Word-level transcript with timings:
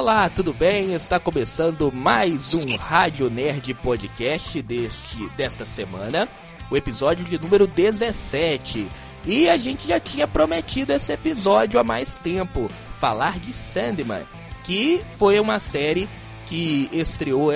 Olá, 0.00 0.30
tudo 0.30 0.54
bem? 0.54 0.94
Está 0.94 1.20
começando 1.20 1.92
mais 1.92 2.54
um 2.54 2.64
Rádio 2.78 3.28
Nerd 3.28 3.74
Podcast 3.74 4.62
deste, 4.62 5.28
desta 5.36 5.66
semana, 5.66 6.26
o 6.70 6.76
episódio 6.76 7.22
de 7.26 7.38
número 7.38 7.66
17. 7.66 8.88
E 9.26 9.46
a 9.46 9.58
gente 9.58 9.86
já 9.86 10.00
tinha 10.00 10.26
prometido 10.26 10.94
esse 10.94 11.12
episódio 11.12 11.78
há 11.78 11.84
mais 11.84 12.16
tempo, 12.16 12.70
falar 12.98 13.38
de 13.38 13.52
Sandman, 13.52 14.22
que 14.64 15.02
foi 15.12 15.38
uma 15.38 15.58
série 15.58 16.08
que 16.46 16.88
estreou, 16.90 17.52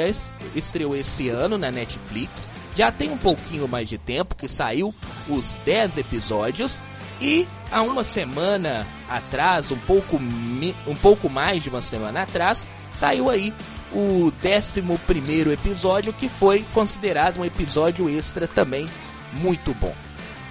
estreou 0.55 0.95
esse 0.95 1.31
ano 1.31 1.57
na 1.57 1.71
Netflix. 1.71 2.47
Já 2.77 2.93
tem 2.93 3.11
um 3.11 3.17
pouquinho 3.17 3.67
mais 3.67 3.89
de 3.89 3.97
tempo 3.97 4.37
que 4.37 4.51
saiu 4.51 4.95
os 5.31 5.55
10 5.65 5.97
episódios 5.97 6.79
e 7.23 7.49
há 7.71 7.81
uma 7.81 8.05
semana 8.05 8.87
atrás, 9.09 9.71
um 9.71 9.79
pouco, 9.79 10.17
um 10.17 10.97
pouco 10.97 11.29
mais 11.29 11.63
de 11.63 11.69
uma 11.69 11.83
semana 11.83 12.23
atrás, 12.23 12.67
saiu 12.91 13.29
aí 13.29 13.53
o 13.93 14.33
11 14.45 15.53
episódio, 15.53 16.13
que 16.13 16.29
foi 16.29 16.65
considerado 16.73 17.39
um 17.39 17.45
episódio 17.45 18.09
extra 18.09 18.49
também 18.49 18.87
muito 19.33 19.73
bom. 19.75 19.95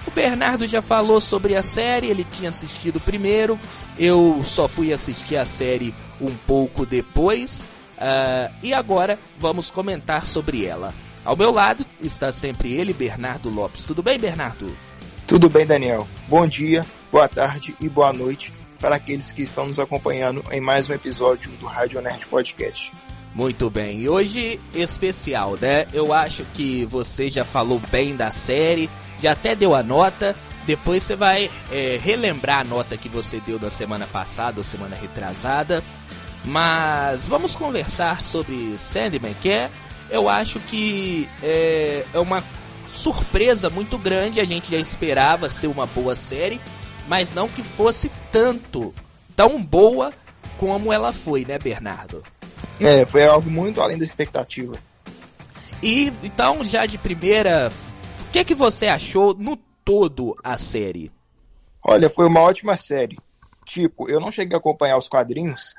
O 0.05 0.11
Bernardo 0.11 0.67
já 0.67 0.81
falou 0.81 1.21
sobre 1.21 1.55
a 1.55 1.63
série, 1.63 2.07
ele 2.07 2.25
tinha 2.29 2.49
assistido 2.49 2.99
primeiro, 2.99 3.59
eu 3.97 4.41
só 4.43 4.67
fui 4.67 4.91
assistir 4.91 5.37
a 5.37 5.45
série 5.45 5.93
um 6.19 6.33
pouco 6.45 6.85
depois, 6.85 7.67
uh, 7.97 8.53
e 8.61 8.73
agora 8.73 9.17
vamos 9.39 9.71
comentar 9.71 10.25
sobre 10.25 10.65
ela. 10.65 10.93
Ao 11.23 11.37
meu 11.37 11.51
lado 11.51 11.85
está 12.01 12.33
sempre 12.33 12.73
ele, 12.73 12.91
Bernardo 12.91 13.49
Lopes. 13.49 13.85
Tudo 13.85 14.03
bem, 14.03 14.19
Bernardo? 14.19 14.75
Tudo 15.25 15.49
bem, 15.49 15.65
Daniel? 15.65 16.05
Bom 16.27 16.45
dia, 16.45 16.85
boa 17.13 17.29
tarde 17.29 17.75
e 17.79 17.87
boa 17.87 18.11
noite 18.11 18.51
para 18.79 18.95
aqueles 18.95 19.31
que 19.31 19.43
estão 19.43 19.67
nos 19.67 19.77
acompanhando 19.77 20.43
em 20.51 20.59
mais 20.59 20.89
um 20.89 20.93
episódio 20.93 21.51
do 21.59 21.67
Rádio 21.67 22.01
Nerd 22.01 22.25
Podcast. 22.25 22.91
Muito 23.35 23.69
bem, 23.69 23.99
e 23.99 24.09
hoje 24.09 24.59
especial, 24.73 25.55
né? 25.61 25.85
Eu 25.93 26.11
acho 26.11 26.43
que 26.55 26.85
você 26.85 27.29
já 27.29 27.45
falou 27.45 27.79
bem 27.91 28.15
da 28.15 28.31
série, 28.31 28.89
já 29.19 29.33
até 29.33 29.55
deu 29.55 29.75
a 29.75 29.83
nota. 29.83 30.35
Depois 30.65 31.03
você 31.03 31.15
vai 31.15 31.51
é, 31.71 31.99
relembrar 32.01 32.61
a 32.61 32.63
nota 32.63 32.97
que 32.97 33.07
você 33.07 33.39
deu 33.41 33.59
na 33.59 33.69
semana 33.69 34.07
passada 34.07 34.59
ou 34.59 34.63
semana 34.63 34.95
retrasada. 34.95 35.83
Mas 36.43 37.27
vamos 37.27 37.55
conversar 37.55 38.23
sobre 38.23 38.75
Sandman, 38.79 39.35
que 39.39 39.51
é, 39.51 39.69
eu 40.09 40.27
acho 40.27 40.59
que 40.61 41.29
é, 41.43 42.07
é 42.11 42.17
uma 42.17 42.43
surpresa 42.91 43.69
muito 43.69 43.99
grande. 43.99 44.39
A 44.39 44.45
gente 44.45 44.71
já 44.71 44.79
esperava 44.79 45.47
ser 45.47 45.67
uma 45.67 45.85
boa 45.85 46.15
série, 46.15 46.59
mas 47.07 47.33
não 47.33 47.47
que 47.47 47.63
fosse 47.63 48.11
tanto, 48.31 48.93
tão 49.35 49.61
boa 49.61 50.13
como 50.57 50.91
ela 50.91 51.11
foi, 51.11 51.45
né, 51.45 51.57
Bernardo? 51.57 52.23
É, 52.79 53.05
foi 53.05 53.25
algo 53.25 53.49
muito 53.49 53.81
além 53.81 53.97
da 53.97 54.03
expectativa. 54.03 54.73
E 55.81 56.11
então, 56.23 56.63
já 56.63 56.85
de 56.85 56.97
primeira, 56.97 57.71
o 58.27 58.31
que 58.31 58.39
é 58.39 58.43
que 58.43 58.55
você 58.55 58.87
achou 58.87 59.33
no 59.33 59.57
todo 59.83 60.35
a 60.43 60.57
série? 60.57 61.11
Olha, 61.83 62.09
foi 62.09 62.27
uma 62.27 62.39
ótima 62.39 62.77
série. 62.77 63.17
Tipo, 63.65 64.09
eu 64.09 64.19
não 64.19 64.31
cheguei 64.31 64.55
a 64.55 64.59
acompanhar 64.59 64.97
os 64.97 65.07
quadrinhos, 65.07 65.73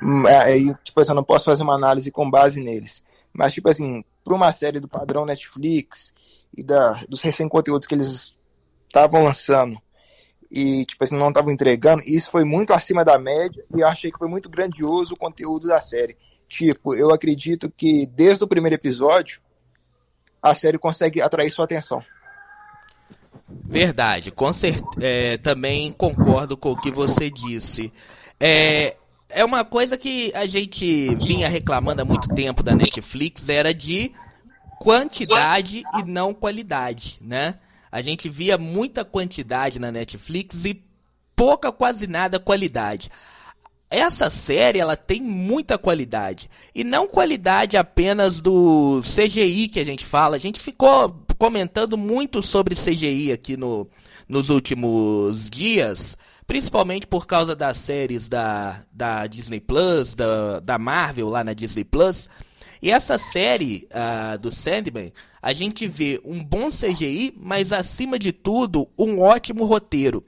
aí, 0.00 0.08
hum, 0.08 0.26
é, 0.26 0.74
tipo 0.82 1.00
assim, 1.00 1.10
eu 1.10 1.16
não 1.16 1.24
posso 1.24 1.44
fazer 1.44 1.62
uma 1.62 1.74
análise 1.74 2.10
com 2.10 2.28
base 2.28 2.60
neles. 2.60 3.02
Mas, 3.32 3.52
tipo 3.52 3.68
assim, 3.68 4.04
para 4.24 4.34
uma 4.34 4.52
série 4.52 4.80
do 4.80 4.88
padrão 4.88 5.24
Netflix, 5.24 6.12
e 6.56 6.62
da, 6.62 7.00
dos 7.08 7.22
recém-conteúdos 7.22 7.86
que 7.86 7.94
eles 7.94 8.36
estavam 8.86 9.24
lançando 9.24 9.80
e 10.52 10.84
tipo 10.84 11.02
assim, 11.02 11.16
não 11.16 11.28
estavam 11.28 11.50
entregando, 11.50 12.02
isso 12.06 12.30
foi 12.30 12.44
muito 12.44 12.74
acima 12.74 13.02
da 13.02 13.18
média 13.18 13.64
e 13.74 13.82
achei 13.82 14.12
que 14.12 14.18
foi 14.18 14.28
muito 14.28 14.50
grandioso 14.50 15.14
o 15.14 15.18
conteúdo 15.18 15.66
da 15.66 15.80
série. 15.80 16.14
Tipo, 16.46 16.94
eu 16.94 17.10
acredito 17.10 17.72
que 17.74 18.04
desde 18.04 18.44
o 18.44 18.46
primeiro 18.46 18.74
episódio 18.74 19.40
a 20.42 20.54
série 20.54 20.76
consegue 20.76 21.22
atrair 21.22 21.50
sua 21.50 21.64
atenção. 21.64 22.04
Verdade, 23.48 24.30
com. 24.30 24.50
É, 25.00 25.38
também 25.38 25.90
concordo 25.90 26.54
com 26.54 26.72
o 26.72 26.76
que 26.80 26.90
você 26.90 27.30
disse. 27.30 27.90
É, 28.38 28.96
é 29.30 29.44
uma 29.44 29.64
coisa 29.64 29.96
que 29.96 30.30
a 30.34 30.46
gente 30.46 31.14
vinha 31.16 31.48
reclamando 31.48 32.02
há 32.02 32.04
muito 32.04 32.28
tempo 32.28 32.62
da 32.62 32.74
Netflix, 32.74 33.48
era 33.48 33.72
de 33.72 34.12
quantidade 34.78 35.82
e 35.94 36.06
não 36.06 36.34
qualidade, 36.34 37.18
né? 37.22 37.54
A 37.92 38.00
gente 38.00 38.26
via 38.26 38.56
muita 38.56 39.04
quantidade 39.04 39.78
na 39.78 39.92
Netflix 39.92 40.64
e 40.64 40.82
pouca, 41.36 41.70
quase 41.70 42.06
nada 42.06 42.40
qualidade. 42.40 43.10
Essa 43.90 44.30
série 44.30 44.78
ela 44.78 44.96
tem 44.96 45.20
muita 45.20 45.76
qualidade 45.76 46.48
e 46.74 46.82
não 46.82 47.06
qualidade 47.06 47.76
apenas 47.76 48.40
do 48.40 49.02
CGI 49.02 49.68
que 49.68 49.78
a 49.78 49.84
gente 49.84 50.06
fala. 50.06 50.36
A 50.36 50.38
gente 50.38 50.58
ficou 50.58 51.22
comentando 51.36 51.98
muito 51.98 52.40
sobre 52.40 52.74
CGI 52.74 53.32
aqui 53.32 53.54
no, 53.54 53.86
nos 54.26 54.48
últimos 54.48 55.50
dias, 55.50 56.16
principalmente 56.46 57.06
por 57.06 57.26
causa 57.26 57.54
das 57.54 57.76
séries 57.76 58.30
da, 58.30 58.80
da 58.90 59.26
Disney 59.26 59.60
Plus, 59.60 60.14
da, 60.14 60.60
da 60.60 60.78
Marvel 60.78 61.28
lá 61.28 61.44
na 61.44 61.52
Disney 61.52 61.84
Plus. 61.84 62.30
E 62.82 62.90
essa 62.90 63.16
série 63.16 63.86
uh, 63.92 64.36
do 64.36 64.50
Sandman, 64.50 65.12
a 65.40 65.52
gente 65.52 65.86
vê 65.86 66.20
um 66.24 66.42
bom 66.42 66.68
CGI, 66.68 67.32
mas 67.36 67.72
acima 67.72 68.18
de 68.18 68.32
tudo, 68.32 68.88
um 68.98 69.20
ótimo 69.20 69.64
roteiro. 69.64 70.24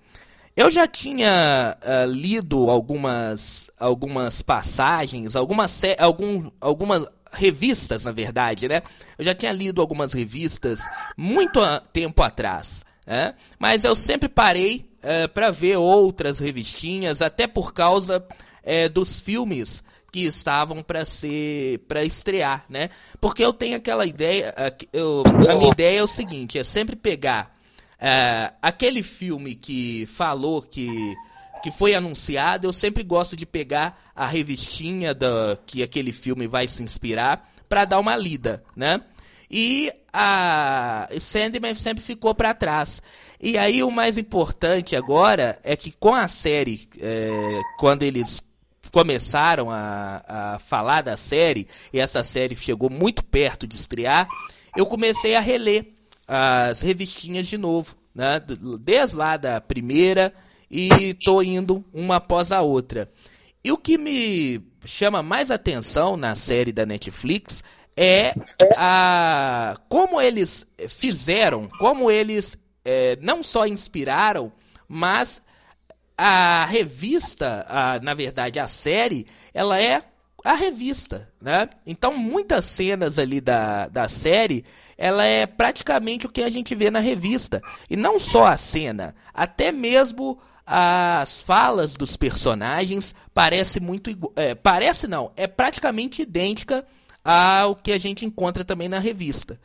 Eu 0.57 0.71
já 0.71 0.87
tinha 0.87 1.77
uh, 1.83 2.09
lido 2.09 2.71
algumas, 2.71 3.69
algumas 3.77 4.41
passagens, 4.41 5.35
algumas, 5.35 5.83
algum, 5.99 6.49
algumas 6.61 7.05
revistas, 7.33 8.05
na 8.05 8.13
verdade, 8.13 8.69
né? 8.69 8.83
Eu 9.19 9.25
já 9.25 9.35
tinha 9.35 9.53
lido 9.53 9.81
algumas 9.81 10.13
revistas 10.13 10.79
muito 11.17 11.59
tempo 11.93 12.23
atrás, 12.23 12.85
né? 13.05 13.35
Mas 13.59 13.83
eu 13.83 13.97
sempre 13.97 14.29
parei 14.29 14.89
uh, 15.03 15.29
para 15.31 15.51
ver 15.51 15.77
outras 15.77 16.39
revistinhas, 16.39 17.21
até 17.21 17.49
por 17.49 17.75
causa 17.75 18.25
uh, 18.25 18.89
dos 18.91 19.19
filmes 19.19 19.83
que 20.15 20.27
estavam 20.27 20.81
para 20.81 21.05
ser 21.05 21.81
para 21.89 22.05
estrear, 22.05 22.65
né? 22.69 22.89
Porque 23.21 23.45
eu 23.45 23.53
tenho 23.53 23.77
aquela 23.77 24.07
ideia, 24.07 24.55
eu, 24.93 25.25
a 25.51 25.57
minha 25.57 25.73
ideia 25.73 25.99
é 25.99 26.03
o 26.05 26.07
seguinte, 26.07 26.57
é 26.57 26.63
sempre 26.63 26.95
pegar 26.95 27.53
uh, 27.95 28.55
aquele 28.63 29.03
filme 29.03 29.57
que 29.57 30.07
falou 30.07 30.63
que 30.63 31.17
que 31.65 31.73
foi 31.73 31.97
anunciado, 31.97 32.69
eu 32.69 32.73
sempre 32.73 33.03
gosto 33.03 33.35
de 33.35 33.45
pegar 33.45 34.13
a 34.15 34.25
revistinha 34.25 35.13
da 35.13 35.59
que 35.67 35.83
aquele 35.83 36.13
filme 36.13 36.47
vai 36.47 36.69
se 36.69 36.81
inspirar 36.81 37.51
para 37.69 37.85
dar 37.85 37.99
uma 37.99 38.15
lida, 38.15 38.63
né? 38.77 39.01
E 39.51 39.91
a 40.13 41.09
Sandman 41.19 41.75
sempre 41.75 42.05
ficou 42.05 42.37
para 42.37 42.55
trás. 42.55 43.03
E 43.41 43.59
aí 43.59 43.83
o 43.83 43.91
mais 43.91 44.17
importante 44.17 44.95
agora 44.95 45.59
é 45.65 45.75
que 45.75 45.91
com 45.91 46.15
a 46.15 46.29
série, 46.29 46.89
é, 47.01 47.61
quando 47.79 48.05
eles 48.05 48.41
começaram 48.95 49.73
a, 49.73 50.23
a 50.29 50.59
falar 50.61 51.03
da 51.03 51.17
série, 51.17 51.67
e 51.93 51.99
essa 51.99 52.23
série 52.23 52.55
chegou 52.55 52.89
muito 52.89 53.25
perto 53.25 53.67
de 53.67 53.75
estrear, 53.75 54.29
eu 54.77 54.87
comecei 54.87 55.35
a 55.35 55.41
reler 55.41 55.89
as 56.29 56.81
revistinhas 56.81 57.49
de 57.49 57.59
novo, 57.59 57.97
né? 58.15 58.41
Desde 58.79 59.17
lá 59.17 59.37
da 59.37 59.61
primeira 59.61 60.33
e 60.71 61.13
tô 61.15 61.43
indo 61.43 61.85
uma 61.93 62.17
após 62.17 62.53
a 62.53 62.63
outra. 62.63 63.11
E 63.65 63.73
o 63.73 63.77
que 63.77 63.99
me 63.99 64.63
chama 64.85 65.25
mais 65.25 65.51
atenção 65.51 66.17
na 66.17 66.37
série 66.37 66.71
da 66.73 66.87
Netflix 66.87 67.65
é 67.97 68.33
a 68.77 69.77
como 69.89 70.21
eles 70.21 70.69
fizeram, 70.89 71.69
como 71.81 72.13
eles 72.13 72.57
é, 72.85 73.19
não 73.21 73.43
só 73.43 73.67
inspiraram, 73.67 74.53
mas 74.87 75.43
a 76.17 76.65
revista, 76.65 77.67
a, 77.69 78.01
na 78.01 78.15
verdade 78.15 78.59
a 78.59 78.67
série, 78.67 79.27
ela 79.53 79.81
é 79.81 80.03
a 80.45 80.55
revista, 80.55 81.31
né? 81.41 81.69
Então 81.87 82.17
muitas 82.17 82.67
cenas 82.67 83.19
ali 83.19 83.41
da, 83.41 83.89
da 83.89 84.09
série, 84.09 84.65
ela 84.97 85.25
é 85.25 85.47
praticamente 85.47 86.27
o 86.27 86.29
que 86.29 86.43
a 86.43 86.51
gente 86.51 86.75
vê 86.75 86.91
na 86.91 87.01
revista. 87.01 87.63
E 87.89 87.97
não 87.97 88.19
só 88.19 88.47
a 88.47 88.57
cena, 88.57 89.15
até 89.33 89.73
mesmo 89.73 90.39
as 90.67 91.41
falas 91.41 91.95
dos 91.95 92.17
personagens 92.17 93.15
parece 93.35 93.81
muito 93.81 94.11
é, 94.37 94.55
parece 94.55 95.07
não, 95.07 95.31
é 95.37 95.47
praticamente 95.47 96.23
idêntica 96.23 96.87
ao 97.23 97.75
que 97.77 97.93
a 97.93 97.99
gente 97.99 98.25
encontra 98.25 98.65
também 98.65 98.89
na 98.89 98.99
revista. 98.99 99.59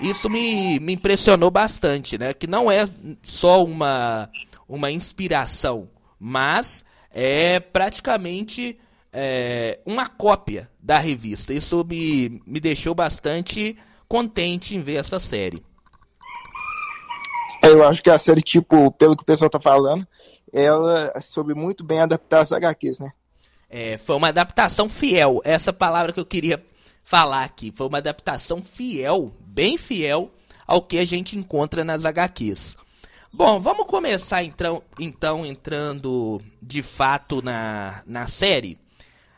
Isso 0.00 0.28
me, 0.28 0.80
me 0.80 0.94
impressionou 0.94 1.50
bastante, 1.50 2.18
né? 2.18 2.32
Que 2.32 2.46
não 2.46 2.70
é 2.70 2.84
só 3.22 3.64
uma 3.64 4.28
uma 4.68 4.90
inspiração, 4.90 5.88
mas 6.18 6.82
é 7.12 7.60
praticamente 7.60 8.78
é, 9.12 9.78
uma 9.84 10.08
cópia 10.08 10.70
da 10.80 10.98
revista. 10.98 11.52
Isso 11.52 11.84
me, 11.84 12.40
me 12.46 12.58
deixou 12.58 12.94
bastante 12.94 13.76
contente 14.08 14.74
em 14.74 14.80
ver 14.80 14.94
essa 14.94 15.18
série. 15.18 15.62
Eu 17.62 17.86
acho 17.86 18.02
que 18.02 18.10
a 18.10 18.18
série, 18.18 18.40
tipo, 18.40 18.90
pelo 18.92 19.14
que 19.14 19.22
o 19.22 19.26
pessoal 19.26 19.50
tá 19.50 19.60
falando, 19.60 20.06
ela 20.52 21.12
soube 21.20 21.54
muito 21.54 21.84
bem 21.84 22.00
adaptar 22.00 22.40
as 22.40 22.50
HQs, 22.50 22.98
né? 22.98 23.12
É, 23.68 23.98
foi 23.98 24.16
uma 24.16 24.28
adaptação 24.28 24.88
fiel. 24.88 25.40
Essa 25.44 25.72
palavra 25.72 26.12
que 26.12 26.20
eu 26.20 26.26
queria 26.26 26.62
falar 27.02 27.44
aqui. 27.44 27.72
Foi 27.74 27.86
uma 27.86 27.98
adaptação 27.98 28.62
fiel, 28.62 29.32
bem 29.40 29.76
fiel, 29.76 30.32
ao 30.66 30.82
que 30.82 30.98
a 30.98 31.04
gente 31.04 31.36
encontra 31.36 31.84
nas 31.84 32.04
HQs. 32.04 32.76
Bom, 33.32 33.58
vamos 33.58 33.86
começar 33.86 34.44
então, 34.44 34.82
então 35.00 35.44
entrando 35.46 36.40
de 36.60 36.82
fato 36.82 37.40
na, 37.40 38.02
na 38.06 38.26
série. 38.26 38.78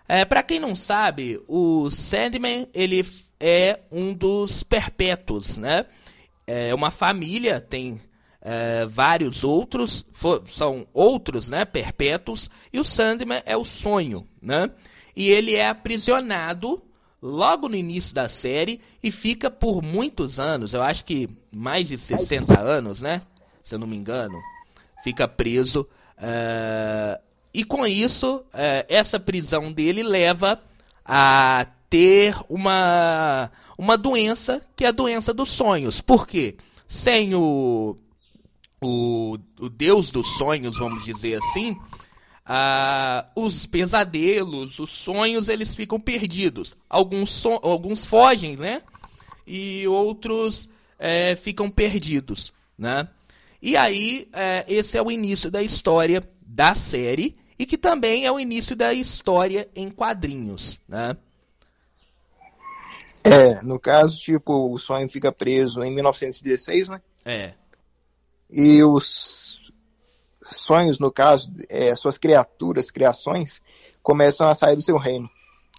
É, 0.09 0.25
para 0.25 0.43
quem 0.43 0.59
não 0.59 0.75
sabe, 0.75 1.41
o 1.49 1.91
Sandman 1.91 2.69
ele 2.75 3.07
é 3.39 3.81
um 3.91 4.13
dos 4.13 4.63
perpétuos, 4.63 5.59
né? 5.59 5.87
É 6.47 6.75
uma 6.75 6.91
família, 6.91 7.61
tem 7.61 8.01
é, 8.43 8.85
vários 8.87 9.45
outros, 9.45 10.05
for, 10.13 10.43
são 10.47 10.87
outros, 10.93 11.49
né? 11.49 11.65
Perpétuos 11.65 12.51
e 12.73 12.79
o 12.79 12.85
Sandman 12.85 13.43
é 13.47 13.57
o 13.57 13.65
sonho, 13.65 14.27
né? 14.43 14.71
E 15.17 15.31
ele 15.31 15.55
é 15.55 15.69
aprisionado 15.69 16.83
logo 17.27 17.71
no 17.71 17.75
início 17.75 18.15
da 18.15 18.29
série 18.29 18.79
e 19.03 19.11
fica 19.11 19.51
por 19.51 19.83
muitos 19.83 20.39
anos, 20.39 20.75
eu 20.75 20.83
acho 20.83 21.07
que 21.07 21.27
mais 21.51 21.89
de 21.89 21.97
60 21.97 22.61
anos, 22.61 23.01
né? 23.01 23.23
se 23.63 23.75
eu 23.75 23.79
não 23.79 23.87
me 23.87 23.97
engano, 23.97 24.39
fica 25.03 25.27
preso. 25.27 25.89
Uh, 26.19 27.19
e 27.53 27.65
com 27.65 27.87
isso, 27.87 28.37
uh, 28.37 28.85
essa 28.89 29.19
prisão 29.19 29.73
dele 29.73 30.03
leva 30.03 30.61
a 31.03 31.67
ter 31.89 32.37
uma, 32.47 33.51
uma 33.79 33.97
doença 33.97 34.61
que 34.77 34.85
é 34.85 34.89
a 34.89 34.93
doença 34.93 35.33
dos 35.33 35.49
sonhos. 35.49 36.03
Por 36.03 36.27
quê? 36.27 36.57
Sem 36.87 37.35
o, 37.35 37.97
o, 38.83 39.39
o 39.59 39.71
deus 39.71 40.11
dos 40.11 40.37
sonhos, 40.37 40.77
vamos 40.77 41.05
dizer 41.07 41.39
assim, 41.39 41.75
uh, 42.49 43.41
os 43.41 43.67
pesadelos, 43.67 44.79
os 44.79 44.91
sonhos, 44.91 45.49
eles 45.49 45.75
ficam 45.75 45.99
perdidos. 45.99 46.77
Alguns, 46.89 47.31
so, 47.31 47.61
alguns 47.63 48.05
fogem, 48.05 48.57
né? 48.57 48.83
E 49.47 49.87
outros 49.89 50.69
é, 50.99 51.37
ficam 51.37 51.69
perdidos, 51.71 52.53
né? 52.79 53.09
E 53.61 53.77
aí, 53.77 54.29
é, 54.33 54.65
esse 54.69 54.99
é 54.99 55.03
o 55.03 55.11
início 55.11 55.51
da 55.51 55.63
história 55.63 56.23
da 56.47 56.75
série 56.75 57.37
e 57.59 57.65
que 57.65 57.79
também 57.79 58.27
é 58.27 58.33
o 58.33 58.39
início 58.39 58.77
da 58.77 58.93
história 58.93 59.69
em 59.75 59.91
quadrinhos, 59.91 60.81
né? 60.89 61.17
É, 63.25 63.63
no 63.63 63.81
caso, 63.81 64.21
tipo, 64.21 64.71
o 64.71 64.79
sonho 64.79 65.09
fica 65.09 65.33
preso 65.33 65.83
em 65.83 65.91
1916, 65.91 66.89
né? 66.89 67.01
É. 67.25 67.55
E 68.51 68.85
os 68.85 69.64
sonhos, 70.45 70.99
no 70.99 71.11
caso, 71.11 71.51
é, 71.69 71.95
suas 71.97 72.19
criaturas, 72.19 72.91
criações, 72.91 73.61
começam 74.03 74.49
a 74.49 74.55
sair 74.55 74.77
do 74.77 74.83
seu 74.83 74.99
reino. 74.99 75.29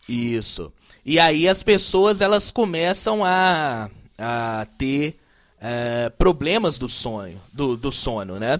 Isso. 0.07 0.71
E 1.05 1.19
aí 1.19 1.47
as 1.47 1.63
pessoas, 1.63 2.21
elas 2.21 2.51
começam 2.51 3.23
a, 3.23 3.89
a 4.17 4.67
ter 4.77 5.19
é, 5.61 6.09
problemas 6.17 6.77
do 6.77 6.89
sonho, 6.89 7.39
do, 7.53 7.75
do 7.75 7.91
sono, 7.91 8.39
né? 8.39 8.59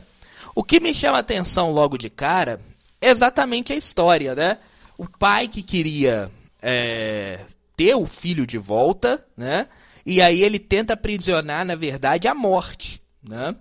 O 0.53 0.63
que 0.63 0.79
me 0.79 0.93
chama 0.93 1.17
a 1.17 1.21
atenção 1.21 1.71
logo 1.71 1.97
de 1.97 2.09
cara 2.09 2.59
é 3.01 3.09
exatamente 3.09 3.73
a 3.73 3.75
história, 3.75 4.33
né? 4.33 4.57
O 4.97 5.09
pai 5.09 5.47
que 5.47 5.61
queria 5.61 6.31
é, 6.61 7.39
ter 7.75 7.95
o 7.95 8.05
filho 8.05 8.47
de 8.47 8.57
volta, 8.57 9.25
né? 9.35 9.67
E 10.05 10.21
aí 10.21 10.43
ele 10.43 10.59
tenta 10.59 10.93
aprisionar, 10.93 11.65
na 11.65 11.75
verdade, 11.75 12.27
a 12.27 12.33
morte, 12.33 13.01
né? 13.21 13.55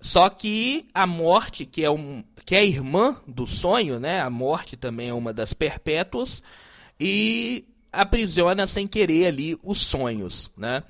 Só 0.00 0.30
que 0.30 0.86
a 0.94 1.06
morte, 1.06 1.66
que 1.66 1.84
é, 1.84 1.90
um, 1.90 2.24
que 2.46 2.54
é 2.54 2.60
a 2.60 2.64
irmã 2.64 3.16
do 3.26 3.46
sonho, 3.46 4.00
né? 4.00 4.20
A 4.20 4.30
morte 4.30 4.76
também 4.76 5.10
é 5.10 5.14
uma 5.14 5.32
das 5.32 5.52
perpétuas 5.52 6.42
e 6.98 7.66
aprisiona 7.92 8.66
sem 8.66 8.86
querer 8.86 9.26
ali 9.26 9.58
os 9.62 9.78
sonhos, 9.78 10.50
né? 10.56 10.82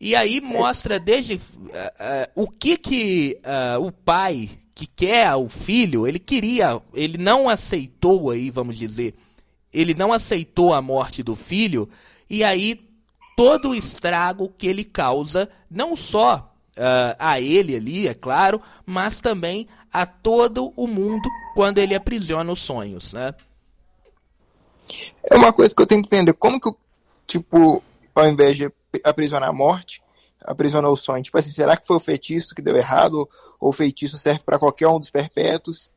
E 0.00 0.14
aí 0.14 0.40
mostra 0.40 1.00
desde 1.00 1.34
uh, 1.34 1.38
uh, 1.38 2.42
o 2.42 2.48
que 2.48 2.76
que 2.76 3.40
uh, 3.42 3.84
o 3.84 3.90
pai 3.90 4.48
que 4.74 4.86
quer 4.86 5.34
o 5.34 5.48
filho, 5.48 6.06
ele 6.06 6.20
queria, 6.20 6.80
ele 6.94 7.18
não 7.18 7.48
aceitou 7.48 8.30
aí, 8.30 8.48
vamos 8.48 8.78
dizer, 8.78 9.14
ele 9.72 9.94
não 9.94 10.12
aceitou 10.12 10.72
a 10.72 10.80
morte 10.80 11.20
do 11.20 11.34
filho, 11.34 11.88
e 12.30 12.44
aí 12.44 12.80
todo 13.36 13.70
o 13.70 13.74
estrago 13.74 14.52
que 14.56 14.68
ele 14.68 14.84
causa, 14.84 15.50
não 15.68 15.96
só 15.96 16.54
a 17.18 17.40
ele 17.40 17.76
ali, 17.76 18.08
é 18.08 18.14
claro, 18.14 18.60
mas 18.86 19.20
também 19.20 19.68
a 19.92 20.06
todo 20.06 20.72
o 20.76 20.86
mundo 20.86 21.28
quando 21.54 21.78
ele 21.78 21.94
aprisiona 21.94 22.52
os 22.52 22.60
sonhos, 22.60 23.12
né? 23.12 23.34
É 25.30 25.36
uma 25.36 25.52
coisa 25.52 25.74
que 25.74 25.82
eu 25.82 25.86
tenho 25.86 26.02
que 26.02 26.08
entender, 26.08 26.32
como 26.32 26.60
que, 26.60 26.70
tipo, 27.26 27.82
ao 28.14 28.26
invés 28.26 28.56
de 28.56 28.70
aprisionar 29.04 29.48
a 29.48 29.52
morte, 29.52 30.02
aprisionou 30.40 30.92
o 30.92 30.96
sonho. 30.96 31.22
Tipo 31.22 31.38
assim, 31.38 31.50
será 31.50 31.76
que 31.76 31.86
foi 31.86 31.96
o 31.96 32.00
feitiço 32.00 32.54
que 32.54 32.62
deu 32.62 32.76
errado? 32.76 33.28
Ou 33.60 33.70
o 33.70 33.72
feitiço 33.72 34.16
serve 34.18 34.40
para 34.44 34.58
qualquer 34.58 34.88
um 34.88 34.98
dos 34.98 35.10
perpétuos? 35.10 35.90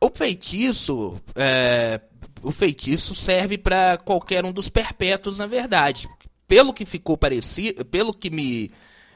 O 0.00 0.08
feitiço, 0.08 1.20
é, 1.36 2.00
o 2.42 2.50
feitiço 2.50 3.14
serve 3.14 3.56
para 3.56 3.98
qualquer 3.98 4.44
um 4.44 4.52
dos 4.52 4.68
perpétuos, 4.68 5.38
na 5.38 5.46
verdade. 5.46 6.08
Pelo 6.46 6.72
que 6.72 6.84
ficou 6.84 7.16
parecido, 7.16 7.84
pelo 7.84 8.12
que 8.12 8.30
me 8.30 8.72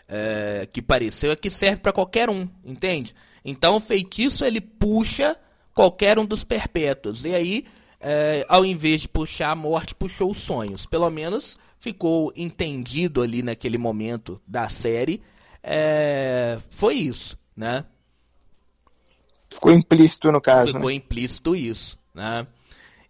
é, 0.09 0.69
que 0.73 0.81
pareceu 0.81 1.33
é 1.33 1.37
que 1.37 1.51
serve 1.51 1.81
para 1.81 1.93
qualquer 1.93 2.31
um, 2.31 2.49
entende? 2.65 3.15
Então 3.45 3.77
o 3.77 3.81
feitiço 3.81 4.45
ele 4.45 4.61
puxa 4.61 5.37
qualquer 5.75 6.19
um 6.19 6.25
dos 6.25 6.45
perpétuos 6.45 7.25
e 7.25 7.35
aí, 7.35 7.65
é, 8.01 8.45
ao 8.49 8.65
invés 8.65 9.03
de 9.03 9.09
puxar 9.09 9.51
a 9.51 9.57
morte, 9.57 9.95
puxou 9.95 10.31
os 10.31 10.39
sonhos. 10.39 10.87
Pelo 10.87 11.11
menos 11.11 11.59
ficou 11.79 12.33
entendido 12.37 13.23
ali 13.23 13.43
naquele 13.43 13.79
momento 13.79 14.41
da 14.47 14.69
série, 14.69 15.23
é, 15.63 16.59
foi 16.71 16.95
isso, 16.95 17.39
né? 17.57 17.85
Ficou 19.53 19.73
implícito 19.73 20.31
no 20.31 20.41
caso. 20.41 20.73
Ficou 20.73 20.91
né? 20.91 20.95
implícito 20.95 21.55
isso, 21.55 21.99
né? 22.15 22.47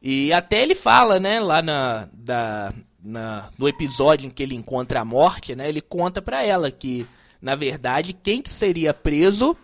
E 0.01 0.33
até 0.33 0.63
ele 0.63 0.75
fala, 0.75 1.19
né, 1.19 1.41
lá 1.41 1.61
na, 1.63 2.09
da, 2.13 2.73
na, 3.07 3.49
no 3.57 3.69
episódio 3.69 4.27
em 4.27 4.31
que 4.31 4.43
ele 4.43 4.57
encontra 4.57 5.01
a 5.01 5.05
morte, 5.05 5.55
né, 5.55 5.69
ele 5.69 5.81
conta 5.81 6.21
para 6.21 6.43
ela 6.43 6.71
que, 6.71 7.07
na 7.41 7.55
verdade, 7.55 8.13
quem 8.13 8.43
que 8.43 8.53
seria 8.53 8.93
preso 8.93 9.57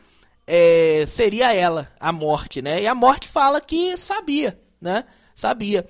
é, 0.46 1.04
seria 1.06 1.52
ela, 1.52 1.88
a 1.98 2.12
morte, 2.12 2.60
né? 2.60 2.82
E 2.82 2.86
a 2.86 2.94
morte 2.94 3.28
fala 3.28 3.60
que 3.60 3.96
sabia, 3.96 4.58
né? 4.80 5.04
Sabia. 5.34 5.86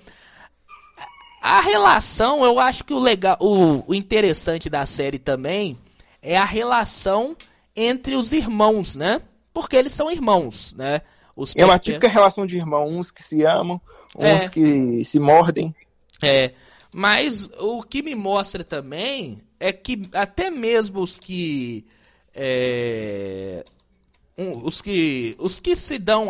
A 1.41 1.61
relação, 1.61 2.45
eu 2.45 2.61
acho 2.61 2.85
que 2.85 2.93
o 2.93 2.99
legal, 2.99 3.37
o, 3.41 3.83
o 3.87 3.95
interessante 3.95 4.71
da 4.71 4.87
série 4.87 5.19
também 5.19 5.77
é 6.21 6.37
a 6.37 6.45
relação 6.45 7.37
entre 7.75 8.15
os 8.15 8.33
irmãos, 8.33 8.95
né? 8.95 9.21
Porque 9.53 9.75
eles 9.75 9.93
são 9.93 10.11
irmãos, 10.11 10.75
né? 10.75 11.00
Os 11.37 11.57
é 11.57 11.65
uma 11.65 11.79
típica 11.79 12.09
relação 12.09 12.47
de 12.47 12.57
irmãos, 12.57 12.93
uns 12.93 13.11
que 13.11 13.23
se 13.23 13.43
amam, 13.43 13.81
uns 14.15 14.43
é. 14.43 14.49
que 14.49 15.03
se 15.03 15.19
mordem. 15.19 15.75
É, 16.23 16.53
mas 16.93 17.49
o 17.59 17.83
que 17.83 18.03
me 18.03 18.15
mostra 18.15 18.63
também 18.63 19.41
é 19.59 19.73
que 19.73 20.03
até 20.13 20.51
mesmo 20.51 21.01
os 21.01 21.19
que 21.19 21.87
é, 22.35 23.65
um, 24.37 24.65
os 24.65 24.83
que 24.83 25.35
os 25.39 25.59
que 25.59 25.75
se 25.75 25.99
dão 25.99 26.29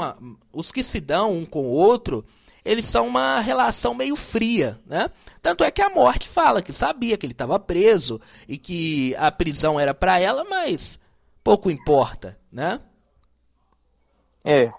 os 0.53 0.71
que 0.71 0.85
se 0.85 1.01
dão 1.01 1.33
um 1.33 1.45
com 1.45 1.63
o 1.63 1.71
outro 1.71 2.25
eles 2.65 2.87
são 2.87 3.09
uma 3.09 3.41
relação 3.41 3.93
meio 3.93 4.15
fria, 4.15 4.79
né? 4.87 5.11
Tanto 5.41 5.65
é 5.65 5.71
que 5.71 5.83
a 5.83 5.91
morte 5.91 6.29
fala 6.29 6.63
que 6.63 6.73
sabia 6.73 7.19
que 7.19 7.27
ele 7.27 7.33
estava 7.33 7.59
preso 7.59 8.21
e 8.47 8.57
que 8.57 9.17
a 9.17 9.33
prisão 9.33 9.81
era 9.81 9.93
para 9.93 10.21
ela, 10.21 10.45
mas 10.45 10.99
pouco 11.43 11.71
importa, 11.71 12.39
né? 12.53 12.81
É. 14.45 14.73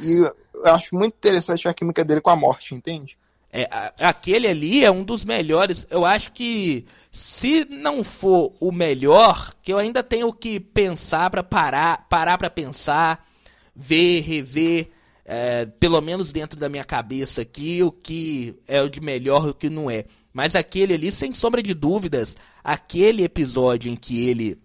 E 0.00 0.12
eu 0.54 0.66
acho 0.66 0.94
muito 0.94 1.14
interessante 1.14 1.68
a 1.68 1.74
química 1.74 2.04
dele 2.04 2.20
com 2.20 2.30
a 2.30 2.36
morte, 2.36 2.72
entende? 2.74 3.18
É, 3.56 3.68
aquele 4.00 4.48
ali 4.48 4.84
é 4.84 4.90
um 4.90 5.04
dos 5.04 5.24
melhores. 5.24 5.86
Eu 5.88 6.04
acho 6.04 6.32
que 6.32 6.84
se 7.12 7.64
não 7.70 8.02
for 8.02 8.52
o 8.58 8.72
melhor, 8.72 9.54
que 9.62 9.72
eu 9.72 9.78
ainda 9.78 10.02
tenho 10.02 10.32
que 10.32 10.58
pensar 10.58 11.30
para 11.30 11.40
parar, 11.40 12.08
parar 12.08 12.36
para 12.36 12.50
pensar, 12.50 13.24
ver, 13.72 14.22
rever 14.22 14.90
é, 15.24 15.66
pelo 15.66 16.00
menos 16.00 16.32
dentro 16.32 16.58
da 16.58 16.68
minha 16.68 16.82
cabeça 16.82 17.42
aqui, 17.42 17.80
o 17.80 17.92
que 17.92 18.56
é 18.66 18.82
o 18.82 18.88
de 18.88 19.00
melhor 19.00 19.46
e 19.46 19.50
o 19.50 19.54
que 19.54 19.70
não 19.70 19.88
é. 19.88 20.04
Mas 20.32 20.56
aquele 20.56 20.94
ali, 20.94 21.12
sem 21.12 21.32
sombra 21.32 21.62
de 21.62 21.72
dúvidas, 21.74 22.36
aquele 22.62 23.22
episódio 23.22 23.88
em 23.88 23.94
que 23.94 24.28
ele 24.28 24.58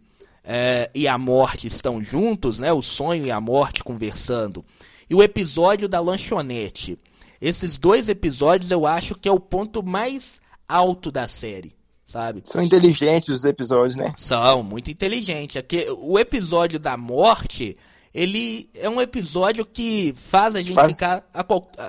é, 0.44 0.90
e 0.96 1.08
a 1.08 1.16
morte 1.16 1.68
estão 1.68 2.02
juntos, 2.02 2.60
né? 2.60 2.74
O 2.74 2.82
sonho 2.82 3.24
e 3.24 3.30
a 3.30 3.40
morte 3.40 3.84
conversando. 3.84 4.66
E 5.08 5.14
o 5.14 5.22
episódio 5.22 5.88
da 5.88 6.00
lanchonete. 6.00 6.98
Esses 7.42 7.78
dois 7.78 8.10
episódios 8.10 8.72
eu 8.72 8.86
acho 8.86 9.16
que 9.16 9.28
é 9.30 9.32
o 9.32 9.40
ponto 9.40 9.82
mais 9.82 10.42
alto 10.68 11.12
da 11.12 11.28
série, 11.28 11.74
sabe? 12.06 12.42
São 12.46 12.62
inteligentes 12.62 13.30
os 13.30 13.46
episódios, 13.46 13.96
né? 13.96 14.14
São, 14.18 14.62
muito 14.64 14.92
inteligentes. 14.92 15.62
O 16.00 16.20
episódio 16.20 16.80
da 16.80 16.98
morte 16.98 17.78
ele 18.14 18.70
é 18.74 18.90
um 18.90 19.00
episódio 19.00 19.66
que 19.66 20.14
faz 20.18 20.56
a 20.56 20.62
gente 20.62 20.74
Faz- 20.74 20.94
ficar. 20.94 21.24
a 21.34 21.46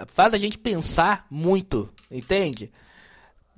faz 0.06 0.34
a 0.34 0.38
gente 0.38 0.58
pensar 0.58 1.26
muito, 1.30 1.88
entende? 2.10 2.70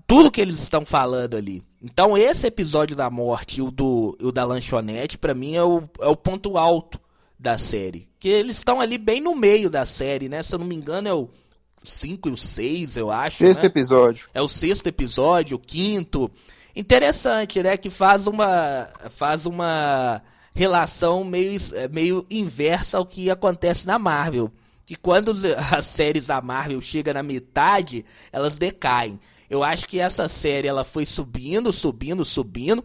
Tudo 0.06 0.30
que 0.30 0.40
eles 0.40 0.58
estão 0.60 0.84
falando 0.84 1.36
ali. 1.36 1.62
Então, 1.82 2.16
esse 2.16 2.46
episódio 2.46 2.94
da 2.94 3.10
morte 3.10 3.58
e 3.58 3.62
o, 3.62 3.70
do, 3.70 4.16
o 4.20 4.30
da 4.30 4.44
lanchonete, 4.44 5.18
pra 5.18 5.34
mim, 5.34 5.54
é 5.56 5.62
o, 5.64 5.82
é 6.00 6.06
o 6.06 6.16
ponto 6.16 6.56
alto 6.56 7.00
da 7.38 7.58
série. 7.58 8.08
Que 8.20 8.28
eles 8.28 8.58
estão 8.58 8.80
ali 8.80 8.98
bem 8.98 9.20
no 9.20 9.34
meio 9.34 9.68
da 9.68 9.84
série, 9.84 10.28
né? 10.28 10.42
Se 10.42 10.54
eu 10.54 10.58
não 10.60 10.66
me 10.66 10.76
engano, 10.76 11.08
é 11.08 11.14
o 11.14 11.28
5 11.84 12.28
e 12.28 12.32
o 12.32 12.36
6, 12.36 12.96
eu 12.96 13.10
acho. 13.10 13.38
Sexto 13.38 13.62
né? 13.62 13.66
episódio. 13.66 14.28
É 14.34 14.40
o 14.40 14.48
sexto 14.48 14.86
episódio, 14.86 15.56
o 15.56 15.60
quinto. 15.60 16.30
Interessante, 16.74 17.62
né? 17.62 17.76
Que 17.76 17.90
faz 17.90 18.26
uma 18.26 18.88
faz 19.10 19.46
uma 19.46 20.22
relação 20.54 21.24
meio, 21.24 21.56
eh, 21.74 21.88
meio 21.88 22.26
inversa 22.30 22.98
ao 22.98 23.06
que 23.06 23.30
acontece 23.30 23.86
na 23.86 23.98
Marvel. 23.98 24.50
Que 24.84 24.96
quando 24.96 25.32
as 25.72 25.86
séries 25.86 26.26
da 26.26 26.40
Marvel 26.40 26.80
chegam 26.80 27.14
na 27.14 27.22
metade, 27.22 28.04
elas 28.32 28.58
decaem. 28.58 29.18
Eu 29.48 29.62
acho 29.62 29.86
que 29.86 30.00
essa 30.00 30.28
série 30.28 30.66
ela 30.66 30.84
foi 30.84 31.04
subindo, 31.04 31.72
subindo, 31.72 32.24
subindo 32.24 32.82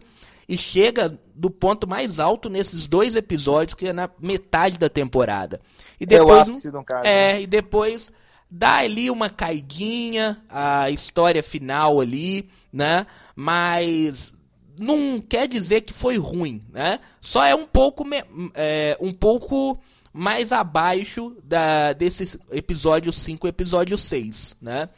e 0.48 0.56
chega 0.56 1.18
do 1.34 1.50
ponto 1.50 1.86
mais 1.86 2.18
alto 2.18 2.48
nesses 2.48 2.88
dois 2.88 3.16
episódios 3.16 3.74
que 3.74 3.88
é 3.88 3.92
na 3.92 4.08
metade 4.18 4.78
da 4.78 4.88
temporada. 4.88 5.60
E 6.00 6.04
é 6.04 6.06
depois 6.06 6.48
ápice, 6.48 6.70
no 6.70 6.84
caso. 6.84 7.06
é, 7.06 7.34
né? 7.34 7.42
e 7.42 7.46
depois 7.46 8.12
dá 8.50 8.76
ali 8.78 9.10
uma 9.10 9.28
caidinha, 9.30 10.42
a 10.48 10.90
história 10.90 11.42
final 11.42 12.00
ali, 12.00 12.48
né? 12.72 13.06
Mas 13.34 14.32
não 14.80 15.20
quer 15.20 15.48
dizer 15.48 15.80
que 15.82 15.92
foi 15.92 16.16
ruim, 16.18 16.62
né? 16.70 17.00
Só 17.20 17.44
é 17.44 17.54
um 17.54 17.66
pouco, 17.66 18.04
me- 18.04 18.24
é, 18.54 18.96
um 19.00 19.12
pouco 19.12 19.80
mais 20.12 20.52
abaixo 20.52 21.36
da, 21.44 21.92
desse 21.92 22.38
episódio 22.50 23.12
5 23.12 23.46
e 23.46 23.50
episódio 23.50 23.96
6, 23.98 24.56
né? 24.60 24.88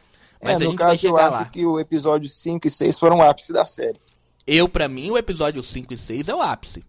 É, 0.40 0.47
Mas 0.49 0.62
a 0.62 0.64
no 0.64 0.75
caso, 0.76 1.07
eu 1.07 1.16
acho 1.16 1.30
lá. 1.37 1.45
que 1.47 1.66
o 1.66 1.78
episódio 1.78 2.28
5 2.28 2.66
e 2.66 2.71
6 2.71 2.99
foram 2.99 3.19
o 3.19 3.23
ápice 3.23 3.52
da 3.52 3.66
série. 3.66 3.99
Eu, 4.47 4.69
pra 4.69 4.88
mim, 4.88 5.11
o 5.11 5.19
episódio 5.19 5.62
5 5.62 5.92
e 5.92 5.99
6 5.99 6.28
é 6.30 6.35
o 6.35 6.40
ápice. 6.40 6.83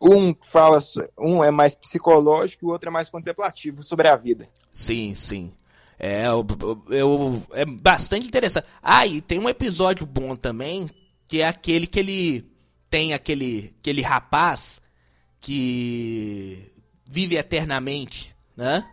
Um 0.00 0.34
fala, 0.42 0.78
um 1.18 1.42
é 1.42 1.50
mais 1.50 1.74
psicológico 1.74 2.64
e 2.64 2.68
o 2.68 2.70
outro 2.70 2.88
é 2.88 2.92
mais 2.92 3.08
contemplativo 3.08 3.82
sobre 3.82 4.08
a 4.08 4.14
vida. 4.16 4.46
Sim, 4.72 5.14
sim. 5.16 5.52
É, 5.98 6.26
eu, 6.26 6.46
eu- 6.90 7.42
é 7.52 7.64
bastante 7.64 8.26
interessante. 8.26 8.66
Ah, 8.82 9.06
e 9.06 9.20
tem 9.20 9.38
um 9.38 9.48
episódio 9.48 10.06
bom 10.06 10.36
também, 10.36 10.86
que 11.26 11.40
é 11.40 11.46
aquele 11.48 11.86
que 11.86 11.98
ele 11.98 12.50
tem 12.88 13.12
aquele, 13.12 13.74
aquele 13.80 14.00
rapaz 14.02 14.80
que 15.40 16.72
vive 17.04 17.36
eternamente, 17.36 18.34
né? 18.56 18.86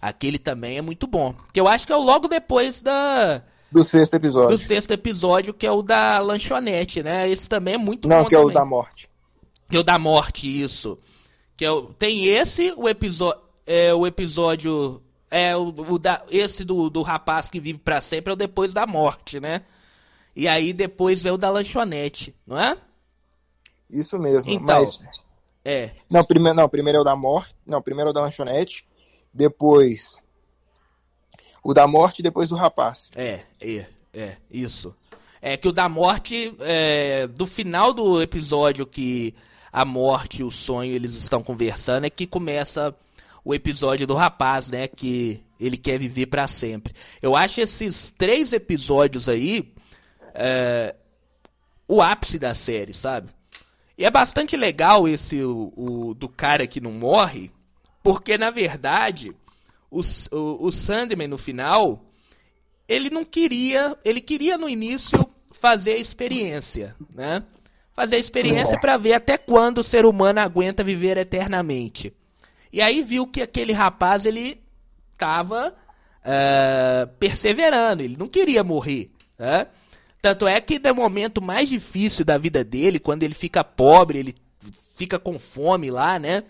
Aquele 0.00 0.38
também 0.38 0.78
é 0.78 0.82
muito 0.82 1.06
bom. 1.06 1.34
Que 1.52 1.60
eu 1.60 1.68
acho 1.68 1.86
que 1.86 1.92
é 1.92 1.96
o 1.96 2.02
logo 2.02 2.26
depois 2.28 2.80
da, 2.80 3.42
Do 3.70 3.82
sexto 3.82 4.14
episódio. 4.14 4.50
do 4.56 4.58
sexto 4.58 4.90
episódio, 4.92 5.52
que 5.54 5.66
é 5.66 5.70
o 5.72 5.82
da 5.82 6.18
lanchonete, 6.18 7.02
né? 7.02 7.28
Esse 7.28 7.48
também 7.48 7.74
é 7.74 7.78
muito 7.78 8.08
Não, 8.08 8.22
bom 8.22 8.28
que 8.28 8.34
é 8.34 8.38
o 8.38 8.42
também. 8.42 8.54
da 8.54 8.64
morte. 8.64 9.08
Que 9.68 9.76
é 9.76 9.80
o 9.80 9.84
da 9.84 9.98
morte, 9.98 10.46
isso. 10.62 10.98
Que 11.56 11.64
é 11.64 11.70
o- 11.70 11.92
tem 11.94 12.26
esse, 12.26 12.72
o 12.76 12.88
episódio. 12.88 13.40
É 13.66 13.94
o 13.94 14.06
episódio. 14.06 15.02
É 15.30 15.56
o, 15.56 15.68
o 15.68 15.98
da, 15.98 16.22
esse 16.30 16.64
do, 16.64 16.90
do 16.90 17.02
rapaz 17.02 17.48
que 17.48 17.60
vive 17.60 17.78
pra 17.78 18.00
sempre 18.00 18.30
é 18.30 18.34
o 18.34 18.36
depois 18.36 18.72
da 18.72 18.86
morte, 18.86 19.38
né? 19.38 19.62
E 20.34 20.48
aí 20.48 20.72
depois 20.72 21.22
vem 21.22 21.32
o 21.32 21.36
da 21.38 21.50
lanchonete, 21.50 22.34
não 22.46 22.58
é? 22.58 22.76
Isso 23.88 24.18
mesmo. 24.18 24.50
Então. 24.50 24.80
Mas, 24.80 25.04
É. 25.64 25.90
não, 26.08 26.24
primeiro, 26.24 26.56
não, 26.56 26.68
primeiro 26.68 26.98
é 26.98 27.00
o 27.00 27.04
da 27.04 27.14
morte. 27.16 27.54
Não, 27.66 27.82
primeiro 27.82 28.08
é 28.08 28.10
o 28.10 28.14
da 28.14 28.22
lanchonete. 28.22 28.84
Depois 29.32 30.20
o 31.62 31.74
da 31.74 31.86
morte 31.86 32.20
e 32.20 32.22
depois 32.22 32.48
do 32.48 32.56
rapaz. 32.56 33.10
É, 33.14 33.40
é, 33.60 33.86
é, 34.12 34.36
isso. 34.50 34.94
É 35.42 35.56
que 35.56 35.68
o 35.68 35.72
da 35.72 35.88
morte, 35.88 36.54
é, 36.60 37.26
do 37.26 37.46
final 37.46 37.92
do 37.92 38.20
episódio 38.20 38.86
que 38.86 39.34
a 39.72 39.84
morte 39.84 40.40
e 40.40 40.44
o 40.44 40.50
sonho 40.50 40.94
eles 40.94 41.14
estão 41.14 41.42
conversando, 41.42 42.04
é 42.04 42.10
que 42.10 42.26
começa 42.26 42.94
o 43.44 43.54
episódio 43.54 44.06
do 44.06 44.14
rapaz, 44.14 44.70
né? 44.70 44.88
Que 44.88 45.42
ele 45.58 45.76
quer 45.76 45.98
viver 45.98 46.26
pra 46.26 46.46
sempre. 46.46 46.94
Eu 47.20 47.36
acho 47.36 47.60
esses 47.60 48.10
três 48.16 48.52
episódios 48.52 49.28
aí 49.28 49.72
é, 50.34 50.94
o 51.86 52.00
ápice 52.00 52.38
da 52.38 52.54
série, 52.54 52.94
sabe? 52.94 53.28
E 53.96 54.04
é 54.04 54.10
bastante 54.10 54.56
legal 54.56 55.06
esse 55.06 55.42
o, 55.42 55.72
o 55.76 56.14
do 56.14 56.28
cara 56.28 56.66
que 56.66 56.80
não 56.80 56.92
morre, 56.92 57.50
porque 58.02 58.38
na 58.38 58.50
verdade 58.50 59.34
o, 59.90 60.00
o, 60.00 60.66
o 60.66 60.72
Sandman 60.72 61.28
no 61.28 61.36
final 61.36 62.06
ele 62.88 63.10
não 63.10 63.24
queria, 63.24 63.96
ele 64.04 64.20
queria 64.20 64.58
no 64.58 64.68
início 64.68 65.18
fazer 65.52 65.92
a 65.92 65.98
experiência, 65.98 66.96
né? 67.14 67.44
Fazer 67.92 68.16
a 68.16 68.18
experiência 68.18 68.80
pra 68.80 68.96
ver 68.96 69.12
até 69.12 69.36
quando 69.36 69.78
o 69.78 69.84
ser 69.84 70.06
humano 70.06 70.40
aguenta 70.40 70.82
viver 70.82 71.16
eternamente. 71.18 72.12
E 72.72 72.80
aí 72.80 73.02
viu 73.02 73.26
que 73.26 73.42
aquele 73.42 73.72
rapaz 73.72 74.26
ele 74.26 74.60
tava 75.18 75.74
eh, 76.24 77.08
perseverando, 77.18 78.02
ele 78.02 78.16
não 78.16 78.26
queria 78.28 78.62
morrer, 78.62 79.08
né? 79.38 79.66
Tanto 80.22 80.46
é 80.46 80.60
que 80.60 80.78
no 80.78 80.94
momento 80.94 81.40
mais 81.40 81.68
difícil 81.68 82.24
da 82.24 82.36
vida 82.36 82.62
dele, 82.62 82.98
quando 82.98 83.22
ele 83.22 83.34
fica 83.34 83.64
pobre, 83.64 84.18
ele 84.18 84.34
fica 84.94 85.18
com 85.18 85.38
fome 85.38 85.90
lá, 85.90 86.18
né? 86.18 86.44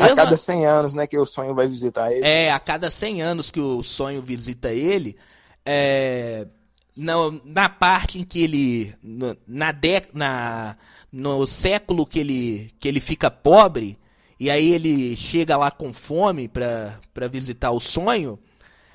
A 0.00 0.08
cada 0.16 0.36
100 0.36 0.66
anos, 0.66 0.94
né, 0.94 1.06
que 1.06 1.16
o 1.16 1.24
sonho 1.24 1.54
vai 1.54 1.68
visitar 1.68 2.10
ele. 2.12 2.26
É, 2.26 2.50
a 2.52 2.58
cada 2.58 2.90
100 2.90 3.22
anos 3.22 3.50
que 3.52 3.60
o 3.60 3.82
sonho 3.84 4.20
visita 4.20 4.72
ele, 4.72 5.16
é, 5.64 6.48
na, 6.96 7.14
na 7.44 7.68
parte 7.68 8.18
em 8.18 8.24
que 8.24 8.42
ele. 8.42 8.92
no- 9.00 9.36
Na, 9.46 9.70
dec- 9.70 10.10
na 10.12 10.76
No 11.12 11.46
século 11.46 12.04
que 12.04 12.18
ele, 12.18 12.72
que 12.80 12.88
ele 12.88 12.98
fica 12.98 13.30
pobre, 13.30 13.96
e 14.38 14.50
aí 14.50 14.72
ele 14.72 15.16
chega 15.16 15.56
lá 15.56 15.70
com 15.70 15.92
fome 15.92 16.48
pra 16.48 17.28
visitar 17.30 17.70
o 17.70 17.80
sonho. 17.80 18.38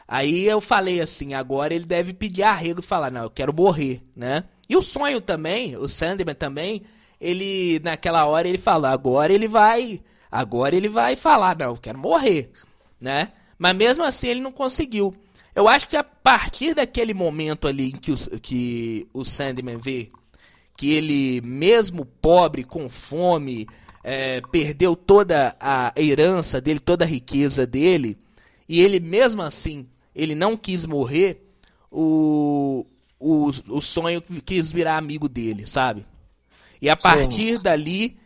Aí 0.07 0.45
eu 0.45 0.59
falei 0.59 0.99
assim, 1.01 1.33
agora 1.33 1.73
ele 1.73 1.85
deve 1.85 2.13
pedir 2.13 2.43
arrego 2.43 2.79
e 2.79 2.83
falar, 2.83 3.11
não, 3.11 3.23
eu 3.23 3.29
quero 3.29 3.53
morrer, 3.53 4.01
né? 4.15 4.43
E 4.67 4.75
o 4.75 4.81
sonho 4.81 5.21
também, 5.21 5.77
o 5.77 5.87
Sandman 5.87 6.33
também, 6.35 6.81
ele, 7.21 7.79
naquela 7.83 8.25
hora 8.25 8.47
ele 8.47 8.57
fala, 8.57 8.89
agora 8.89 9.31
ele 9.31 9.47
vai, 9.47 10.01
agora 10.31 10.75
ele 10.75 10.89
vai 10.89 11.15
falar, 11.15 11.55
não, 11.57 11.67
eu 11.67 11.77
quero 11.77 11.99
morrer, 11.99 12.49
né? 12.99 13.31
Mas 13.57 13.75
mesmo 13.75 14.03
assim 14.03 14.29
ele 14.29 14.41
não 14.41 14.51
conseguiu. 14.51 15.15
Eu 15.53 15.67
acho 15.67 15.87
que 15.87 15.97
a 15.97 16.03
partir 16.03 16.73
daquele 16.73 17.13
momento 17.13 17.67
ali 17.67 17.89
em 17.89 17.91
que 17.91 18.11
o, 18.11 18.15
que 18.39 19.07
o 19.13 19.23
Sandman 19.23 19.77
vê 19.77 20.11
que 20.75 20.93
ele, 20.93 21.41
mesmo 21.41 22.05
pobre, 22.05 22.63
com 22.63 22.87
fome, 22.87 23.67
é, 24.11 24.41
perdeu 24.51 24.95
toda 24.95 25.55
a 25.59 25.93
herança 25.95 26.59
dele, 26.59 26.79
toda 26.79 27.05
a 27.05 27.07
riqueza 27.07 27.67
dele, 27.67 28.17
e 28.67 28.81
ele 28.81 28.99
mesmo 28.99 29.43
assim, 29.43 29.85
ele 30.15 30.33
não 30.33 30.57
quis 30.57 30.83
morrer, 30.83 31.45
o, 31.91 32.87
o, 33.19 33.51
o 33.67 33.79
sonho 33.79 34.19
quis 34.43 34.71
virar 34.71 34.97
amigo 34.97 35.29
dele, 35.29 35.67
sabe? 35.67 36.07
E 36.81 36.89
a 36.89 36.97
partir 36.97 37.59
dali, 37.59 38.17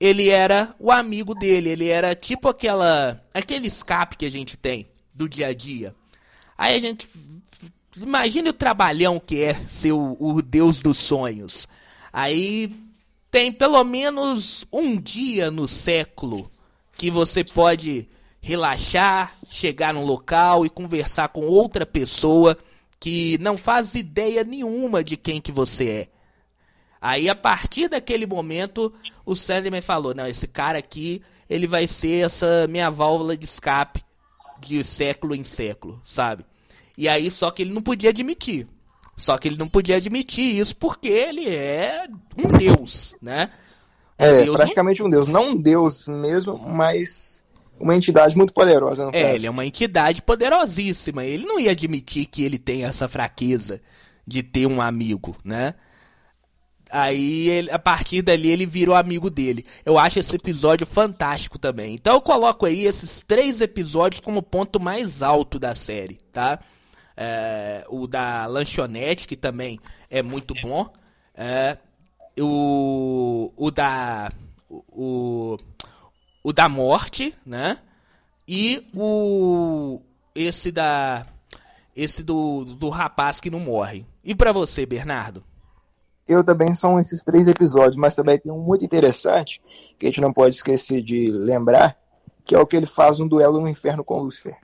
ele 0.00 0.28
era 0.28 0.74
o 0.80 0.90
amigo 0.90 1.36
dele, 1.36 1.70
ele 1.70 1.88
era 1.88 2.16
tipo 2.16 2.48
aquela 2.48 3.24
aquele 3.32 3.68
escape 3.68 4.16
que 4.16 4.26
a 4.26 4.30
gente 4.30 4.56
tem 4.56 4.88
do 5.14 5.28
dia 5.28 5.48
a 5.48 5.54
dia. 5.54 5.94
Aí 6.58 6.74
a 6.74 6.80
gente 6.80 7.08
imagine 7.96 8.48
o 8.48 8.52
trabalhão 8.52 9.20
que 9.20 9.40
é 9.40 9.54
ser 9.54 9.92
o, 9.92 10.16
o 10.18 10.42
deus 10.42 10.82
dos 10.82 10.98
sonhos. 10.98 11.68
Aí 12.12 12.74
tem 13.32 13.50
pelo 13.50 13.82
menos 13.82 14.66
um 14.70 15.00
dia 15.00 15.50
no 15.50 15.66
século 15.66 16.50
que 16.98 17.10
você 17.10 17.42
pode 17.42 18.06
relaxar, 18.42 19.34
chegar 19.48 19.94
num 19.94 20.04
local 20.04 20.66
e 20.66 20.70
conversar 20.70 21.28
com 21.28 21.40
outra 21.46 21.86
pessoa 21.86 22.58
que 23.00 23.38
não 23.38 23.56
faz 23.56 23.94
ideia 23.94 24.44
nenhuma 24.44 25.02
de 25.02 25.16
quem 25.16 25.40
que 25.40 25.50
você 25.50 25.88
é. 25.88 26.08
Aí 27.00 27.26
a 27.30 27.34
partir 27.34 27.88
daquele 27.88 28.26
momento 28.26 28.92
o 29.24 29.34
Sandman 29.34 29.80
falou: 29.80 30.14
"Não, 30.14 30.26
esse 30.26 30.46
cara 30.46 30.78
aqui, 30.78 31.22
ele 31.48 31.66
vai 31.66 31.88
ser 31.88 32.26
essa 32.26 32.66
minha 32.68 32.90
válvula 32.90 33.34
de 33.34 33.46
escape 33.46 34.04
de 34.60 34.84
século 34.84 35.34
em 35.34 35.42
século, 35.42 36.02
sabe? 36.04 36.44
E 36.98 37.08
aí 37.08 37.30
só 37.30 37.50
que 37.50 37.62
ele 37.62 37.72
não 37.72 37.80
podia 37.80 38.10
admitir. 38.10 38.68
Só 39.16 39.36
que 39.38 39.46
ele 39.48 39.58
não 39.58 39.68
podia 39.68 39.96
admitir 39.96 40.58
isso 40.58 40.76
porque 40.76 41.08
ele 41.08 41.48
é 41.48 42.06
um 42.36 42.56
deus, 42.56 43.14
né? 43.20 43.50
Um 44.18 44.24
É, 44.24 44.44
deus 44.44 44.56
praticamente 44.56 45.02
um 45.02 45.08
deus. 45.10 45.26
Não 45.26 45.50
um 45.50 45.56
deus 45.56 46.08
mesmo, 46.08 46.58
mas 46.58 47.44
uma 47.78 47.94
entidade 47.96 48.36
muito 48.36 48.52
poderosa, 48.52 49.08
É, 49.12 49.22
caso. 49.22 49.34
ele 49.34 49.46
é 49.46 49.50
uma 49.50 49.66
entidade 49.66 50.22
poderosíssima. 50.22 51.24
Ele 51.24 51.44
não 51.44 51.58
ia 51.60 51.72
admitir 51.72 52.26
que 52.26 52.42
ele 52.42 52.58
tem 52.58 52.84
essa 52.84 53.08
fraqueza 53.08 53.80
de 54.26 54.42
ter 54.42 54.66
um 54.66 54.80
amigo, 54.80 55.36
né? 55.44 55.74
Aí, 56.90 57.48
ele, 57.48 57.70
a 57.70 57.78
partir 57.78 58.20
dali, 58.20 58.50
ele 58.50 58.66
virou 58.66 58.94
amigo 58.94 59.30
dele. 59.30 59.64
Eu 59.84 59.98
acho 59.98 60.18
esse 60.18 60.36
episódio 60.36 60.86
fantástico 60.86 61.58
também. 61.58 61.94
Então, 61.94 62.12
eu 62.14 62.20
coloco 62.20 62.66
aí 62.66 62.84
esses 62.86 63.24
três 63.26 63.62
episódios 63.62 64.20
como 64.20 64.42
ponto 64.42 64.78
mais 64.78 65.22
alto 65.22 65.58
da 65.58 65.74
série, 65.74 66.18
tá? 66.30 66.58
É, 67.16 67.84
o 67.88 68.06
da 68.06 68.46
lanchonete, 68.46 69.26
que 69.26 69.36
também 69.36 69.78
é 70.10 70.22
muito 70.22 70.54
bom. 70.62 70.88
É, 71.34 71.78
o, 72.38 73.52
o 73.56 73.70
da. 73.70 74.30
O, 74.68 75.58
o 76.42 76.52
da 76.52 76.68
morte, 76.68 77.34
né? 77.44 77.78
E 78.46 78.86
o. 78.94 80.00
Esse 80.34 80.72
da. 80.72 81.26
Esse 81.94 82.22
do, 82.22 82.64
do 82.64 82.88
rapaz 82.88 83.40
que 83.40 83.50
não 83.50 83.60
morre. 83.60 84.06
E 84.24 84.34
para 84.34 84.52
você, 84.52 84.86
Bernardo? 84.86 85.44
eu 86.26 86.42
também 86.42 86.74
são 86.74 86.98
esses 87.00 87.22
três 87.22 87.46
episódios, 87.46 87.96
mas 87.96 88.14
também 88.14 88.38
tem 88.38 88.50
um 88.50 88.58
muito 88.58 88.84
interessante 88.84 89.60
que 89.98 90.06
a 90.06 90.08
gente 90.08 90.20
não 90.20 90.32
pode 90.32 90.54
esquecer 90.54 91.02
de 91.02 91.30
lembrar, 91.30 91.96
que 92.44 92.54
é 92.54 92.58
o 92.58 92.66
que 92.66 92.76
ele 92.76 92.86
faz 92.86 93.20
um 93.20 93.28
duelo 93.28 93.60
no 93.60 93.68
inferno 93.68 94.04
com 94.04 94.18
Lúcifer. 94.18 94.56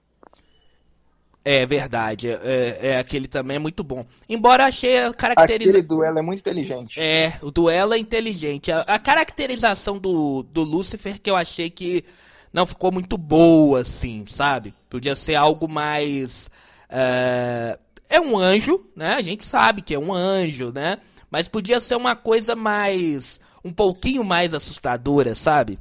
É 1.51 1.65
verdade, 1.65 2.29
é, 2.29 2.79
é, 2.79 2.99
aquele 2.99 3.27
também 3.27 3.57
é 3.57 3.59
muito 3.59 3.83
bom. 3.83 4.05
Embora 4.29 4.67
achei 4.67 4.99
a 4.99 5.15
caracterização. 5.15 5.81
Aquele 5.81 5.83
duelo 5.83 6.19
é 6.19 6.21
muito 6.21 6.41
inteligente. 6.41 7.01
É, 7.01 7.39
o 7.41 7.51
duelo 7.51 7.95
é 7.95 7.99
inteligente. 7.99 8.71
A, 8.71 8.81
a, 8.81 8.99
caracterização 8.99 9.99
do, 9.99 10.43
do 10.43 10.63
Lúcifer 10.63 11.19
que 11.19 11.31
eu 11.31 11.35
achei 11.35 11.71
que 11.71 12.05
não 12.53 12.67
ficou 12.67 12.93
muito 12.93 13.17
boa, 13.17 13.81
assim, 13.81 14.27
sabe? 14.27 14.75
Podia 14.91 15.15
ser 15.15 15.37
algo 15.37 15.67
mais. 15.67 16.51
Uh, 16.91 17.81
é 18.11 18.21
um 18.21 18.37
anjo, 18.37 18.87
né? 18.95 19.15
A 19.15 19.23
gente 19.23 19.43
sabe 19.43 19.81
que 19.81 19.95
é 19.95 19.99
um 19.99 20.13
anjo, 20.13 20.71
né? 20.71 20.99
Mas 21.31 21.49
podia 21.49 21.81
ser 21.81 21.97
uma 21.97 22.15
coisa 22.15 22.55
mais. 22.55 23.41
um 23.65 23.73
pouquinho 23.73 24.23
mais 24.23 24.53
assustadora, 24.53 25.35
sabe? 25.35 25.79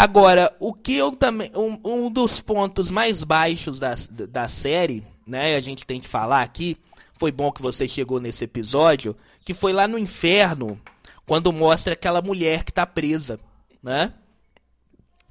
Agora, 0.00 0.56
o 0.58 0.72
que 0.72 0.94
eu 0.94 1.12
também. 1.12 1.50
Um, 1.54 1.78
um 1.84 2.10
dos 2.10 2.40
pontos 2.40 2.90
mais 2.90 3.22
baixos 3.22 3.78
da, 3.78 3.94
da 4.28 4.48
série, 4.48 5.04
né? 5.26 5.56
A 5.56 5.60
gente 5.60 5.84
tem 5.84 6.00
que 6.00 6.08
falar 6.08 6.40
aqui. 6.40 6.76
Foi 7.18 7.30
bom 7.30 7.52
que 7.52 7.60
você 7.60 7.86
chegou 7.86 8.18
nesse 8.18 8.44
episódio. 8.44 9.14
Que 9.44 9.52
foi 9.52 9.74
lá 9.74 9.86
no 9.86 9.98
inferno. 9.98 10.80
Quando 11.26 11.52
mostra 11.52 11.92
aquela 11.92 12.22
mulher 12.22 12.64
que 12.64 12.72
tá 12.72 12.86
presa, 12.86 13.38
né? 13.82 14.14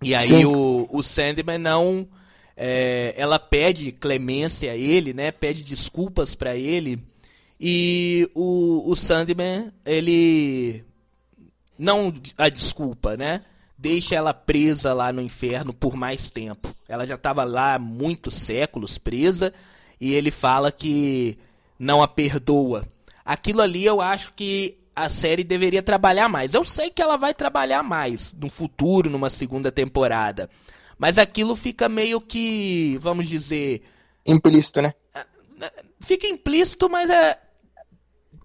E 0.03 0.13
aí 0.13 0.45
o, 0.45 0.87
o 0.91 1.01
Sandman 1.01 1.57
não. 1.57 2.07
É, 2.55 3.15
ela 3.17 3.39
pede 3.39 3.91
clemência 3.91 4.71
a 4.71 4.75
ele, 4.75 5.13
né? 5.13 5.31
Pede 5.31 5.63
desculpas 5.63 6.35
para 6.35 6.55
ele 6.55 7.01
e 7.59 8.29
o, 8.33 8.89
o 8.89 8.95
Sandman, 8.95 9.71
ele 9.85 10.85
não 11.77 12.13
a 12.37 12.47
desculpa, 12.47 13.17
né? 13.17 13.43
Deixa 13.81 14.13
ela 14.13 14.33
presa 14.33 14.93
lá 14.93 15.13
no 15.13 15.21
inferno 15.21 15.73
por 15.73 15.95
mais 15.95 16.29
tempo. 16.29 16.75
Ela 16.85 17.07
já 17.07 17.15
estava 17.15 17.45
lá 17.45 17.75
há 17.75 17.79
muitos 17.79 18.35
séculos 18.35 18.97
presa 18.97 19.53
e 20.01 20.13
ele 20.13 20.31
fala 20.31 20.69
que 20.69 21.37
não 21.79 22.03
a 22.03 22.07
perdoa. 22.07 22.85
Aquilo 23.23 23.61
ali 23.61 23.85
eu 23.85 24.01
acho 24.01 24.33
que 24.33 24.77
a 24.93 25.07
série 25.07 25.45
deveria 25.45 25.81
trabalhar 25.81 26.27
mais. 26.27 26.53
Eu 26.53 26.65
sei 26.65 26.89
que 26.89 27.01
ela 27.01 27.15
vai 27.15 27.33
trabalhar 27.33 27.81
mais 27.81 28.33
no 28.33 28.49
futuro, 28.49 29.09
numa 29.09 29.29
segunda 29.29 29.71
temporada. 29.71 30.49
Mas 30.97 31.17
aquilo 31.17 31.55
fica 31.55 31.87
meio 31.87 32.19
que, 32.19 32.97
vamos 32.99 33.29
dizer. 33.29 33.81
Implícito, 34.27 34.81
né? 34.81 34.91
Fica 36.01 36.27
implícito, 36.27 36.89
mas 36.89 37.09
é, 37.09 37.39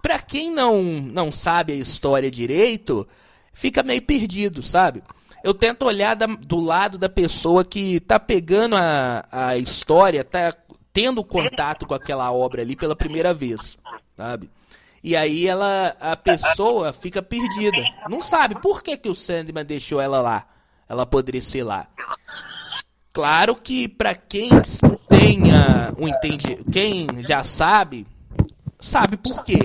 para 0.01 0.21
quem 0.21 0.49
não, 0.49 0.81
não 0.81 1.33
sabe 1.33 1.73
a 1.73 1.77
história 1.77 2.31
direito, 2.31 3.05
fica 3.53 3.83
meio 3.83 4.03
perdido, 4.03 4.63
sabe? 4.63 5.03
Eu 5.45 5.53
tento 5.53 5.85
olhar 5.85 6.17
da, 6.17 6.25
do 6.25 6.59
lado 6.59 6.97
da 6.97 7.07
pessoa 7.07 7.63
que 7.67 8.01
tá 8.01 8.19
pegando 8.19 8.77
a, 8.77 9.27
a 9.31 9.59
história, 9.59 10.25
tá 10.25 10.55
tendo 10.91 11.23
contato 11.23 11.85
com 11.85 11.93
aquela 11.93 12.33
obra 12.33 12.63
ali 12.63 12.75
pela 12.75 12.97
primeira 12.97 13.35
vez, 13.35 13.77
sabe? 14.17 14.51
E 15.03 15.15
aí 15.15 15.47
ela, 15.47 15.95
a 16.01 16.17
pessoa 16.17 16.95
fica 16.95 17.21
perdida. 17.21 17.77
Não 18.09 18.23
sabe 18.23 18.59
por 18.59 18.83
que, 18.83 18.97
que 18.97 19.11
o 19.11 19.15
Sandman 19.15 19.67
deixou 19.67 20.01
ela 20.01 20.19
lá. 20.23 20.47
Ela 20.89 21.05
poderia 21.05 21.43
ser 21.43 21.63
lá. 21.63 21.89
Claro 23.13 23.55
que 23.55 23.87
para 23.87 24.15
quem 24.15 24.49
tenha 25.11 25.93
um 25.99 26.09
entende, 26.09 26.65
quem 26.73 27.07
já 27.21 27.45
sabe, 27.45 28.07
sabe 28.81 29.19
por 29.19 29.45
quê. 29.45 29.59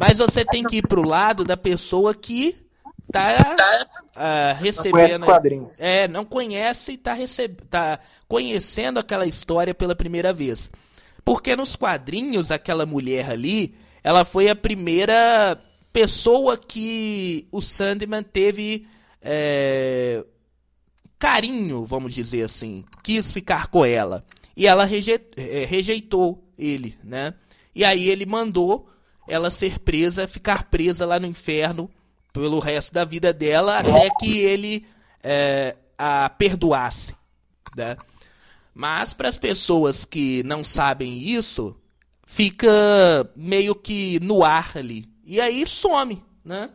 Mas 0.00 0.16
você 0.16 0.46
tem 0.46 0.64
que 0.64 0.78
ir 0.78 0.88
pro 0.88 1.06
lado 1.06 1.44
da 1.44 1.58
pessoa 1.58 2.14
que 2.14 2.69
tá 3.10 3.86
uh, 4.16 4.62
recebendo. 4.62 5.26
Não 5.26 5.68
é, 5.78 6.08
não 6.08 6.24
conhece 6.24 6.92
e 6.92 6.96
tá, 6.96 7.12
receb... 7.12 7.60
tá 7.68 8.00
conhecendo 8.28 8.98
aquela 8.98 9.26
história 9.26 9.74
pela 9.74 9.94
primeira 9.94 10.32
vez. 10.32 10.70
Porque 11.24 11.54
nos 11.54 11.76
quadrinhos, 11.76 12.50
aquela 12.50 12.86
mulher 12.86 13.30
ali, 13.30 13.74
ela 14.02 14.24
foi 14.24 14.48
a 14.48 14.56
primeira 14.56 15.60
pessoa 15.92 16.56
que 16.56 17.46
o 17.52 17.60
Sandman 17.60 18.22
teve 18.22 18.86
é, 19.20 20.24
carinho, 21.18 21.84
vamos 21.84 22.14
dizer 22.14 22.42
assim, 22.42 22.84
quis 23.02 23.30
ficar 23.30 23.68
com 23.68 23.84
ela. 23.84 24.24
E 24.56 24.66
ela 24.66 24.84
é, 24.84 25.64
rejeitou 25.64 26.44
ele, 26.58 26.96
né? 27.04 27.34
E 27.74 27.84
aí 27.84 28.08
ele 28.08 28.26
mandou 28.26 28.88
ela 29.28 29.50
ser 29.50 29.78
presa, 29.78 30.26
ficar 30.26 30.64
presa 30.64 31.06
lá 31.06 31.18
no 31.20 31.26
inferno 31.26 31.88
pelo 32.32 32.58
resto 32.58 32.92
da 32.92 33.04
vida 33.04 33.32
dela, 33.32 33.78
até 33.78 34.08
que 34.18 34.38
ele 34.38 34.86
é, 35.22 35.76
a 35.98 36.28
perdoasse. 36.28 37.14
Né? 37.76 37.96
Mas 38.74 39.12
para 39.14 39.28
as 39.28 39.36
pessoas 39.36 40.04
que 40.04 40.42
não 40.44 40.64
sabem 40.64 41.18
isso, 41.18 41.76
fica 42.26 42.70
meio 43.34 43.74
que 43.74 44.18
no 44.20 44.44
ar 44.44 44.72
ali. 44.76 45.08
E 45.24 45.40
aí 45.40 45.66
some, 45.66 46.22
né? 46.44 46.70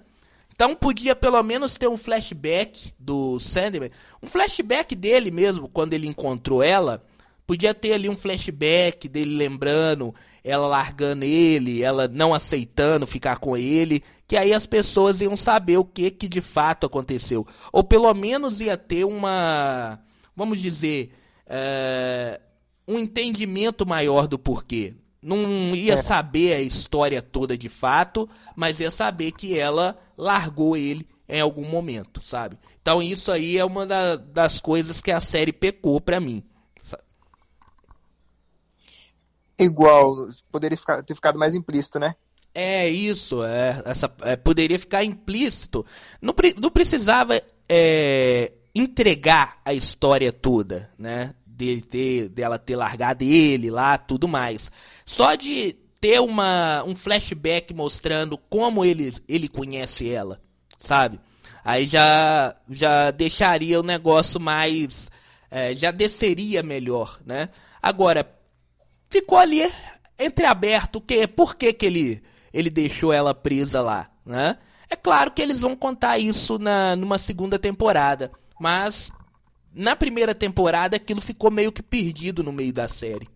Então 0.54 0.74
podia 0.74 1.16
pelo 1.16 1.42
menos 1.44 1.74
ter 1.74 1.88
um 1.88 1.98
flashback 1.98 2.94
do 2.98 3.40
Sandman, 3.40 3.92
um 4.24 4.28
flashback 4.28 4.96
dele 4.96 5.30
mesmo 5.30 5.68
quando 5.68 5.92
ele 5.94 6.08
encontrou 6.08 6.64
ela, 6.64 7.04
podia 7.46 7.74
ter 7.74 7.94
ali 7.94 8.10
um 8.10 8.18
flashback 8.18 9.08
dele 9.08 9.36
lembrando 9.36 10.14
ela 10.46 10.68
largando 10.68 11.26
ele, 11.26 11.82
ela 11.82 12.08
não 12.08 12.32
aceitando 12.32 13.08
ficar 13.08 13.40
com 13.40 13.58
ele, 13.58 14.04
que 14.28 14.38
aí 14.38 14.54
as 14.54 14.68
pessoas 14.68 15.20
iam 15.20 15.36
saber 15.36 15.78
o 15.78 15.84
que 15.84 16.12
que 16.12 16.30
de 16.30 16.40
fato 16.40 16.86
aconteceu. 16.86 17.48
Ou 17.74 17.84
pelo 17.84 18.14
menos 18.14 18.62
ia 18.62 18.78
ter 18.78 19.06
uma, 19.06 20.00
vamos 20.36 20.62
dizer, 20.62 21.12
é, 21.48 22.40
um 22.88 23.00
entendimento 23.00 23.88
maior 23.88 24.28
do 24.28 24.38
porquê. 24.38 24.94
Não 25.20 25.76
ia 25.76 25.94
é. 25.94 25.98
saber 25.98 26.54
a 26.54 26.62
história 26.62 27.24
toda 27.24 27.58
de 27.58 27.68
fato, 27.68 28.30
mas 28.56 28.80
ia 28.80 28.92
saber 28.92 29.32
que 29.32 29.58
ela 29.58 29.98
largou 30.16 30.78
ele 30.78 31.08
em 31.28 31.42
algum 31.42 31.68
momento, 31.68 32.22
sabe? 32.22 32.56
Então 32.80 33.02
isso 33.02 33.32
aí 33.32 33.58
é 33.58 33.66
uma 33.66 33.84
da, 33.84 34.16
das 34.16 34.60
coisas 34.60 35.02
que 35.02 35.12
a 35.12 35.20
série 35.20 35.52
pecou 35.52 36.00
pra 36.00 36.20
mim 36.20 36.44
igual, 39.60 40.28
poderia 40.52 40.78
ficar, 40.78 41.04
ter 41.04 41.16
ficado 41.16 41.40
mais 41.40 41.56
implícito, 41.56 42.00
né? 42.00 42.14
É 42.54 42.88
isso, 42.90 43.44
é, 43.44 43.82
essa, 43.86 44.10
é, 44.22 44.36
poderia 44.38 44.80
ficar 44.80 45.04
implícito. 45.04 45.86
Não, 46.22 46.34
não 46.62 46.72
precisava 46.72 47.42
é, 47.68 48.54
entregar 48.74 49.60
a 49.66 49.74
história 49.74 50.32
toda, 50.32 50.90
né? 50.98 51.34
Dele 51.46 51.82
ter, 51.82 52.30
dela 52.30 52.58
ter 52.58 52.76
largado 52.76 53.24
ele 53.24 53.70
lá, 53.70 53.98
tudo 53.98 54.28
mais. 54.28 54.72
Só 55.06 55.36
de 55.36 55.74
ter 56.00 56.22
uma, 56.22 56.84
um 56.86 56.96
flashback 56.96 57.74
mostrando 57.74 58.38
como 58.38 58.86
ele, 58.86 59.14
ele 59.28 59.50
conhece 59.50 60.10
ela, 60.10 60.40
sabe? 60.80 61.20
Aí 61.64 61.86
já, 61.86 62.56
já 62.70 63.12
deixaria 63.12 63.80
o 63.80 63.84
negócio 63.84 64.40
mais. 64.40 65.10
É, 65.50 65.74
já 65.74 65.92
desceria 65.92 66.62
melhor, 66.62 67.20
né? 67.26 67.50
Agora, 67.82 68.24
ficou 69.16 69.38
ali 69.38 69.62
entreaberto 70.20 71.00
que 71.00 71.26
por 71.26 71.56
que, 71.56 71.72
que 71.72 71.86
ele, 71.86 72.22
ele 72.54 72.70
deixou 72.70 73.14
ela 73.14 73.34
presa 73.34 73.82
lá, 73.82 74.10
né? 74.26 74.58
É 74.90 74.96
claro 74.96 75.32
que 75.32 75.42
eles 75.42 75.62
vão 75.62 75.76
contar 75.76 76.20
isso 76.20 76.60
na, 76.60 76.96
numa 76.96 77.18
segunda 77.18 77.58
temporada, 77.58 78.32
mas 78.60 79.10
na 79.74 79.96
primeira 79.96 80.36
temporada 80.36 80.98
aquilo 80.98 81.22
ficou 81.22 81.50
meio 81.50 81.72
que 81.72 81.82
perdido 81.82 82.44
no 82.44 82.52
meio 82.52 82.74
da 82.74 82.90
série. 82.90 83.28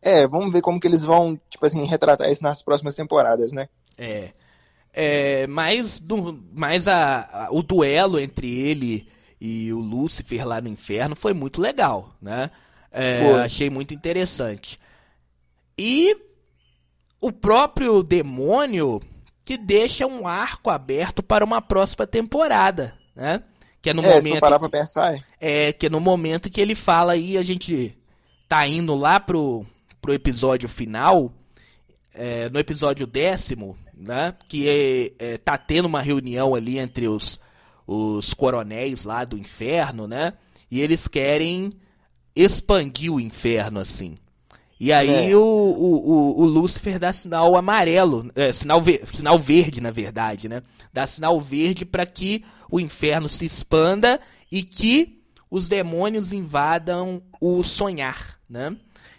É, 0.00 0.26
vamos 0.28 0.52
ver 0.52 0.62
como 0.62 0.78
que 0.78 0.86
eles 0.86 1.02
vão, 1.02 1.38
tipo 1.50 1.66
assim, 1.66 1.84
retratar 1.84 2.30
isso 2.30 2.42
nas 2.42 2.62
próximas 2.62 2.94
temporadas, 2.94 3.50
né? 3.50 3.68
É. 3.98 4.30
é 4.92 5.46
mas 5.48 5.98
do, 5.98 6.40
mas 6.56 6.86
a, 6.86 7.46
a, 7.46 7.48
o 7.50 7.62
duelo 7.62 8.20
entre 8.20 8.48
ele 8.48 9.08
e 9.40 9.72
o 9.72 9.80
Lúcifer 9.80 10.46
lá 10.46 10.60
no 10.60 10.68
inferno 10.68 11.16
foi 11.16 11.34
muito 11.34 11.60
legal, 11.60 12.14
né? 12.22 12.50
É, 12.96 13.40
achei 13.42 13.68
muito 13.70 13.92
interessante. 13.92 14.78
E 15.78 16.16
o 17.20 17.30
próprio 17.30 18.02
demônio 18.02 19.00
que 19.44 19.56
deixa 19.56 20.06
um 20.06 20.26
arco 20.26 20.70
aberto 20.70 21.22
para 21.22 21.44
uma 21.44 21.62
próxima 21.62 22.06
temporada, 22.06 22.96
né? 23.14 23.42
Que 23.80 23.90
é 23.90 23.94
no 23.94 24.02
É, 24.04 24.16
momento 24.16 24.40
parar 24.40 24.58
pra 24.58 24.68
pensar, 24.68 25.14
é. 25.40 25.68
é 25.68 25.72
que 25.72 25.86
é 25.86 25.90
no 25.90 26.00
momento 26.00 26.50
que 26.50 26.60
ele 26.60 26.74
fala 26.74 27.12
aí, 27.12 27.38
a 27.38 27.42
gente 27.44 27.96
tá 28.48 28.66
indo 28.66 28.94
lá 28.96 29.20
pro, 29.20 29.64
pro 30.00 30.12
episódio 30.12 30.68
final, 30.68 31.32
é, 32.14 32.48
no 32.48 32.58
episódio 32.58 33.06
décimo, 33.06 33.78
né? 33.94 34.34
Que 34.48 34.68
é, 35.18 35.34
é, 35.34 35.38
tá 35.38 35.56
tendo 35.56 35.86
uma 35.86 36.00
reunião 36.00 36.54
ali 36.54 36.78
entre 36.78 37.06
os, 37.06 37.38
os 37.86 38.34
coronéis 38.34 39.04
lá 39.04 39.24
do 39.24 39.38
inferno, 39.38 40.08
né? 40.08 40.32
E 40.70 40.80
eles 40.80 41.06
querem 41.06 41.70
expandir 42.36 43.12
o 43.12 43.18
inferno, 43.18 43.80
assim. 43.80 44.16
E 44.78 44.92
aí 44.92 45.32
É. 45.32 45.34
o, 45.36 45.40
o, 45.40 46.40
o, 46.42 46.44
Lúcifer 46.44 46.98
dá 46.98 47.10
sinal 47.10 47.56
amarelo, 47.56 48.30
é, 48.34 48.52
sinal, 48.52 48.78
ver, 48.80 49.06
sinal 49.08 49.38
verde, 49.38 49.80
na 49.80 49.90
verdade, 49.90 50.48
né? 50.48 50.62
Dá 50.92 51.06
sinal 51.06 51.40
verde 51.40 51.86
para 51.86 52.04
que 52.04 52.44
o 52.70 52.78
inferno 52.78 53.26
se 53.26 53.46
expanda 53.46 54.20
e 54.52 54.62
que 54.62 55.22
os 55.50 55.66
demônios 55.68 56.32
invadam 56.32 57.22
o 57.40 57.64
sonhar, 57.64 58.38
né? 58.48 58.76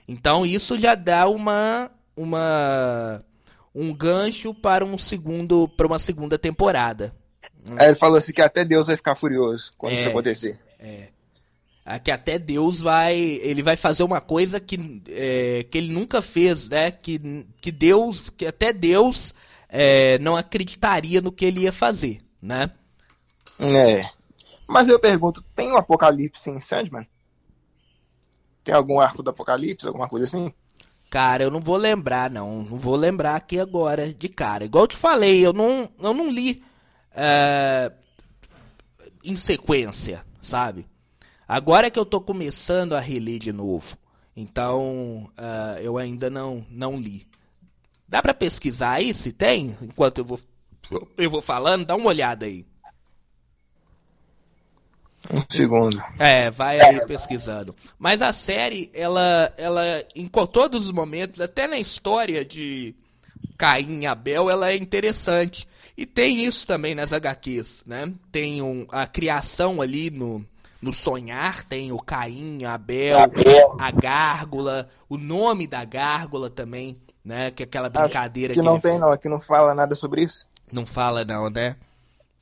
Então 0.08 0.46
isso 0.46 0.78
já 0.78 0.94
dá 0.94 1.28
uma 1.28 1.90
uma 2.16 3.24
um 3.74 3.94
gancho 3.94 4.54
para 4.54 4.86
um 4.86 4.98
segundo 4.98 5.68
para 5.68 5.88
uma 5.88 6.00
segunda 6.00 6.38
temporada. 6.38 7.16
Aí 7.78 7.88
ele 7.88 7.96
falou 7.96 8.18
assim 8.18 8.32
que 8.32 8.42
até 8.42 8.64
Deus 8.64 8.86
vai 8.88 8.96
ficar 8.96 9.16
furioso 9.16 9.72
quando 9.78 9.94
É. 9.94 10.00
isso 10.00 10.10
acontecer. 10.10 10.60
Ah, 10.80 11.08
que 12.04 12.12
até 12.12 12.38
Deus 12.38 12.82
vai 12.82 13.18
ele 13.18 13.64
vai 13.64 13.78
fazer 13.78 14.04
uma 14.04 14.20
coisa 14.20 14.60
que, 14.60 15.02
é, 15.10 15.64
que 15.64 15.78
ele 15.78 15.94
nunca 15.94 16.22
fez, 16.22 16.68
né? 16.68 16.92
Que, 16.92 17.46
que 17.62 17.72
Deus 17.72 18.30
que 18.30 18.46
até 18.46 18.74
Deus 18.74 19.34
é, 19.70 20.18
não 20.20 20.36
acreditaria 20.36 21.22
no 21.22 21.32
que 21.32 21.46
ele 21.46 21.62
ia 21.62 21.72
fazer, 21.72 22.22
né? 22.42 22.72
É. 23.60 24.04
Mas 24.68 24.90
eu 24.90 25.00
pergunto, 25.00 25.44
tem 25.56 25.72
um 25.72 25.78
apocalipse 25.78 26.50
em 26.50 26.60
Sandman? 26.60 27.08
Tem 28.64 28.76
algum 28.76 29.00
arco 29.00 29.24
do 29.24 29.30
apocalipse, 29.30 29.88
alguma 29.88 30.10
coisa 30.10 30.26
assim? 30.26 30.54
Cara, 31.10 31.44
eu 31.44 31.50
não 31.50 31.62
vou 31.62 31.78
lembrar, 31.78 32.30
não. 32.30 32.64
Não 32.64 32.78
vou 32.78 32.98
lembrar 32.98 33.36
aqui 33.36 33.58
agora 33.60 34.14
de 34.14 34.28
cara. 34.28 34.66
Igual 34.66 34.84
eu 34.84 34.90
te 34.90 34.98
falei, 34.98 35.46
eu 35.46 35.54
não, 35.54 35.90
eu 36.00 36.14
não 36.14 36.30
li 36.30 36.62
é, 37.16 37.92
em 39.24 39.38
sequência, 39.38 40.26
sabe? 40.42 40.86
Agora 41.48 41.90
que 41.90 41.98
eu 41.98 42.06
tô 42.06 42.20
começando 42.20 42.94
a 42.94 43.00
reler 43.00 43.40
de 43.40 43.54
novo. 43.54 43.98
Então, 44.36 45.32
é, 45.38 45.80
eu 45.82 45.98
ainda 45.98 46.30
não, 46.30 46.66
não 46.70 47.00
li. 47.00 47.26
Dá 48.08 48.22
pra 48.22 48.34
pesquisar 48.34 48.94
aí 48.94 49.14
se 49.14 49.32
tem? 49.32 49.78
Enquanto 49.82 50.20
eu 50.20 50.26
vou, 50.26 50.40
eu 51.18 51.30
vou 51.30 51.42
falando, 51.42 51.86
dá 51.86 51.96
uma 51.96 52.08
olhada 52.08 52.46
aí. 52.46 52.66
Um 55.32 55.42
segundo. 55.50 56.02
É, 56.20 56.50
vai 56.52 56.80
aí 56.80 57.06
pesquisando. 57.06 57.76
Mas 57.98 58.22
a 58.22 58.32
série, 58.32 58.90
ela, 58.94 59.54
ela, 59.58 59.84
em 60.16 60.28
todos 60.28 60.86
os 60.86 60.92
momentos, 60.92 61.42
até 61.42 61.68
na 61.68 61.80
história 61.80 62.46
de 62.46 62.96
Caim 63.58 64.02
e 64.02 64.06
Abel, 64.06 64.50
ela 64.50 64.72
é 64.72 64.76
interessante. 64.76 65.68
E 65.98 66.06
tem 66.06 66.46
isso 66.46 66.66
também 66.68 66.94
nas 66.94 67.12
HQs, 67.12 67.84
né? 67.86 68.14
Tem 68.32 68.62
um, 68.62 68.86
a 68.90 69.08
criação 69.08 69.82
ali 69.82 70.10
no, 70.12 70.46
no 70.82 70.94
sonhar, 70.94 71.64
tem 71.64 71.92
o 71.92 72.00
Caim, 72.00 72.64
Abel, 72.66 73.18
a 73.80 73.92
gárgula, 73.92 74.88
o 75.10 75.18
nome 75.18 75.68
da 75.68 75.84
gárgula 75.84 76.50
também, 76.50 76.96
né? 77.24 77.52
Que 77.52 77.64
é 77.64 77.66
aquela 77.66 77.90
brincadeira 77.90 78.54
que 78.54 78.62
não 78.62 78.74
ele 78.74 78.82
tem, 78.82 79.00
não. 79.00 79.12
Aqui 79.12 79.28
não 79.28 79.40
fala 79.40 79.74
nada 79.74 79.96
sobre 79.96 80.24
isso. 80.24 80.48
não 80.72 80.86
fala 80.86 81.26
não, 81.26 81.50
né? 81.50 81.76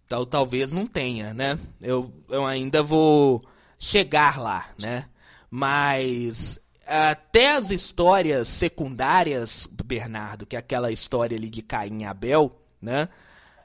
Então 0.06 0.26
talvez 0.26 0.71
não 0.71 0.86
tenha, 0.86 1.34
né? 1.34 1.58
Eu, 1.82 2.12
eu 2.30 2.45
ainda 2.45 2.84
vou 2.84 3.41
chegar 3.80 4.39
lá, 4.39 4.65
né? 4.78 5.06
Mas 5.50 6.60
até 6.86 7.54
as 7.54 7.71
histórias 7.71 8.48
secundárias, 8.48 9.67
Bernardo, 9.86 10.45
que 10.45 10.56
é 10.56 10.60
aquela 10.60 10.91
história 10.91 11.36
ali 11.36 11.50
de 11.50 11.62
Caim 11.62 12.02
e 12.02 12.06
Abel, 12.06 12.52
né? 12.82 13.10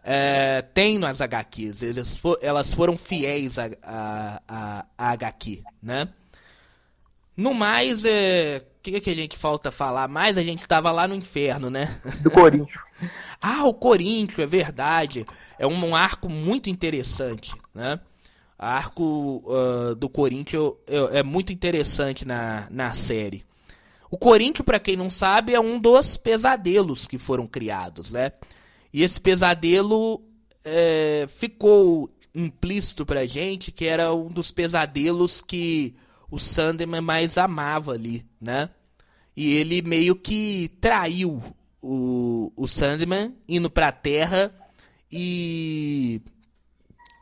É, 0.02 0.62
tem 0.62 0.98
nas 0.98 1.20
HQs, 1.20 1.82
eles 1.82 2.20
elas 2.40 2.72
foram 2.72 2.96
fiéis 2.96 3.58
a, 3.58 3.70
a, 3.82 4.42
a, 4.48 4.86
a 4.96 5.10
HQ, 5.12 5.62
né? 5.82 6.08
No 7.36 7.54
mais, 7.54 8.04
é, 8.04 8.62
o 8.80 8.82
que, 8.82 9.00
que 9.00 9.10
a 9.10 9.14
gente 9.14 9.36
falta 9.36 9.70
falar 9.70 10.08
mais? 10.08 10.36
A 10.36 10.42
gente 10.42 10.60
estava 10.60 10.90
lá 10.90 11.06
no 11.06 11.14
inferno, 11.14 11.70
né? 11.70 12.00
Do 12.20 12.30
Corinthians. 12.30 12.80
Ah, 13.40 13.64
o 13.64 13.72
Corinthians, 13.72 14.40
é 14.40 14.46
verdade. 14.46 15.24
É 15.58 15.66
um, 15.66 15.86
um 15.86 15.96
arco 15.96 16.28
muito 16.28 16.68
interessante, 16.68 17.54
né? 17.74 17.98
O 18.58 18.62
arco 18.62 19.42
ah, 19.48 19.94
do 19.94 20.06
Corinthians 20.10 20.74
é, 20.86 21.20
é 21.20 21.22
muito 21.22 21.50
interessante 21.50 22.26
na, 22.26 22.66
na 22.70 22.92
série. 22.92 23.42
O 24.10 24.18
Corinthians, 24.18 24.66
para 24.66 24.78
quem 24.78 24.96
não 24.96 25.08
sabe, 25.08 25.54
é 25.54 25.60
um 25.60 25.78
dos 25.78 26.18
pesadelos 26.18 27.06
que 27.06 27.16
foram 27.16 27.46
criados, 27.46 28.12
né? 28.12 28.32
E 28.92 29.02
esse 29.02 29.20
pesadelo 29.20 30.22
é, 30.64 31.26
ficou 31.28 32.10
implícito 32.34 33.04
pra 33.04 33.26
gente 33.26 33.72
que 33.72 33.86
era 33.86 34.14
um 34.14 34.28
dos 34.28 34.50
pesadelos 34.50 35.40
que 35.40 35.94
o 36.30 36.38
Sandman 36.38 37.00
mais 37.00 37.36
amava 37.36 37.92
ali, 37.92 38.24
né? 38.40 38.70
E 39.36 39.54
ele 39.56 39.82
meio 39.82 40.14
que 40.14 40.70
traiu 40.80 41.42
o, 41.82 42.52
o 42.56 42.68
Sandman 42.68 43.34
indo 43.48 43.70
pra 43.70 43.90
Terra 43.90 44.52
e 45.10 46.20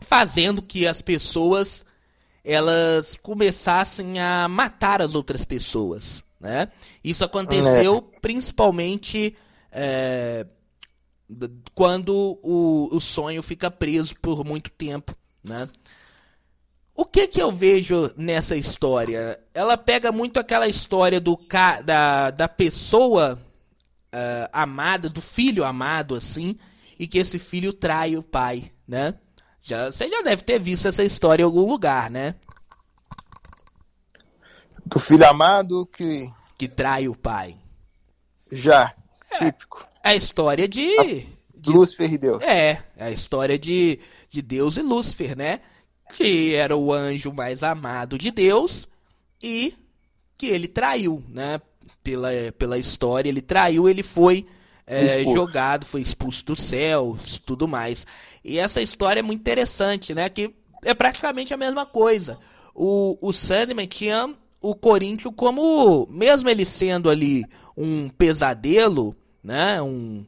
fazendo 0.02 0.60
que 0.60 0.86
as 0.86 1.00
pessoas 1.00 1.84
elas 2.44 3.16
começassem 3.16 4.18
a 4.20 4.48
matar 4.48 5.02
as 5.02 5.14
outras 5.14 5.44
pessoas, 5.44 6.24
né? 6.40 6.68
Isso 7.04 7.24
aconteceu 7.24 8.02
principalmente 8.22 9.36
é, 9.70 10.46
quando 11.74 12.38
o, 12.42 12.88
o 12.96 13.00
sonho 13.00 13.42
fica 13.42 13.70
preso 13.70 14.14
por 14.20 14.44
muito 14.44 14.70
tempo, 14.70 15.14
né? 15.42 15.68
O 16.94 17.04
que 17.04 17.28
que 17.28 17.40
eu 17.40 17.52
vejo 17.52 18.12
nessa 18.16 18.56
história? 18.56 19.38
Ela 19.54 19.76
pega 19.76 20.10
muito 20.10 20.40
aquela 20.40 20.66
história 20.66 21.20
do 21.20 21.36
ca 21.36 21.80
da, 21.80 22.30
da 22.30 22.48
pessoa 22.48 23.40
ah, 24.12 24.48
amada, 24.52 25.08
do 25.08 25.20
filho 25.20 25.64
amado, 25.64 26.14
assim, 26.14 26.56
e 26.98 27.06
que 27.06 27.18
esse 27.18 27.38
filho 27.38 27.72
trai 27.72 28.16
o 28.16 28.22
pai, 28.22 28.72
né? 28.86 29.14
Já, 29.60 29.90
você 29.90 30.08
já 30.08 30.22
deve 30.22 30.42
ter 30.42 30.58
visto 30.58 30.88
essa 30.88 31.04
história 31.04 31.42
em 31.42 31.44
algum 31.44 31.68
lugar, 31.68 32.10
né? 32.10 32.34
Do 34.86 34.98
filho 34.98 35.28
amado 35.28 35.86
que 35.86 36.26
Que 36.56 36.66
trai 36.66 37.06
o 37.06 37.14
pai. 37.14 37.56
já, 38.50 38.94
típico. 39.36 39.86
É 40.02 40.10
a 40.10 40.14
história 40.14 40.68
de. 40.68 41.26
de 41.54 41.70
Lúcifer 41.70 42.12
e 42.12 42.18
Deus. 42.18 42.42
É, 42.42 42.82
é 42.96 43.04
a 43.04 43.10
história 43.10 43.58
de, 43.58 43.98
de 44.28 44.42
Deus 44.42 44.76
e 44.76 44.82
Lúcifer, 44.82 45.36
né? 45.36 45.60
Que 46.14 46.54
era 46.54 46.76
o 46.76 46.92
anjo 46.92 47.32
mais 47.32 47.62
amado 47.62 48.16
de 48.16 48.30
Deus 48.30 48.88
e 49.42 49.74
que 50.36 50.46
ele 50.46 50.68
traiu, 50.68 51.22
né? 51.28 51.60
Pela, 52.02 52.30
pela 52.56 52.78
história, 52.78 53.28
ele 53.28 53.40
traiu, 53.40 53.88
ele 53.88 54.02
foi 54.02 54.46
é, 54.86 55.22
jogado, 55.24 55.84
foi 55.84 56.00
expulso 56.00 56.44
do 56.44 56.56
céu, 56.56 57.18
tudo 57.44 57.68
mais. 57.68 58.06
E 58.42 58.58
essa 58.58 58.80
história 58.80 59.20
é 59.20 59.22
muito 59.22 59.40
interessante, 59.40 60.14
né? 60.14 60.28
Que 60.28 60.54
é 60.84 60.94
praticamente 60.94 61.52
a 61.52 61.56
mesma 61.56 61.84
coisa. 61.84 62.38
O, 62.74 63.18
o 63.20 63.32
Sandman 63.32 63.86
tinha 63.86 64.34
o 64.60 64.74
Corinthians 64.74 65.34
como, 65.36 66.06
mesmo 66.10 66.48
ele 66.48 66.64
sendo 66.64 67.10
ali 67.10 67.44
um 67.76 68.08
pesadelo, 68.08 69.14
né? 69.42 69.80
Um, 69.82 70.24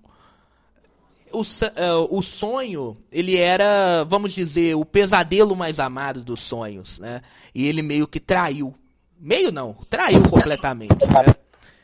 o, 1.33 1.43
eh, 1.43 1.93
o 2.11 2.23
sonho, 2.23 2.97
ele 3.11 3.37
era, 3.37 4.05
vamos 4.05 4.33
dizer, 4.33 4.75
o 4.75 4.85
pesadelo 4.85 5.55
mais 5.55 5.79
amado 5.79 6.25
dos 6.25 6.41
sonhos, 6.41 6.99
né? 6.99 7.21
E 7.55 7.67
ele 7.67 7.83
meio 7.83 8.07
que 8.07 8.19
traiu. 8.19 8.75
Meio 9.19 9.53
não, 9.53 9.75
traiu 9.89 10.23
completamente, 10.23 11.07
né? 11.09 11.27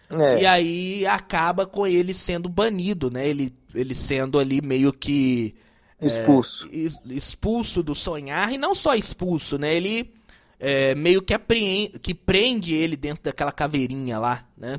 É, 0.08 0.40
E 0.40 0.46
aí 0.46 1.04
acaba 1.04 1.66
com 1.66 1.84
ele 1.84 2.14
sendo 2.14 2.48
banido, 2.48 3.10
né? 3.10 3.26
Ele, 3.28 3.52
ele 3.74 3.92
sendo 3.92 4.38
ali 4.38 4.62
meio 4.62 4.92
que 4.92 5.52
expulso. 6.00 6.68
es- 6.70 7.00
expulso 7.06 7.82
do 7.82 7.92
sonhar, 7.92 8.52
e 8.52 8.56
não 8.56 8.72
só 8.72 8.94
expulso, 8.94 9.58
né? 9.58 9.74
Ele 9.74 10.14
é, 10.60 10.94
meio 10.94 11.20
que, 11.20 11.34
apreende, 11.34 11.98
que 11.98 12.14
prende 12.14 12.72
ele 12.72 12.96
dentro 12.96 13.24
daquela 13.24 13.50
caveirinha 13.50 14.16
lá, 14.18 14.46
né? 14.56 14.78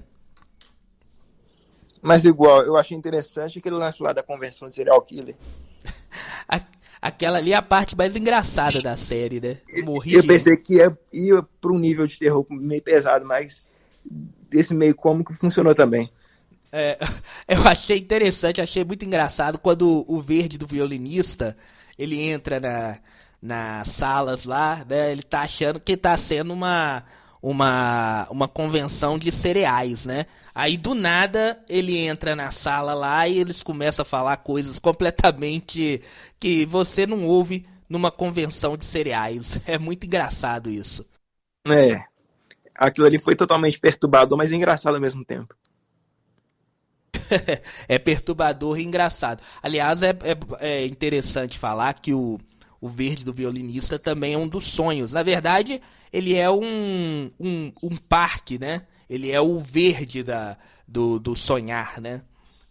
Mas 2.02 2.26
igual, 2.26 2.62
eu 2.64 2.78
achei 2.78 2.96
interessante 2.96 3.60
aquele 3.60 3.76
lance 3.76 4.02
lá 4.02 4.14
da 4.14 4.24
convenção 4.24 4.70
de 4.70 4.76
serial 4.76 5.02
killer. 5.02 5.36
Aquela 7.00 7.38
ali 7.38 7.54
é 7.54 7.56
a 7.56 7.62
parte 7.62 7.96
mais 7.96 8.16
engraçada 8.16 8.82
da 8.82 8.98
série, 8.98 9.40
né? 9.40 9.58
Morri 9.84 10.16
Eu 10.16 10.26
pensei 10.26 10.58
que 10.58 10.76
ia, 10.76 10.98
ia 11.14 11.44
para 11.62 11.72
um 11.72 11.78
nível 11.78 12.08
de 12.08 12.18
terror 12.18 12.46
meio 12.50 12.82
pesado, 12.82 13.24
mas 13.24 13.62
desse 14.50 14.74
meio 14.74 14.96
cômico 14.96 15.34
funcionou 15.34 15.76
também. 15.76 16.10
é, 16.72 16.98
eu 17.48 17.62
achei 17.68 17.98
interessante, 17.98 18.62
achei 18.62 18.84
muito 18.84 19.06
engraçado 19.06 19.60
quando 19.60 20.04
o 20.08 20.20
verde 20.20 20.58
do 20.58 20.66
violinista 20.66 21.56
ele 21.98 22.20
entra 22.20 22.60
na, 22.60 22.98
nas 23.42 23.90
salas 23.90 24.46
lá, 24.46 24.84
né? 24.90 25.12
Ele 25.12 25.24
tá 25.24 25.42
achando 25.42 25.80
que 25.80 25.96
tá 25.96 26.18
sendo 26.18 26.52
uma 26.52 27.04
uma, 27.50 28.28
uma 28.30 28.48
convenção 28.48 29.18
de 29.18 29.32
cereais, 29.32 30.06
né? 30.06 30.26
Aí 30.54 30.76
do 30.76 30.94
nada 30.94 31.58
ele 31.70 31.98
entra 31.98 32.36
na 32.36 32.52
sala 32.52 32.94
lá 32.94 33.28
e 33.28 33.40
eles 33.40 33.64
começam 33.64 34.04
a 34.04 34.06
falar 34.06 34.38
coisas 34.38 34.80
completamente 34.80 36.02
que 36.40 36.66
você 36.66 37.06
não 37.06 37.26
ouve 37.26 37.66
numa 37.88 38.12
convenção 38.12 38.76
de 38.76 38.84
cereais. 38.84 39.60
É 39.68 39.78
muito 39.78 40.06
engraçado 40.06 40.70
isso. 40.70 41.06
É. 41.68 42.00
Aquilo 42.76 43.08
ali 43.08 43.18
foi 43.18 43.36
totalmente 43.36 43.80
perturbador, 43.80 44.38
mas 44.38 44.52
engraçado 44.52 44.96
ao 44.96 45.02
mesmo 45.02 45.24
tempo. 45.24 45.56
é 47.88 47.98
perturbador 47.98 48.80
e 48.80 48.84
engraçado. 48.84 49.42
Aliás, 49.64 50.04
é, 50.04 50.10
é, 50.10 50.38
é 50.60 50.86
interessante 50.86 51.58
falar 51.58 51.94
que 51.94 52.14
o, 52.14 52.40
o 52.80 52.88
verde 52.88 53.24
do 53.24 53.34
violinista 53.34 53.98
também 53.98 54.34
é 54.34 54.38
um 54.38 54.48
dos 54.48 54.66
sonhos. 54.66 55.14
Na 55.14 55.24
verdade, 55.24 55.82
ele 56.12 56.36
é 56.36 56.50
um, 56.50 57.32
um, 57.40 57.72
um 57.82 57.96
parque, 57.96 58.60
né? 58.60 58.84
Ele 59.10 59.32
é 59.32 59.42
o 59.42 59.58
verde 59.58 60.22
da, 60.24 60.58
do, 60.88 61.20
do 61.20 61.36
sonhar, 61.36 62.00
né? 62.00 62.22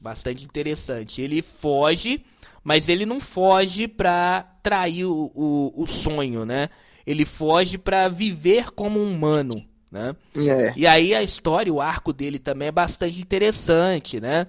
Bastante 0.01 0.45
interessante. 0.45 1.21
Ele 1.21 1.43
foge, 1.43 2.25
mas 2.63 2.89
ele 2.89 3.07
não 3.07 3.21
foge 3.21 3.89
para 3.89 4.43
trair 4.63 5.07
o, 5.07 5.33
o, 5.35 5.83
o, 5.83 5.87
sonho, 5.87 6.45
né? 6.45 6.69
Ele 7.07 7.25
foge 7.25 7.79
para 7.79 8.09
viver 8.09 8.71
como 8.71 9.01
um 9.01 9.11
humano, 9.11 9.65
né? 9.91 10.15
É. 10.37 10.73
E 10.77 10.87
aí 10.87 11.15
a 11.15 11.23
história, 11.23 11.73
o 11.73 11.81
arco 11.81 12.13
dele 12.13 12.39
também 12.39 12.69
é 12.69 12.73
bastante 12.73 13.21
interessante, 13.21 14.21
né? 14.21 14.47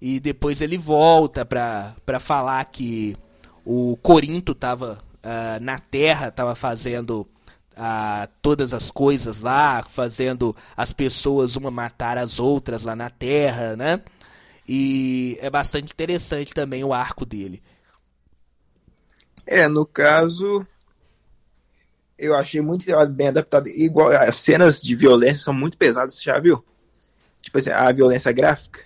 E 0.00 0.20
depois 0.20 0.60
ele 0.60 0.76
volta 0.76 1.44
para 1.44 2.20
falar 2.20 2.64
que 2.66 3.16
o 3.64 3.96
Corinto 3.96 4.52
estava 4.52 4.98
uh, 5.22 5.62
na 5.62 5.78
Terra, 5.78 6.28
estava 6.28 6.54
fazendo 6.54 7.26
uh, 7.72 8.28
todas 8.42 8.74
as 8.74 8.90
coisas 8.90 9.40
lá, 9.40 9.82
fazendo 9.82 10.54
as 10.76 10.92
pessoas 10.92 11.56
uma 11.56 11.70
matar 11.70 12.18
as 12.18 12.38
outras 12.38 12.84
lá 12.84 12.94
na 12.94 13.10
Terra, 13.10 13.76
né? 13.76 14.00
E 14.66 15.38
é 15.40 15.50
bastante 15.50 15.92
interessante 15.92 16.54
também 16.54 16.84
o 16.84 16.92
arco 16.92 17.24
dele. 17.24 17.62
É, 19.46 19.68
no 19.68 19.84
caso, 19.84 20.66
eu 22.18 22.34
achei 22.34 22.60
muito 22.60 22.86
bem 23.10 23.28
adaptado. 23.28 23.68
Igual 23.68 24.10
as 24.10 24.36
cenas 24.36 24.80
de 24.80 24.96
violência 24.96 25.44
são 25.44 25.54
muito 25.54 25.76
pesadas, 25.76 26.22
já 26.22 26.38
viu? 26.38 26.64
Tipo 27.42 27.58
assim, 27.58 27.70
a 27.70 27.92
violência 27.92 28.32
gráfica. 28.32 28.80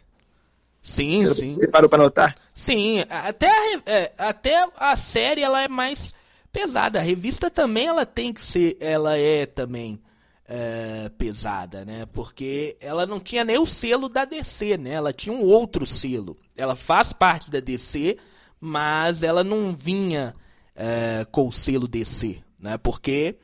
Sim, 0.88 1.27
você, 1.27 1.35
sim. 1.35 1.55
Você 1.55 1.68
parou 1.68 1.88
para 1.88 2.03
notar? 2.03 2.35
Sim, 2.55 3.05
até 3.11 3.46
a, 3.46 3.83
é, 3.85 4.12
até 4.16 4.66
a 4.74 4.96
série 4.96 5.42
ela 5.42 5.62
é 5.62 5.68
mais 5.68 6.14
pesada. 6.51 6.98
A 6.98 7.03
revista 7.03 7.51
também 7.51 7.87
ela 7.87 8.07
tem 8.07 8.33
que 8.33 8.42
ser, 8.42 8.74
ela 8.81 9.18
é 9.18 9.44
também 9.44 10.01
é, 10.48 11.11
pesada, 11.18 11.85
né? 11.85 12.07
Porque 12.11 12.74
ela 12.81 13.05
não 13.05 13.20
tinha 13.20 13.44
nem 13.44 13.59
o 13.59 13.66
selo 13.66 14.09
da 14.09 14.24
DC, 14.24 14.79
né? 14.79 14.92
Ela 14.92 15.12
tinha 15.12 15.35
um 15.37 15.42
outro 15.42 15.87
selo. 15.87 16.38
Ela 16.57 16.74
faz 16.74 17.12
parte 17.12 17.51
da 17.51 17.61
DC, 17.61 18.16
mas 18.59 19.22
ela 19.22 19.44
não 19.44 19.77
vinha 19.77 20.33
é, 20.74 21.27
com 21.31 21.48
o 21.48 21.53
selo 21.53 21.87
DC, 21.87 22.38
né? 22.59 22.79
Porque 22.79 23.37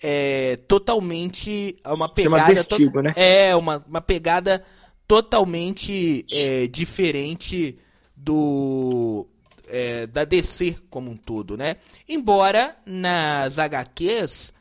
é 0.00 0.56
totalmente 0.68 1.76
uma 1.84 2.08
pegada 2.08 2.54
vertigo, 2.54 3.02
né? 3.02 3.12
é 3.16 3.56
uma, 3.56 3.82
uma 3.88 4.00
pegada 4.00 4.64
totalmente 5.12 6.24
é, 6.32 6.66
diferente 6.68 7.78
do 8.16 9.26
é, 9.68 10.06
da 10.06 10.24
DC 10.24 10.76
como 10.88 11.10
um 11.10 11.16
todo, 11.18 11.54
né? 11.54 11.76
Embora 12.08 12.74
nas 12.86 13.58
HQs 13.58 14.54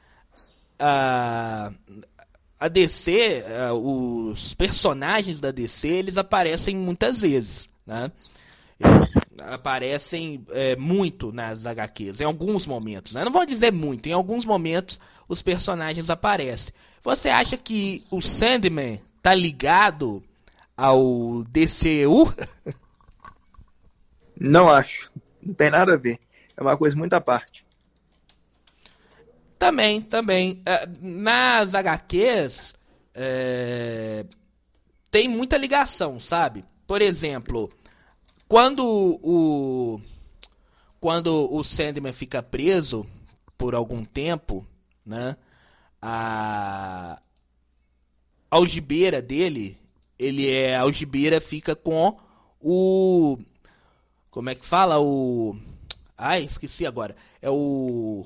a, 0.77 1.71
a 2.59 2.67
DC, 2.67 3.45
a, 3.47 3.73
os 3.73 4.53
personagens 4.53 5.39
da 5.39 5.51
DC, 5.51 5.87
eles 5.87 6.17
aparecem 6.17 6.75
muitas 6.75 7.21
vezes, 7.21 7.69
né? 7.87 8.11
Aparecem 9.43 10.45
é, 10.49 10.75
muito 10.75 11.31
nas 11.31 11.65
HQs, 11.65 12.19
em 12.19 12.25
alguns 12.25 12.65
momentos, 12.65 13.13
né? 13.13 13.23
Não 13.23 13.31
vou 13.31 13.45
dizer 13.45 13.71
muito, 13.71 14.09
em 14.09 14.11
alguns 14.11 14.43
momentos 14.43 14.99
os 15.29 15.41
personagens 15.41 16.09
aparecem. 16.09 16.73
Você 17.01 17.29
acha 17.29 17.55
que 17.55 18.03
o 18.11 18.19
Sandman 18.19 19.01
tá 19.23 19.33
ligado 19.33 20.21
ao 20.81 21.43
DCU? 21.43 22.33
Não 24.35 24.67
acho. 24.67 25.11
Não 25.39 25.53
tem 25.53 25.69
nada 25.69 25.93
a 25.93 25.97
ver. 25.97 26.19
É 26.57 26.61
uma 26.61 26.75
coisa 26.75 26.97
muito 26.97 27.13
à 27.13 27.21
parte. 27.21 27.63
Também, 29.59 30.01
também. 30.01 30.59
É, 30.65 30.87
nas 30.99 31.75
HQs 31.75 32.73
é, 33.13 34.25
tem 35.11 35.27
muita 35.27 35.55
ligação, 35.55 36.19
sabe? 36.19 36.65
Por 36.87 36.99
exemplo, 36.99 37.69
quando 38.47 38.83
o 39.21 40.01
quando 40.99 41.53
o 41.53 41.63
Sandman 41.63 42.13
fica 42.13 42.41
preso 42.41 43.05
por 43.55 43.75
algum 43.75 44.03
tempo, 44.03 44.65
né? 45.05 45.35
A 46.01 47.21
algibeira 48.49 49.21
dele, 49.21 49.80
ele 50.23 50.49
é 50.49 50.75
algibeira 50.75 51.41
fica 51.41 51.75
com 51.75 52.17
o 52.59 53.37
como 54.31 54.49
é 54.49 54.55
que 54.55 54.65
fala? 54.65 54.97
O. 54.97 55.57
Ai, 56.17 56.43
esqueci 56.43 56.85
agora. 56.85 57.13
É 57.41 57.49
o. 57.49 58.25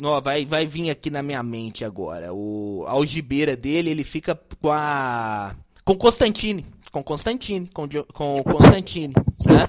Não, 0.00 0.20
vai, 0.20 0.44
vai 0.44 0.66
vir 0.66 0.90
aqui 0.90 1.08
na 1.08 1.22
minha 1.22 1.40
mente 1.40 1.84
agora. 1.84 2.34
O 2.34 2.84
a 2.88 2.92
algibeira 2.92 3.56
dele, 3.56 3.90
ele 3.90 4.02
fica 4.02 4.34
com 4.60 4.72
a. 4.72 5.54
Com 5.84 5.94
Constantine. 5.94 6.66
Com 6.90 7.00
Constantine. 7.00 7.68
Com, 7.68 7.88
com 8.12 8.42
Constantine. 8.42 9.14
Né? 9.46 9.68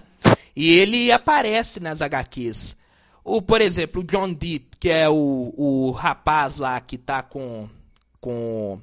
E 0.55 0.67
ele 0.79 1.11
aparece 1.11 1.79
nas 1.79 2.01
HQs. 2.01 2.75
O, 3.23 3.39
por 3.39 3.61
exemplo, 3.61 4.01
o 4.01 4.03
John 4.03 4.33
Deep, 4.33 4.77
que 4.79 4.89
é 4.89 5.07
o, 5.07 5.53
o 5.55 5.91
rapaz 5.91 6.57
lá 6.57 6.81
que 6.81 6.97
tá 6.97 7.21
com. 7.21 7.69
com. 8.19 8.81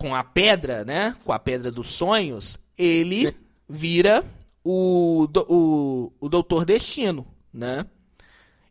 Com 0.00 0.14
a 0.14 0.24
pedra, 0.24 0.82
né? 0.82 1.14
Com 1.24 1.32
a 1.32 1.38
pedra 1.38 1.70
dos 1.70 1.88
sonhos. 1.88 2.58
Ele 2.76 3.36
vira 3.68 4.24
o, 4.64 5.28
o, 5.46 6.12
o 6.18 6.28
Doutor 6.28 6.64
Destino, 6.64 7.26
né? 7.52 7.84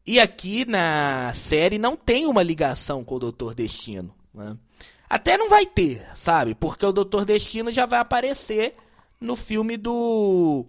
E 0.05 0.19
aqui 0.19 0.65
na 0.65 1.31
série 1.35 1.77
não 1.77 1.95
tem 1.95 2.25
uma 2.25 2.41
ligação 2.41 3.03
com 3.03 3.15
o 3.15 3.19
Doutor 3.19 3.53
Destino, 3.53 4.11
né? 4.33 4.57
Até 5.07 5.37
não 5.37 5.49
vai 5.49 5.67
ter, 5.67 6.03
sabe? 6.15 6.55
Porque 6.55 6.83
o 6.83 6.91
Doutor 6.91 7.25
Destino 7.25 7.71
já 7.71 7.85
vai 7.85 7.99
aparecer 7.99 8.73
no 9.21 9.35
filme 9.35 9.77
do 9.77 10.65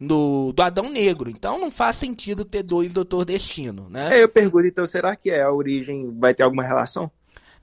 do, 0.00 0.52
do 0.52 0.62
Adão 0.62 0.90
Negro. 0.90 1.30
Então 1.30 1.60
não 1.60 1.70
faz 1.70 1.94
sentido 1.94 2.44
ter 2.44 2.64
dois 2.64 2.92
Doutor 2.92 3.24
Destino, 3.24 3.88
né? 3.88 4.18
É, 4.18 4.24
eu 4.24 4.28
pergunto, 4.28 4.66
então, 4.66 4.84
será 4.84 5.14
que 5.14 5.30
é 5.30 5.42
a 5.42 5.52
origem 5.52 6.12
vai 6.18 6.34
ter 6.34 6.42
alguma 6.42 6.64
relação? 6.64 7.08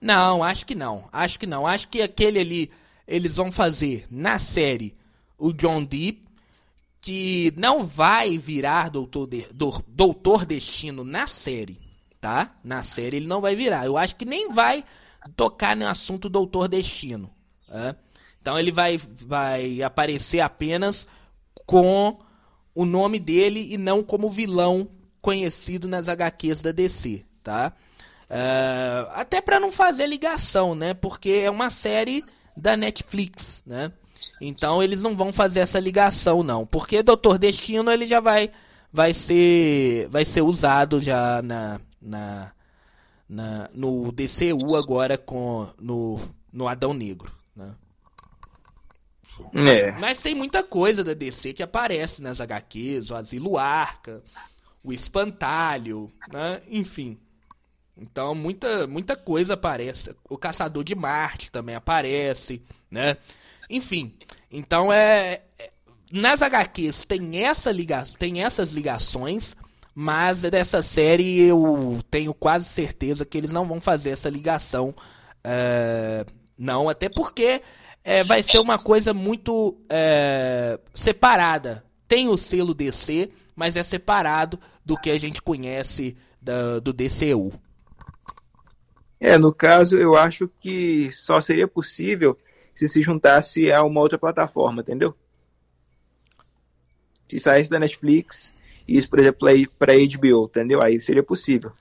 Não, 0.01 0.43
acho 0.43 0.65
que 0.65 0.75
não. 0.75 1.09
Acho 1.12 1.39
que 1.39 1.45
não. 1.45 1.67
Acho 1.67 1.88
que 1.88 2.01
aquele 2.01 2.39
ali 2.39 2.71
eles 3.07 3.35
vão 3.35 3.51
fazer 3.51 4.05
na 4.09 4.38
série 4.38 4.95
o 5.38 5.51
John 5.51 5.83
Deep, 5.83 6.23
que 7.01 7.51
não 7.57 7.83
vai 7.83 8.38
virar 8.38 8.89
Doutor, 8.89 9.27
de, 9.27 9.47
do, 9.53 9.83
Doutor 9.88 10.45
Destino 10.45 11.03
na 11.03 11.25
série, 11.25 11.79
tá? 12.21 12.55
Na 12.63 12.83
série 12.83 13.17
ele 13.17 13.27
não 13.27 13.41
vai 13.41 13.55
virar. 13.55 13.85
Eu 13.85 13.97
acho 13.97 14.15
que 14.15 14.25
nem 14.25 14.49
vai 14.49 14.83
tocar 15.35 15.75
no 15.75 15.88
assunto 15.88 16.29
Doutor 16.29 16.67
Destino. 16.67 17.31
Então 18.41 18.57
ele 18.57 18.71
vai, 18.71 18.97
vai 18.97 19.81
aparecer 19.81 20.39
apenas 20.39 21.07
com 21.65 22.17
o 22.73 22.85
nome 22.85 23.19
dele 23.19 23.73
e 23.73 23.77
não 23.77 24.03
como 24.03 24.29
vilão 24.29 24.89
conhecido 25.21 25.88
nas 25.88 26.07
HQs 26.07 26.62
da 26.62 26.71
DC, 26.71 27.25
tá? 27.43 27.73
Uh, 28.30 29.10
até 29.13 29.42
para 29.42 29.60
não 29.60 29.72
fazer 29.72 30.06
ligação, 30.06 30.76
né? 30.76 30.94
Porque 30.94 31.42
é 31.44 31.50
uma 31.50 31.70
série 31.70 32.22
da 32.56 32.78
Netflix, 32.78 33.63
né? 33.65 33.92
Então 34.39 34.84
eles 34.84 35.02
não 35.02 35.15
vão 35.15 35.34
fazer 35.34 35.62
essa 35.62 35.80
ligação 35.80 36.44
não, 36.44 36.65
porque 36.65 37.02
Doutor 37.02 37.38
Destino 37.38 37.92
ele 37.92 38.06
já 38.06 38.20
vai 38.20 38.52
vai 38.92 39.13
ser 39.13 40.08
vai 40.10 40.24
ser 40.24 40.42
usado 40.42 41.02
já 41.02 41.42
na, 41.42 41.82
na, 42.02 42.52
na 43.28 43.70
no 43.74 44.12
DCU 44.12 44.76
agora 44.76 45.18
com 45.18 45.68
no 45.80 46.20
no 46.54 46.68
Adão 46.68 46.94
Negro, 46.94 47.32
né? 47.56 47.74
É. 49.54 49.92
Mas 49.94 50.22
tem 50.22 50.36
muita 50.36 50.62
coisa 50.62 51.04
da 51.04 51.13
DC 51.13 51.54
que 51.54 51.63
aparece 51.63 52.22
nas 52.22 52.42
HQs, 52.42 53.10
o 53.10 53.15
Asilo 53.15 53.58
Arca, 53.58 54.22
o 54.84 54.92
Espantalho, 54.92 56.12
né? 56.32 56.62
Enfim. 56.70 57.18
Então 57.99 58.33
muita, 58.33 58.88
muita 58.88 59.15
coisa 59.15 59.53
aparece. 59.53 60.15
O 60.29 60.38
Caçador 60.38 60.83
de 60.83 60.95
Marte 60.95 61.51
também 61.51 61.75
aparece, 61.75 62.62
né? 62.89 63.17
Enfim, 63.69 64.13
então 64.51 64.91
é, 64.91 65.41
é 65.59 65.69
nas 66.12 66.41
HQs 66.41 67.05
tem 67.05 67.43
essa 67.43 67.71
liga, 67.71 68.03
tem 68.17 68.43
essas 68.43 68.71
ligações, 68.71 69.55
mas 69.93 70.41
dessa 70.41 70.81
série 70.81 71.41
eu 71.41 71.99
tenho 72.09 72.33
quase 72.33 72.65
certeza 72.65 73.25
que 73.25 73.38
eles 73.38 73.51
não 73.51 73.65
vão 73.67 73.79
fazer 73.79 74.09
essa 74.09 74.29
ligação, 74.29 74.93
é, 75.43 76.25
não, 76.57 76.89
até 76.89 77.07
porque 77.09 77.62
é, 78.03 78.23
vai 78.23 78.41
ser 78.41 78.59
uma 78.59 78.79
coisa 78.79 79.13
muito 79.13 79.77
é, 79.89 80.79
separada. 80.93 81.83
Tem 82.07 82.27
o 82.27 82.38
selo 82.38 82.73
DC, 82.73 83.29
mas 83.55 83.75
é 83.75 83.83
separado 83.83 84.59
do 84.83 84.97
que 84.97 85.12
a 85.12 85.19
gente 85.19 85.41
conhece 85.41 86.17
da, 86.41 86.79
do 86.79 86.91
DCU. 86.91 87.51
É, 89.19 89.38
no 89.38 89.53
caso, 89.53 89.97
eu 89.97 90.15
acho 90.15 90.49
que 90.60 91.12
só 91.12 91.41
seria 91.41 91.67
possível 91.67 92.38
se 92.73 92.88
se 92.88 93.01
juntasse 93.01 93.71
a 93.71 93.84
uma 93.84 93.99
outra 93.99 94.17
plataforma, 94.17 94.82
entendeu? 94.82 95.13
Se 97.27 97.38
saísse 97.38 97.69
da 97.69 97.79
Netflix 97.79 98.53
e 98.88 98.97
isso, 98.97 99.10
por 99.10 99.19
exemplo, 99.19 99.47
aí 99.47 99.67
para 99.67 99.93
HBO, 99.93 100.45
entendeu? 100.45 100.82
Aí 100.82 100.99
seria 100.99 101.21
possível. 101.21 101.71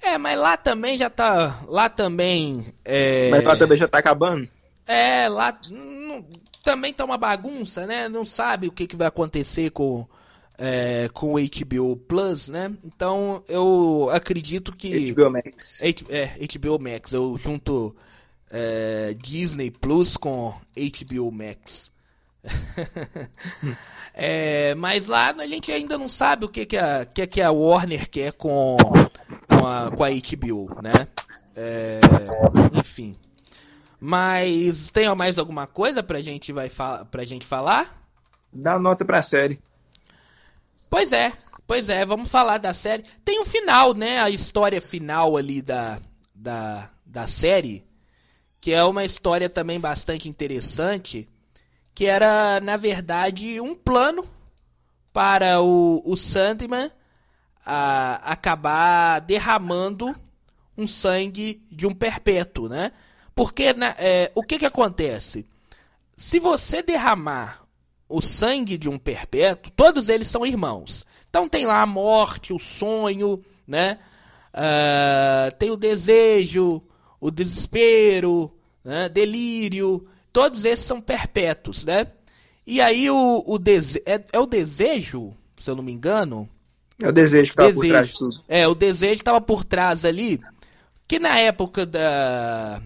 É, 0.00 0.18
mas 0.18 0.38
lá 0.38 0.56
também 0.56 0.96
já 0.96 1.08
tá. 1.08 1.60
Lá 1.66 1.88
também. 1.88 2.66
É... 2.84 3.30
Mas 3.30 3.44
lá 3.44 3.56
também 3.56 3.78
já 3.78 3.88
tá 3.88 3.98
acabando? 3.98 4.48
É, 4.86 5.28
lá 5.28 5.58
não, 5.70 6.26
também 6.62 6.92
tá 6.92 7.04
uma 7.04 7.16
bagunça, 7.16 7.86
né? 7.86 8.08
Não 8.08 8.24
sabe 8.24 8.66
o 8.68 8.72
que, 8.72 8.86
que 8.86 8.96
vai 8.96 9.08
acontecer 9.08 9.70
com, 9.70 10.06
é, 10.58 11.08
com 11.12 11.34
o 11.34 11.38
HBO 11.38 11.96
Plus, 11.96 12.48
né? 12.48 12.72
Então 12.84 13.42
eu 13.48 14.08
acredito 14.12 14.74
que. 14.74 15.12
HBO 15.12 15.30
Max. 15.30 15.80
É, 15.80 16.38
HBO 16.46 16.78
Max. 16.78 17.12
Eu 17.12 17.36
junto 17.38 17.94
é, 18.50 19.14
Disney 19.14 19.70
Plus 19.70 20.16
com 20.16 20.54
HBO 20.76 21.32
Max. 21.32 21.90
é, 24.14 24.74
mas 24.74 25.06
lá 25.06 25.30
a 25.30 25.46
gente 25.46 25.70
ainda 25.70 25.96
não 25.96 26.08
sabe 26.08 26.44
o 26.44 26.48
que, 26.48 26.66
que, 26.66 26.76
a, 26.76 27.04
que, 27.04 27.26
que 27.26 27.40
a 27.40 27.50
Warner 27.50 28.10
quer 28.10 28.32
com, 28.32 28.76
com, 29.48 29.66
a, 29.66 29.90
com 29.90 30.04
a 30.04 30.10
HBO, 30.10 30.82
né? 30.82 31.08
É, 31.56 32.00
enfim. 32.74 33.16
Mas 33.98 34.90
tem 34.90 35.12
mais 35.14 35.38
alguma 35.38 35.66
coisa 35.66 36.02
pra 36.02 36.20
gente, 36.20 36.52
vai 36.52 36.70
pra 37.10 37.24
gente 37.24 37.46
falar? 37.46 38.02
Dá 38.52 38.78
nota 38.78 39.04
pra 39.04 39.22
série. 39.22 39.60
Pois 40.92 41.10
é, 41.10 41.32
pois 41.66 41.88
é, 41.88 42.04
vamos 42.04 42.30
falar 42.30 42.58
da 42.58 42.74
série. 42.74 43.02
Tem 43.24 43.40
o 43.40 43.46
final, 43.46 43.94
né? 43.94 44.20
A 44.20 44.28
história 44.28 44.78
final 44.78 45.38
ali 45.38 45.62
da, 45.62 45.98
da, 46.34 46.90
da 47.06 47.26
série, 47.26 47.82
que 48.60 48.74
é 48.74 48.84
uma 48.84 49.02
história 49.02 49.48
também 49.48 49.80
bastante 49.80 50.28
interessante, 50.28 51.26
que 51.94 52.04
era, 52.04 52.60
na 52.60 52.76
verdade, 52.76 53.58
um 53.58 53.74
plano 53.74 54.22
para 55.14 55.62
o, 55.62 56.02
o 56.04 56.14
Sandman 56.14 56.90
a, 57.64 58.16
acabar 58.30 59.20
derramando 59.22 60.14
um 60.76 60.86
sangue 60.86 61.64
de 61.72 61.86
um 61.86 61.94
perpétuo, 61.94 62.68
né? 62.68 62.92
Porque 63.34 63.72
né, 63.72 63.94
é, 63.96 64.30
o 64.34 64.42
que, 64.42 64.58
que 64.58 64.66
acontece? 64.66 65.46
Se 66.14 66.38
você 66.38 66.82
derramar 66.82 67.61
o 68.12 68.20
sangue 68.20 68.76
de 68.76 68.88
um 68.88 68.98
perpétuo, 68.98 69.72
todos 69.74 70.10
eles 70.10 70.28
são 70.28 70.44
irmãos. 70.44 71.06
Então 71.30 71.48
tem 71.48 71.64
lá 71.64 71.80
a 71.80 71.86
morte, 71.86 72.52
o 72.52 72.58
sonho, 72.58 73.42
né? 73.66 73.98
Uh, 74.52 75.56
tem 75.56 75.70
o 75.70 75.78
desejo, 75.78 76.82
o 77.18 77.30
desespero, 77.30 78.52
né? 78.84 79.08
delírio. 79.08 80.06
Todos 80.30 80.66
esses 80.66 80.84
são 80.84 81.00
perpétuos, 81.00 81.86
né? 81.86 82.06
E 82.66 82.80
aí 82.82 83.08
o, 83.10 83.42
o 83.46 83.58
dese 83.58 84.02
é, 84.04 84.22
é, 84.30 84.38
o 84.38 84.46
desejo, 84.46 85.34
se 85.56 85.70
eu 85.70 85.74
não 85.74 85.82
me 85.82 85.92
engano. 85.92 86.46
É 87.02 87.08
o 87.08 87.12
desejo 87.12 87.54
que 87.54 87.62
estava 87.62 87.72
por 87.72 87.88
trás 87.88 88.08
de 88.08 88.18
tudo. 88.18 88.44
É, 88.46 88.68
o 88.68 88.74
desejo 88.74 89.14
estava 89.14 89.40
por 89.40 89.64
trás 89.64 90.04
ali. 90.04 90.38
Que 91.08 91.18
na 91.18 91.38
época 91.38 91.86
da, 91.86 92.80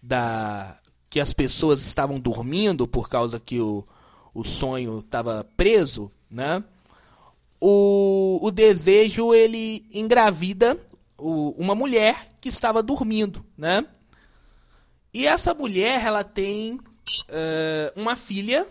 da 0.00 0.78
que 1.08 1.18
as 1.18 1.34
pessoas 1.34 1.80
estavam 1.80 2.20
dormindo 2.20 2.86
por 2.86 3.08
causa 3.08 3.40
que 3.40 3.60
o, 3.60 3.84
o 4.34 4.44
sonho 4.44 5.00
estava 5.00 5.46
preso, 5.56 6.10
né? 6.30 6.62
O, 7.60 8.38
o 8.42 8.50
desejo 8.50 9.34
ele 9.34 9.84
engravida 9.92 10.78
o, 11.18 11.50
uma 11.58 11.74
mulher 11.74 12.30
que 12.40 12.48
estava 12.48 12.82
dormindo, 12.82 13.44
né? 13.56 13.84
E 15.12 15.26
essa 15.26 15.52
mulher 15.52 16.04
ela 16.04 16.24
tem 16.24 16.74
uh, 16.74 16.80
uma 18.00 18.16
filha, 18.16 18.66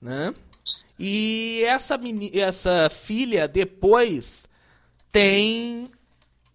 né? 0.00 0.34
E 0.98 1.62
essa, 1.64 1.98
essa 2.34 2.90
filha 2.90 3.48
depois 3.48 4.46
tem 5.10 5.90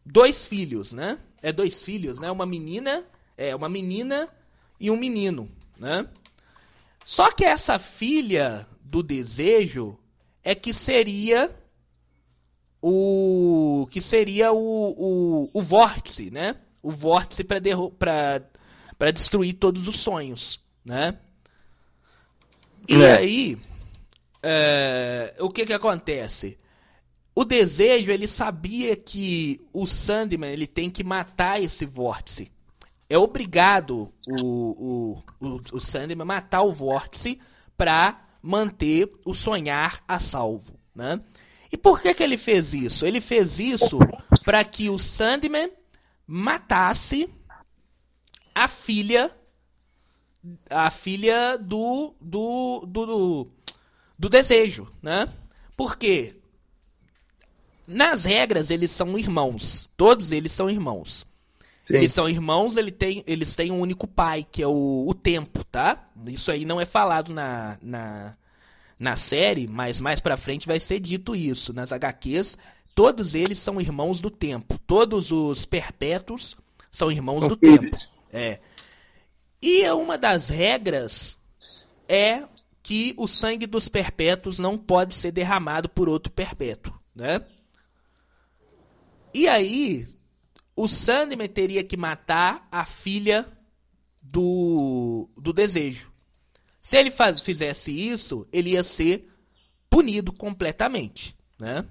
dois 0.06 0.46
filhos, 0.46 0.94
né? 0.94 1.18
É 1.42 1.52
dois 1.52 1.82
filhos, 1.82 2.20
né? 2.20 2.30
Uma 2.30 2.46
menina 2.46 3.06
é 3.38 3.56
uma 3.56 3.70
menina 3.70 4.28
e 4.80 4.90
um 4.90 4.98
menino, 4.98 5.50
né? 5.78 6.08
Só 7.08 7.32
que 7.32 7.46
essa 7.46 7.80
filha 7.80 8.68
do 8.84 9.02
desejo 9.02 9.98
é 10.44 10.54
que 10.54 10.74
seria 10.74 11.50
o 12.82 13.88
que 13.90 14.02
seria 14.02 14.52
o, 14.52 14.58
o, 14.58 15.50
o 15.54 15.62
vórtice, 15.62 16.30
né? 16.30 16.58
O 16.84 16.92
vórtice 16.92 17.46
para 17.46 19.12
destruir 19.14 19.54
todos 19.54 19.88
os 19.88 19.96
sonhos, 19.96 20.60
né? 20.84 21.18
E 22.90 23.02
é. 23.02 23.14
aí, 23.14 23.58
é, 24.44 25.34
o 25.40 25.50
que 25.50 25.66
que 25.66 25.72
acontece? 25.72 26.60
O 27.34 27.46
desejo, 27.46 28.12
ele 28.12 28.28
sabia 28.28 28.98
que 28.98 29.66
o 29.72 29.88
Sandman 29.88 30.52
ele 30.52 30.68
tem 30.68 30.90
que 30.90 31.06
matar 31.06 31.64
esse 31.64 31.86
vórtice 31.86 32.52
é 33.10 33.18
obrigado 33.18 34.12
o, 34.28 34.42
o, 34.42 35.24
o, 35.40 35.62
o 35.74 35.80
Sandman 35.80 36.26
matar 36.26 36.64
o 36.64 36.72
vórtice 36.72 37.40
para 37.78 38.26
manter 38.42 39.12
o 39.26 39.34
sonhar 39.34 40.04
a 40.08 40.20
salvo, 40.20 40.78
né? 40.94 41.20
E 41.72 41.78
por 41.78 42.02
que, 42.02 42.14
que 42.14 42.24
ele 42.24 42.38
fez 42.38 42.74
isso? 42.74 43.06
Ele 43.06 43.20
fez 43.20 43.60
isso 43.60 44.00
para 44.44 44.64
que 44.64 44.90
o 44.90 44.98
Sandman 44.98 45.70
matasse 46.26 47.30
a 48.54 48.68
filha 48.68 49.34
a 50.70 50.90
filha 50.90 51.58
do 51.58 52.16
do, 52.22 52.86
do, 52.88 53.06
do, 53.06 53.48
do 54.18 54.30
desejo, 54.30 54.88
né? 55.02 55.32
Porque 55.76 56.36
nas 57.86 58.26
regras 58.26 58.70
eles 58.70 58.92
são 58.92 59.18
irmãos, 59.18 59.90
todos 59.96 60.32
eles 60.32 60.52
são 60.52 60.70
irmãos. 60.70 61.26
Sim. 61.88 61.96
Eles 61.96 62.12
são 62.12 62.28
irmãos, 62.28 62.76
ele 62.76 62.92
tem, 62.92 63.24
eles 63.26 63.56
têm 63.56 63.72
um 63.72 63.80
único 63.80 64.06
pai, 64.06 64.46
que 64.52 64.62
é 64.62 64.68
o, 64.68 65.06
o 65.08 65.14
tempo, 65.14 65.64
tá? 65.64 66.10
Isso 66.26 66.52
aí 66.52 66.66
não 66.66 66.82
é 66.82 66.86
falado 66.86 67.34
na, 67.34 67.78
na, 67.82 68.36
na 69.00 69.16
série, 69.16 69.68
mas 69.70 70.02
mais 70.02 70.20
pra 70.20 70.36
frente 70.36 70.68
vai 70.68 70.82
ser 70.82 71.00
dito 71.00 71.34
isso. 71.34 71.72
Nas 71.72 71.94
HQs, 71.94 72.58
todos 72.94 73.34
eles 73.34 73.58
são 73.58 73.80
irmãos 73.80 74.20
do 74.20 74.30
tempo. 74.30 74.78
Todos 74.86 75.32
os 75.32 75.66
perpétuos 75.66 76.58
são 76.92 77.10
irmãos 77.10 77.40
são 77.40 77.48
do 77.48 77.58
filhos. 77.58 78.02
tempo. 78.02 78.14
É. 78.34 78.60
E 79.62 79.90
uma 79.92 80.18
das 80.18 80.50
regras 80.50 81.38
é 82.06 82.44
que 82.84 83.14
o 83.16 83.30
sangue 83.30 83.66
dos 83.66 83.88
perpétuos 83.88 84.60
não 84.60 84.78
pode 84.78 85.14
ser 85.14 85.32
derramado 85.32 85.88
por 85.88 86.10
outro 86.10 86.34
perpétuo, 86.34 86.94
né? 87.16 87.40
E 89.34 89.48
aí, 89.48 90.06
o 90.78 90.88
Sandman 90.88 91.48
teria 91.48 91.84
que 91.84 91.98
matar 91.98 92.68
a 92.72 92.86
filha 92.86 93.48
do, 94.22 95.28
do 95.36 95.52
desejo. 95.52 96.12
Se 96.80 96.96
ele 96.96 97.10
faz, 97.10 97.42
fizesse 97.42 97.92
isso, 97.92 98.48
ele 98.54 98.70
ia 98.70 98.84
ser 98.84 99.28
punido 99.90 100.32
completamente, 100.32 101.36
né? 101.60 101.84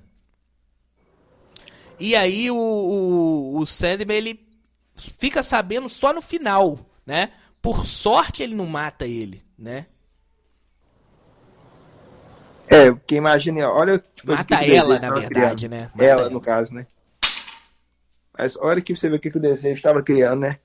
E 1.99 2.15
aí 2.15 2.49
o, 2.49 2.57
o, 2.57 3.59
o 3.59 3.67
Sandman 3.67 4.17
ele 4.17 4.49
fica 4.95 5.43
sabendo 5.43 5.89
só 5.89 6.13
no 6.13 6.23
final, 6.23 6.79
né? 7.05 7.33
Por 7.61 7.87
sorte 7.87 8.45
ele 8.45 8.55
não 8.55 8.67
mata 8.67 9.05
ele, 9.05 9.43
né? 9.59 9.87
É, 12.69 12.91
porque 12.93 13.17
imagina, 13.17 13.69
olha... 13.69 13.99
Tipo, 13.99 14.33
mata 14.33 14.65
ela, 14.65 14.99
na 15.01 15.11
verdade, 15.11 15.69
né? 15.69 15.91
Mata 15.93 16.05
ela, 16.05 16.21
ela, 16.23 16.31
no 16.31 16.41
caso, 16.41 16.73
né? 16.73 16.87
Mas 18.39 18.57
olha 18.57 18.81
que 18.81 18.95
você 18.95 19.09
vê 19.09 19.17
o 19.17 19.21
que, 19.21 19.31
que 19.31 19.39
o 19.39 19.41
desejo 19.41 19.75
estava 19.75 20.03
criando, 20.03 20.41
né? 20.41 20.59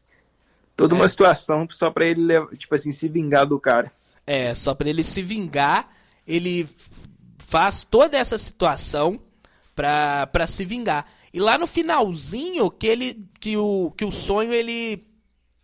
Toda 0.75 0.95
é. 0.95 0.97
uma 0.97 1.07
situação 1.07 1.67
só 1.69 1.91
para 1.91 2.05
ele, 2.05 2.45
tipo 2.57 2.73
assim, 2.73 2.91
se 2.91 3.07
vingar 3.07 3.45
do 3.45 3.59
cara. 3.59 3.91
É, 4.25 4.53
só 4.53 4.73
para 4.73 4.89
ele 4.89 5.03
se 5.03 5.21
vingar, 5.21 5.89
ele 6.27 6.67
faz 7.37 7.83
toda 7.83 8.17
essa 8.17 8.37
situação 8.37 9.19
pra, 9.75 10.27
pra 10.27 10.47
se 10.47 10.63
vingar. 10.63 11.05
E 11.33 11.39
lá 11.39 11.57
no 11.57 11.67
finalzinho 11.67 12.69
que 12.69 12.87
ele 12.87 13.25
que 13.39 13.55
o 13.57 13.91
que 13.91 14.03
o 14.03 14.11
sonho 14.11 14.53
ele 14.53 15.05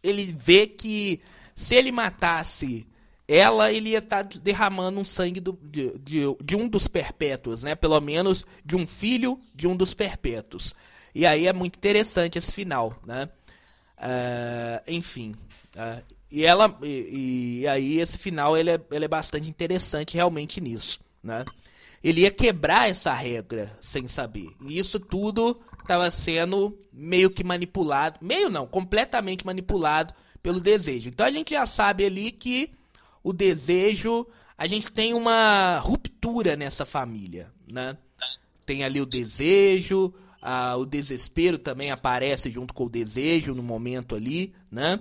ele 0.01 0.33
vê 0.33 0.65
que 0.65 1.19
se 1.53 1.75
ele 1.75 1.91
matasse 1.91 2.87
ela, 3.27 3.71
ele 3.71 3.89
ia 3.89 3.97
estar 3.97 4.23
tá 4.23 4.39
derramando 4.41 4.99
um 4.99 5.03
sangue 5.03 5.41
do, 5.41 5.59
de, 5.61 5.97
de, 5.99 6.21
de, 6.41 6.55
um 6.55 6.67
dos 6.67 6.87
perpétuos, 6.87 7.61
né? 7.61 7.75
Pelo 7.75 7.99
menos 7.99 8.45
de 8.63 8.77
um 8.77 8.87
filho 8.87 9.37
de 9.53 9.67
um 9.67 9.75
dos 9.75 9.93
perpétuos. 9.93 10.73
E 11.17 11.25
aí 11.25 11.47
é 11.47 11.51
muito 11.51 11.77
interessante 11.77 12.37
esse 12.37 12.51
final, 12.53 12.93
né? 13.03 13.27
Uh, 13.97 14.83
enfim. 14.87 15.33
Uh, 15.75 16.03
e 16.29 16.45
ela 16.45 16.77
e, 16.83 17.61
e, 17.61 17.67
aí 17.67 17.99
esse 17.99 18.19
final 18.19 18.55
ele 18.55 18.69
é, 18.69 18.79
ele 18.91 19.05
é 19.05 19.07
bastante 19.07 19.49
interessante 19.49 20.13
realmente 20.13 20.61
nisso, 20.61 20.99
né? 21.23 21.43
Ele 22.03 22.21
ia 22.21 22.29
quebrar 22.29 22.87
essa 22.87 23.11
regra 23.15 23.75
sem 23.81 24.07
saber. 24.07 24.51
E 24.63 24.77
isso 24.77 24.99
tudo 24.99 25.59
estava 25.79 26.11
sendo 26.11 26.77
meio 26.93 27.31
que 27.31 27.43
manipulado, 27.43 28.19
meio 28.21 28.47
não, 28.47 28.67
completamente 28.67 29.43
manipulado 29.43 30.13
pelo 30.43 30.61
desejo. 30.61 31.09
Então 31.09 31.25
a 31.25 31.31
gente 31.31 31.55
já 31.55 31.65
sabe 31.65 32.05
ali 32.05 32.29
que 32.29 32.69
o 33.23 33.33
desejo, 33.33 34.27
a 34.55 34.67
gente 34.67 34.91
tem 34.91 35.15
uma 35.15 35.79
ruptura 35.79 36.55
nessa 36.55 36.85
família, 36.85 37.51
né? 37.67 37.97
Tem 38.67 38.83
ali 38.83 38.99
o 38.99 39.05
desejo, 39.05 40.13
a, 40.41 40.75
o 40.75 40.85
desespero 40.85 41.57
também 41.57 41.89
aparece 41.89 42.51
junto 42.51 42.73
com 42.73 42.83
o 42.83 42.89
desejo 42.89 43.55
no 43.55 43.63
momento 43.63 44.13
ali, 44.13 44.53
né? 44.69 44.99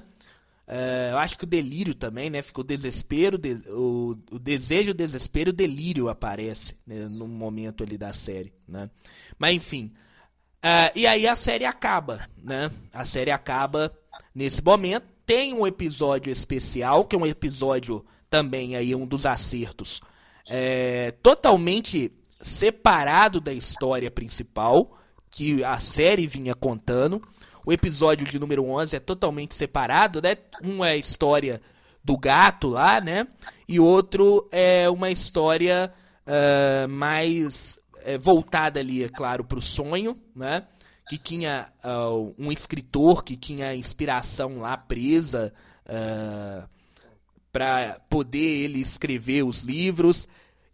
É, 0.69 1.11
eu 1.11 1.19
acho 1.19 1.37
que 1.37 1.43
o 1.43 1.49
delírio 1.49 1.93
também, 1.93 2.31
né? 2.31 2.43
Ficou 2.43 2.63
desespero, 2.63 3.37
de, 3.37 3.55
o, 3.71 4.17
o, 4.31 4.39
desejo, 4.39 4.93
o 4.93 4.95
desespero, 4.95 5.51
o 5.51 5.53
delírio 5.53 6.09
aparece 6.09 6.77
né? 6.87 7.09
no 7.11 7.27
momento 7.27 7.83
ali 7.83 7.99
da 7.99 8.13
série, 8.13 8.53
né? 8.69 8.89
Mas 9.37 9.57
enfim, 9.57 9.93
uh, 10.65 10.95
e 10.95 11.05
aí 11.05 11.27
a 11.27 11.35
série 11.35 11.65
acaba, 11.65 12.29
né? 12.41 12.71
A 12.93 13.05
série 13.05 13.33
acaba 13.33 13.93
nesse 14.33 14.63
momento. 14.63 15.09
Tem 15.27 15.53
um 15.53 15.67
episódio 15.67 16.31
especial, 16.31 17.05
que 17.05 17.17
é 17.17 17.19
um 17.19 17.27
episódio 17.27 18.07
também 18.31 18.77
aí 18.77 18.95
um 18.95 19.07
dos 19.07 19.27
acertos, 19.27 20.01
é, 20.49 21.11
totalmente 21.21 22.13
separado 22.41 23.41
da 23.41 23.53
história 23.53 24.11
principal 24.11 24.99
que 25.31 25.63
a 25.65 25.79
série 25.79 26.27
vinha 26.27 26.55
contando. 26.55 27.21
O 27.65 27.73
episódio 27.73 28.27
de 28.27 28.39
número 28.39 28.65
11 28.65 28.97
é 28.97 29.01
totalmente 29.01 29.55
separado, 29.55 30.23
né? 30.23 30.37
Um 30.63 30.85
é 30.85 30.93
a 30.93 30.97
história 30.97 31.61
do 32.03 32.17
gato 32.17 32.69
lá, 32.69 33.01
né? 33.01 33.27
E 33.69 33.81
outro 33.81 34.49
é 34.53 34.89
uma 34.89 35.11
história 35.11 35.93
uh, 36.27 36.89
mais 36.89 37.79
uh, 37.97 38.19
voltada 38.21 38.79
ali, 38.79 39.03
é 39.03 39.09
claro, 39.09 39.43
para 39.43 39.59
o 39.59 39.63
sonho, 39.63 40.17
né? 40.35 40.63
Que 41.09 41.19
tinha 41.19 41.73
uh, 41.85 42.33
um 42.39 42.53
escritor 42.53 43.25
que 43.25 43.37
tinha 43.37 43.75
inspiração 43.75 44.61
lá 44.61 44.77
presa 44.77 45.53
uh, 45.87 46.69
para 47.53 47.99
poder 48.09 48.39
ele 48.65 48.81
escrever 48.81 49.43
os 49.43 49.65
livros. 49.65 50.29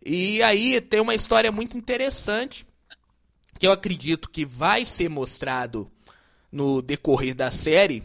E 0.04 0.42
aí 0.42 0.80
tem 0.80 1.00
uma 1.00 1.14
história 1.14 1.52
muito 1.52 1.78
interessante 1.78 2.66
que 3.58 3.66
eu 3.66 3.72
acredito 3.72 4.28
que 4.28 4.44
vai 4.44 4.84
ser 4.84 5.08
mostrado 5.08 5.90
no 6.50 6.82
decorrer 6.82 7.34
da 7.34 7.50
série 7.50 8.02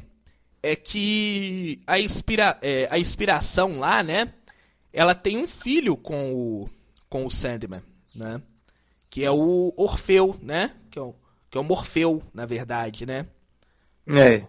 é 0.61 0.75
que 0.75 1.81
a, 1.87 1.99
inspira 1.99 2.57
é, 2.61 2.87
a 2.91 2.99
inspiração 2.99 3.79
lá, 3.79 4.03
né? 4.03 4.33
Ela 4.91 5.15
tem 5.15 5.37
um 5.37 5.47
filho 5.47 5.95
com 5.95 6.33
o, 6.33 6.69
com 7.09 7.25
o 7.25 7.31
Sandman, 7.31 7.81
né? 8.13 8.41
Que 9.09 9.23
é 9.23 9.31
o 9.31 9.73
Orfeu, 9.75 10.37
né? 10.41 10.75
Que 10.89 10.99
é 10.99 11.01
o, 11.01 11.15
que 11.49 11.57
é 11.57 11.61
o 11.61 11.63
Morfeu, 11.63 12.21
na 12.33 12.45
verdade, 12.45 13.05
né? 13.05 13.27
É. 14.07 14.47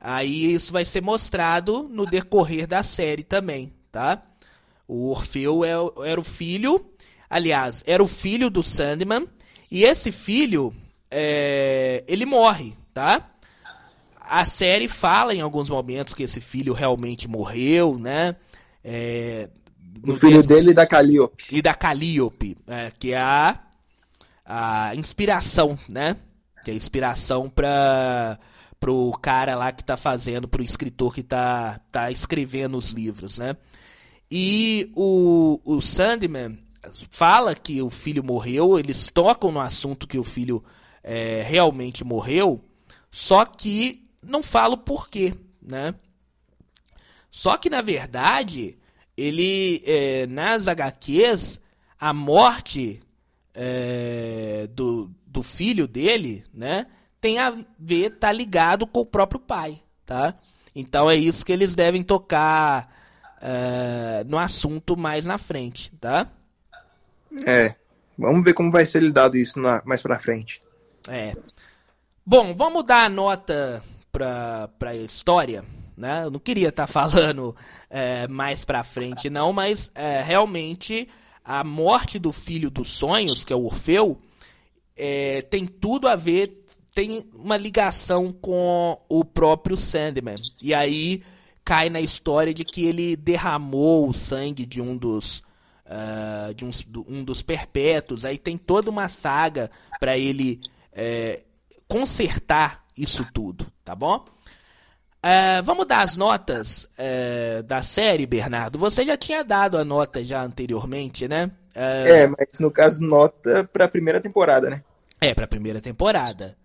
Aí 0.00 0.52
isso 0.54 0.72
vai 0.72 0.84
ser 0.84 1.02
mostrado 1.02 1.88
no 1.88 2.06
decorrer 2.06 2.66
da 2.66 2.82
série 2.82 3.22
também, 3.22 3.72
tá? 3.90 4.22
O 4.88 5.10
Orfeu 5.10 5.62
é, 5.64 5.72
era 6.10 6.18
o 6.18 6.24
filho, 6.24 6.84
aliás, 7.28 7.84
era 7.86 8.02
o 8.02 8.08
filho 8.08 8.48
do 8.48 8.62
Sandman, 8.62 9.28
e 9.70 9.84
esse 9.84 10.10
filho, 10.10 10.74
é, 11.10 12.02
ele 12.08 12.24
morre, 12.24 12.72
tá? 12.94 13.30
A 14.18 14.46
série 14.46 14.88
fala 14.88 15.34
em 15.34 15.42
alguns 15.42 15.68
momentos 15.68 16.14
que 16.14 16.22
esse 16.22 16.40
filho 16.40 16.72
realmente 16.72 17.28
morreu, 17.28 17.98
né? 17.98 18.34
É, 18.82 19.50
o 20.02 20.14
filho 20.14 20.36
mesmo, 20.36 20.48
dele 20.48 20.70
e 20.70 20.74
da 20.74 20.86
Calliope. 20.86 21.44
E 21.50 21.60
da 21.60 21.74
Calliope, 21.74 22.56
é, 22.66 22.90
que 22.98 23.12
é 23.12 23.18
a, 23.18 23.60
a 24.44 24.94
inspiração, 24.94 25.78
né? 25.88 26.16
Que 26.64 26.70
é 26.70 26.74
a 26.74 26.76
inspiração 26.76 27.50
para 27.50 28.38
pro 28.80 29.10
cara 29.20 29.56
lá 29.56 29.72
que 29.72 29.82
tá 29.82 29.96
fazendo, 29.96 30.46
pro 30.46 30.62
escritor 30.62 31.12
que 31.12 31.22
tá, 31.22 31.80
tá 31.90 32.12
escrevendo 32.12 32.78
os 32.78 32.90
livros, 32.92 33.38
né? 33.38 33.56
E 34.30 34.90
o, 34.94 35.60
o 35.64 35.80
Sandman 35.80 36.58
fala 37.10 37.54
que 37.54 37.80
o 37.82 37.90
filho 37.90 38.22
morreu, 38.22 38.78
eles 38.78 39.10
tocam 39.12 39.50
no 39.50 39.60
assunto 39.60 40.06
que 40.06 40.18
o 40.18 40.24
filho 40.24 40.62
é, 41.02 41.42
realmente 41.42 42.04
morreu, 42.04 42.62
só 43.10 43.44
que 43.44 44.06
não 44.22 44.42
fala 44.42 44.74
o 44.74 44.78
porquê, 44.78 45.34
né? 45.62 45.94
Só 47.30 47.56
que, 47.56 47.70
na 47.70 47.82
verdade, 47.82 48.78
ele, 49.16 49.82
é, 49.84 50.26
nas 50.26 50.66
HQs, 50.66 51.60
a 51.98 52.12
morte 52.12 53.00
é, 53.54 54.68
do, 54.72 55.10
do 55.26 55.42
filho 55.42 55.86
dele, 55.86 56.44
né? 56.52 56.86
tem 57.20 57.38
a 57.38 57.56
ver, 57.78 58.10
tá 58.10 58.30
ligado 58.30 58.86
com 58.86 59.00
o 59.00 59.06
próprio 59.06 59.40
pai, 59.40 59.80
tá? 60.06 60.34
Então 60.74 61.10
é 61.10 61.16
isso 61.16 61.44
que 61.44 61.52
eles 61.52 61.74
devem 61.74 62.02
tocar 62.02 62.94
uh, 63.38 64.28
no 64.28 64.38
assunto 64.38 64.96
mais 64.96 65.26
na 65.26 65.38
frente, 65.38 65.90
tá? 66.00 66.28
É, 67.46 67.74
vamos 68.16 68.44
ver 68.44 68.54
como 68.54 68.70
vai 68.70 68.86
ser 68.86 69.02
lidado 69.02 69.36
isso 69.36 69.60
na, 69.60 69.82
mais 69.84 70.02
pra 70.02 70.18
frente. 70.18 70.60
É. 71.08 71.34
Bom, 72.24 72.54
vamos 72.54 72.84
dar 72.84 73.04
a 73.04 73.08
nota 73.08 73.82
pra, 74.12 74.68
pra 74.78 74.94
história, 74.94 75.64
né? 75.96 76.24
Eu 76.24 76.30
não 76.30 76.38
queria 76.38 76.68
estar 76.68 76.86
tá 76.86 76.92
falando 76.92 77.56
é, 77.88 78.26
mais 78.28 78.64
pra 78.64 78.84
frente, 78.84 79.30
não, 79.30 79.52
mas 79.52 79.90
é, 79.94 80.22
realmente 80.22 81.08
a 81.44 81.64
morte 81.64 82.18
do 82.18 82.32
filho 82.32 82.70
dos 82.70 82.88
sonhos, 82.88 83.44
que 83.44 83.52
é 83.52 83.56
o 83.56 83.64
Orfeu, 83.64 84.20
é, 84.94 85.42
tem 85.42 85.66
tudo 85.66 86.06
a 86.06 86.16
ver 86.16 86.64
tem 86.98 87.24
uma 87.32 87.56
ligação 87.56 88.32
com 88.32 89.00
o 89.08 89.24
próprio 89.24 89.76
Sandman. 89.76 90.42
E 90.60 90.74
aí 90.74 91.22
cai 91.68 91.90
na 91.90 92.00
história 92.00 92.54
de 92.54 92.64
que 92.64 92.86
ele 92.86 93.14
derramou 93.14 94.08
o 94.08 94.14
sangue 94.14 94.64
de 94.64 94.80
um 94.80 94.96
dos 94.96 95.40
uh, 95.84 96.54
de 96.54 96.64
uns, 96.64 96.82
um 97.06 97.22
dos 97.22 97.42
perpétuos. 97.42 98.24
Aí 98.24 98.38
tem 98.38 98.56
toda 98.56 98.88
uma 98.88 99.06
saga 99.06 99.70
para 100.00 100.16
ele 100.16 100.62
é, 100.94 101.42
consertar 101.86 102.86
isso 102.96 103.22
tudo, 103.34 103.70
tá 103.84 103.94
bom? 103.94 104.24
Uh, 105.18 105.62
vamos 105.62 105.84
dar 105.84 106.00
as 106.00 106.16
notas 106.16 106.84
uh, 106.84 107.62
da 107.64 107.82
série, 107.82 108.24
Bernardo. 108.24 108.78
Você 108.78 109.04
já 109.04 109.18
tinha 109.18 109.44
dado 109.44 109.76
a 109.76 109.84
nota 109.84 110.24
já 110.24 110.42
anteriormente, 110.42 111.28
né? 111.28 111.50
Uh, 111.76 112.08
é, 112.08 112.26
mas 112.28 112.58
no 112.60 112.70
caso, 112.70 113.04
nota 113.04 113.68
para 113.70 113.84
a 113.84 113.88
primeira 113.88 114.22
temporada, 114.22 114.70
né? 114.70 114.82
É, 115.20 115.34
para 115.34 115.44
a 115.44 115.48
primeira 115.48 115.82
temporada. 115.82 116.56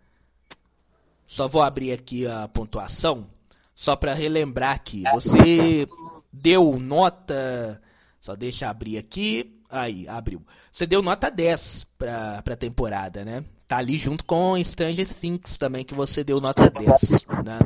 Só 1.25 1.49
vou 1.49 1.61
abrir 1.61 1.91
aqui 1.91 2.25
a 2.25 2.47
pontuação, 2.47 3.27
só 3.75 3.95
para 3.95 4.13
relembrar 4.13 4.75
aqui. 4.75 5.03
Você 5.13 5.87
deu 6.31 6.77
nota. 6.79 7.81
Só 8.19 8.35
deixa 8.35 8.69
abrir 8.69 8.97
aqui. 8.97 9.59
Aí, 9.69 10.07
abriu. 10.07 10.41
Você 10.71 10.85
deu 10.85 11.01
nota 11.01 11.31
10 11.31 11.87
pra, 11.97 12.41
pra 12.43 12.55
temporada, 12.55 13.25
né? 13.25 13.43
Tá 13.67 13.77
ali 13.77 13.97
junto 13.97 14.23
com 14.23 14.61
Stranger 14.63 15.07
Things 15.07 15.57
também, 15.57 15.83
que 15.83 15.95
você 15.95 16.23
deu 16.23 16.39
nota 16.39 16.69
10, 16.69 17.25
né? 17.43 17.59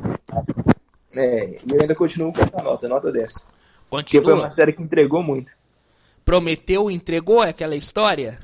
É, 1.13 1.59
e 1.65 1.71
eu 1.73 1.81
ainda 1.81 1.93
continuo 1.93 2.31
com 2.31 2.41
essa 2.41 2.63
nota, 2.63 2.87
nota 2.87 3.11
10. 3.11 3.33
Continua. 3.33 3.45
Porque 3.89 4.21
foi 4.21 4.33
uma 4.33 4.49
série 4.49 4.71
que 4.71 4.81
entregou 4.81 5.21
muito. 5.21 5.51
Prometeu, 6.23 6.89
entregou 6.89 7.41
aquela 7.41 7.75
história? 7.75 8.39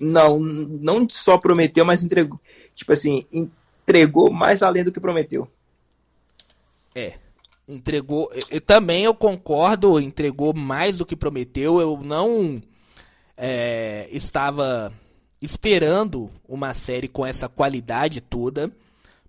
Não, 0.00 0.38
não 0.38 1.08
só 1.08 1.38
prometeu, 1.38 1.84
mas 1.84 2.04
entregou. 2.04 2.38
Tipo 2.74 2.92
assim, 2.92 3.24
entregou 3.32 4.32
mais 4.32 4.62
além 4.62 4.84
do 4.84 4.92
que 4.92 5.00
prometeu. 5.00 5.50
É, 6.98 7.14
entregou. 7.68 8.28
Eu, 8.50 8.60
também 8.60 9.04
eu 9.04 9.14
concordo, 9.14 10.00
entregou 10.00 10.52
mais 10.52 10.98
do 10.98 11.06
que 11.06 11.14
prometeu. 11.14 11.80
Eu 11.80 12.00
não 12.02 12.60
é, 13.36 14.08
estava 14.10 14.92
esperando 15.40 16.30
uma 16.48 16.74
série 16.74 17.06
com 17.06 17.24
essa 17.24 17.48
qualidade 17.48 18.20
toda, 18.20 18.72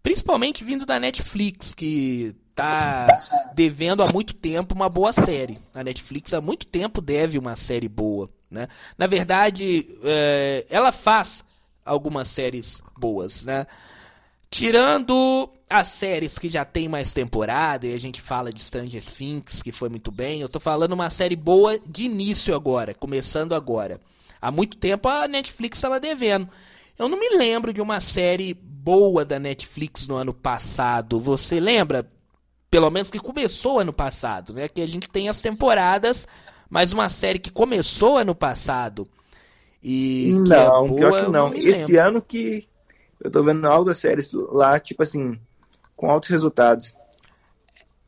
principalmente 0.02 0.64
vindo 0.64 0.86
da 0.86 1.00
Netflix, 1.00 1.76
que 1.76 2.36
tá 2.56 3.08
devendo 3.54 4.02
há 4.02 4.12
muito 4.12 4.34
tempo 4.34 4.74
uma 4.74 4.90
boa 4.90 5.14
série. 5.14 5.60
A 5.74 5.84
Netflix 5.84 6.34
há 6.34 6.42
muito 6.42 6.66
tempo 6.66 7.02
deve 7.02 7.38
uma 7.38 7.56
série 7.56 7.88
boa, 7.88 8.28
né? 8.50 8.68
Na 8.98 9.06
verdade, 9.06 9.88
é, 10.04 10.66
ela 10.70 10.92
faz 10.92 11.44
algumas 11.86 12.28
séries 12.28 12.82
boas, 12.98 13.46
né? 13.46 13.68
Tirando 14.50 15.50
as 15.70 15.88
séries 15.90 16.40
que 16.40 16.50
já 16.50 16.66
tem 16.66 16.88
mais 16.88 17.14
temporada, 17.14 17.86
e 17.86 17.94
a 17.94 18.00
gente 18.00 18.20
fala 18.20 18.52
de 18.52 18.60
Stranger 18.60 19.04
Things, 19.04 19.62
que 19.62 19.72
foi 19.72 19.90
muito 19.90 20.12
bem, 20.12 20.42
eu 20.42 20.50
tô 20.50 20.60
falando 20.60 20.94
uma 20.94 21.10
série 21.12 21.36
boa 21.36 21.78
de 21.80 22.06
início 22.06 22.56
agora, 22.56 22.94
começando 22.94 23.54
agora. 23.54 24.00
Há 24.42 24.52
muito 24.52 24.78
tempo 24.78 25.08
a 25.08 25.28
Netflix 25.28 25.78
estava 25.78 26.00
devendo. 26.00 26.50
Eu 26.98 27.08
não 27.08 27.20
me 27.20 27.30
lembro 27.38 27.72
de 27.72 27.82
uma 27.82 28.00
série 28.00 28.54
boa 28.54 29.24
da 29.24 29.38
Netflix 29.38 30.08
no 30.08 30.16
ano 30.16 30.34
passado. 30.34 31.20
Você 31.20 31.60
lembra? 31.60 32.10
Pelo 32.72 32.90
menos 32.90 33.10
que 33.10 33.20
começou 33.20 33.80
ano 33.80 33.94
passado, 33.94 34.54
né? 34.54 34.68
Que 34.68 34.82
a 34.82 34.88
gente 34.88 35.10
tem 35.10 35.30
as 35.30 35.42
temporadas, 35.42 36.28
mas 36.70 36.92
uma 36.94 37.10
série 37.10 37.40
que 37.40 37.52
começou 37.52 38.18
ano 38.18 38.34
passado. 38.34 39.08
E 39.84 40.34
não, 40.34 40.46
que 40.46 40.54
é 40.54 40.66
boa, 40.66 40.96
pior 40.96 41.26
que 41.26 41.32
não. 41.32 41.54
Esse 41.54 41.92
lembro. 41.92 42.08
ano 42.08 42.22
que 42.22 42.68
eu 43.22 43.30
tô 43.32 43.44
vendo 43.44 43.68
altas 43.68 43.98
séries 43.98 44.32
lá, 44.34 44.80
tipo 44.80 45.04
assim, 45.04 45.40
com 45.96 46.10
altos 46.10 46.30
resultados. 46.30 46.96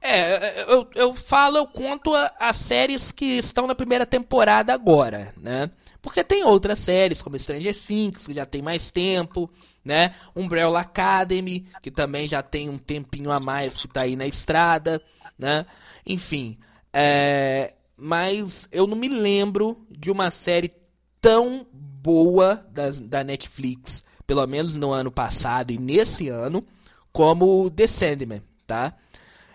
É, 0.01 0.64
eu, 0.64 0.88
eu 0.95 1.14
falo, 1.14 1.57
eu 1.57 1.68
conto 1.68 2.12
as 2.39 2.55
séries 2.55 3.12
que 3.12 3.38
estão 3.38 3.68
na 3.68 3.76
primeira 3.76 4.05
temporada 4.05 4.74
agora, 4.74 5.34
né? 5.38 5.70
Porque 6.01 6.24
tem 6.24 6.43
outras 6.43 6.80
séries, 6.80 7.22
como 7.22 7.38
Stranger 7.38 7.76
Things, 7.78 8.26
que 8.26 8.34
já 8.34 8.43
tem 8.43 8.62
mais 8.64 8.89
tempo, 8.89 9.47
né? 9.86 10.16
Umbrella 10.36 10.80
Academy, 10.80 11.68
que 11.84 11.91
também 11.91 12.28
já 12.28 12.41
tem 12.41 12.68
um 12.68 12.80
tempinho 12.80 13.32
a 13.32 13.39
mais 13.39 13.78
que 13.78 13.88
tá 13.88 14.01
aí 14.01 14.16
na 14.16 14.26
estrada, 14.26 14.99
né? 15.38 15.68
Enfim, 16.03 16.57
é... 16.91 17.76
mas 17.95 18.68
eu 18.72 18.88
não 18.88 18.97
me 18.97 19.07
lembro 19.07 19.86
de 19.88 20.09
uma 20.09 20.32
série 20.32 20.72
tão 21.20 21.68
boa 21.72 22.66
da, 22.72 22.89
da 22.89 23.24
Netflix, 23.24 24.03
pelo 24.32 24.48
menos 24.48 24.76
no 24.76 24.94
ano 24.94 25.12
passado 25.12 25.72
e 25.72 25.78
nesse 25.78 26.30
ano, 26.30 26.66
como 27.12 27.70
The 27.70 27.86
Sandman, 27.86 28.42
tá? 28.66 28.96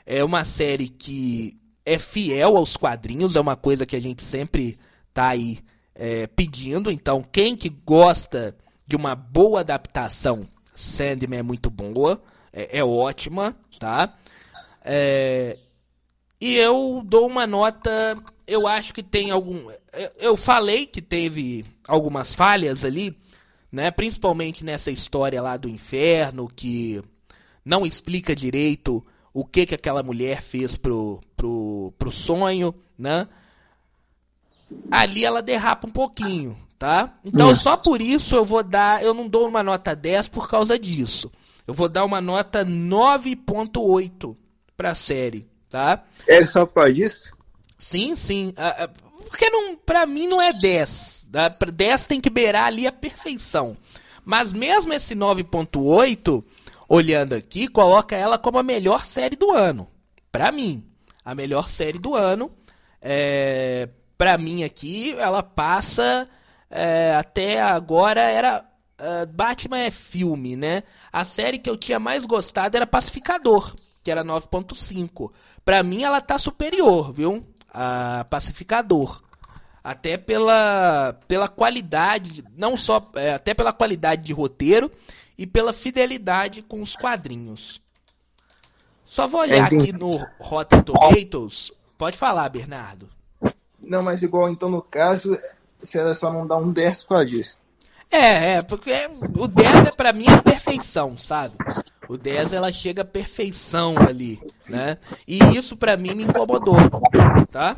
É 0.04 0.22
uma 0.22 0.44
série 0.44 0.90
que 0.90 1.58
é 1.82 1.98
fiel 1.98 2.58
aos 2.58 2.76
quadrinhos, 2.76 3.36
é 3.36 3.40
uma 3.40 3.56
coisa 3.56 3.86
que 3.86 3.96
a 3.96 4.02
gente 4.02 4.20
sempre 4.20 4.78
tá 5.14 5.28
aí 5.28 5.60
é, 5.94 6.26
pedindo. 6.26 6.90
Então, 6.90 7.24
quem 7.32 7.56
que 7.56 7.70
gosta 7.70 8.54
de 8.86 8.96
uma 8.96 9.14
boa 9.14 9.60
adaptação, 9.60 10.46
Sandman 10.74 11.38
é 11.38 11.42
muito 11.42 11.70
boa, 11.70 12.22
é, 12.52 12.80
é 12.80 12.84
ótima, 12.84 13.56
tá? 13.78 14.14
É, 14.84 15.56
e 16.38 16.54
eu 16.54 17.00
dou 17.02 17.26
uma 17.26 17.46
nota, 17.46 18.14
eu 18.46 18.66
acho 18.66 18.92
que 18.92 19.02
tem 19.02 19.30
algum, 19.30 19.70
eu 20.18 20.36
falei 20.36 20.84
que 20.84 21.00
teve 21.00 21.64
algumas 21.88 22.34
falhas 22.34 22.84
ali, 22.84 23.16
né? 23.70 23.90
Principalmente 23.90 24.64
nessa 24.64 24.90
história 24.90 25.40
lá 25.42 25.56
do 25.56 25.68
inferno 25.68 26.48
que 26.48 27.02
não 27.64 27.84
explica 27.84 28.34
direito 28.34 29.04
o 29.32 29.44
que 29.44 29.66
que 29.66 29.74
aquela 29.74 30.02
mulher 30.02 30.40
fez 30.40 30.76
pro, 30.76 31.20
pro, 31.36 31.92
pro 31.98 32.10
sonho, 32.10 32.74
né? 32.98 33.28
ali 34.90 35.24
ela 35.24 35.42
derrapa 35.42 35.86
um 35.86 35.90
pouquinho, 35.90 36.56
tá? 36.78 37.14
Então 37.24 37.50
hum. 37.50 37.56
só 37.56 37.76
por 37.76 38.00
isso 38.00 38.34
eu 38.34 38.44
vou 38.44 38.62
dar, 38.62 39.02
eu 39.02 39.14
não 39.14 39.28
dou 39.28 39.48
uma 39.48 39.62
nota 39.62 39.94
10 39.94 40.28
por 40.28 40.48
causa 40.48 40.78
disso. 40.78 41.30
Eu 41.66 41.74
vou 41.74 41.88
dar 41.88 42.04
uma 42.04 42.20
nota 42.20 42.64
9.8 42.64 44.36
pra 44.76 44.94
série, 44.94 45.48
tá? 45.68 46.04
É 46.28 46.44
só 46.44 46.64
por 46.64 46.74
causa 46.74 46.92
disso? 46.92 47.32
Sim, 47.76 48.14
sim. 48.14 48.54
Porque 49.28 49.50
não, 49.50 49.76
pra 49.76 50.06
mim 50.06 50.26
não 50.26 50.40
é 50.40 50.52
10. 50.52 51.26
Tá? 51.30 51.48
10 51.48 52.06
tem 52.06 52.20
que 52.20 52.30
beirar 52.30 52.64
ali 52.64 52.86
a 52.86 52.92
perfeição. 52.92 53.76
Mas 54.24 54.52
mesmo 54.52 54.92
esse 54.92 55.14
9.8, 55.14 56.44
olhando 56.88 57.34
aqui, 57.34 57.68
coloca 57.68 58.16
ela 58.16 58.38
como 58.38 58.58
a 58.58 58.62
melhor 58.62 59.04
série 59.04 59.36
do 59.36 59.52
ano. 59.52 59.88
Pra 60.32 60.50
mim. 60.50 60.84
A 61.24 61.34
melhor 61.34 61.68
série 61.68 61.98
do 61.98 62.14
ano. 62.14 62.50
É, 63.00 63.88
para 64.16 64.38
mim 64.38 64.64
aqui, 64.64 65.14
ela 65.18 65.42
passa 65.42 66.28
é, 66.70 67.14
até 67.14 67.62
agora 67.62 68.20
era 68.20 68.64
uh, 69.00 69.26
Batman 69.26 69.78
é 69.78 69.90
filme, 69.90 70.56
né? 70.56 70.82
A 71.12 71.24
série 71.24 71.58
que 71.58 71.70
eu 71.70 71.76
tinha 71.76 71.98
mais 71.98 72.24
gostado 72.24 72.76
era 72.76 72.86
Pacificador, 72.86 73.74
que 74.02 74.10
era 74.10 74.24
9.5. 74.24 75.32
Para 75.64 75.82
mim 75.82 76.02
ela 76.02 76.20
tá 76.20 76.38
superior, 76.38 77.12
viu? 77.12 77.46
A 77.78 78.24
Pacificador. 78.24 79.22
Até 79.84 80.16
pela, 80.16 81.16
pela 81.28 81.46
qualidade, 81.46 82.42
não 82.56 82.76
só, 82.76 83.08
é, 83.14 83.34
até 83.34 83.54
pela 83.54 83.72
qualidade 83.72 84.24
de 84.24 84.32
roteiro 84.32 84.90
e 85.38 85.46
pela 85.46 85.72
fidelidade 85.72 86.62
com 86.62 86.80
os 86.80 86.96
quadrinhos. 86.96 87.80
Só 89.04 89.28
vou 89.28 89.42
olhar 89.42 89.66
aqui 89.66 89.92
no 89.92 90.16
Rotten 90.40 90.82
Tomatoes. 90.82 91.70
Pode 91.96 92.16
falar, 92.16 92.48
Bernardo. 92.48 93.08
Não, 93.78 94.02
mas 94.02 94.22
igual, 94.22 94.48
então 94.48 94.68
no 94.68 94.82
caso, 94.82 95.38
você 95.78 96.14
só 96.14 96.32
não 96.32 96.46
dá 96.46 96.56
um 96.56 96.72
10 96.72 97.02
por 97.02 97.08
causa 97.10 97.26
disso. 97.26 97.60
É, 98.10 98.54
é, 98.54 98.62
porque 98.62 98.92
o 99.38 99.46
10 99.46 99.86
é 99.86 99.90
pra 99.90 100.12
mim 100.12 100.26
a 100.28 100.42
perfeição, 100.42 101.16
sabe? 101.16 101.56
O 102.08 102.16
10 102.16 102.52
ela 102.52 102.70
chega 102.70 103.02
à 103.02 103.04
perfeição 103.04 103.96
ali, 103.98 104.40
né? 104.68 104.98
E 105.26 105.38
isso 105.56 105.76
pra 105.76 105.96
mim 105.96 106.14
me 106.14 106.24
incomodou, 106.24 106.76
tá? 107.50 107.76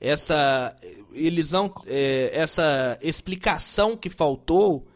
Essa 0.00 0.74
eles 1.12 1.50
não, 1.52 1.72
é, 1.86 2.30
essa 2.32 2.98
explicação 3.00 3.96
que 3.96 4.10
faltou, 4.10 4.86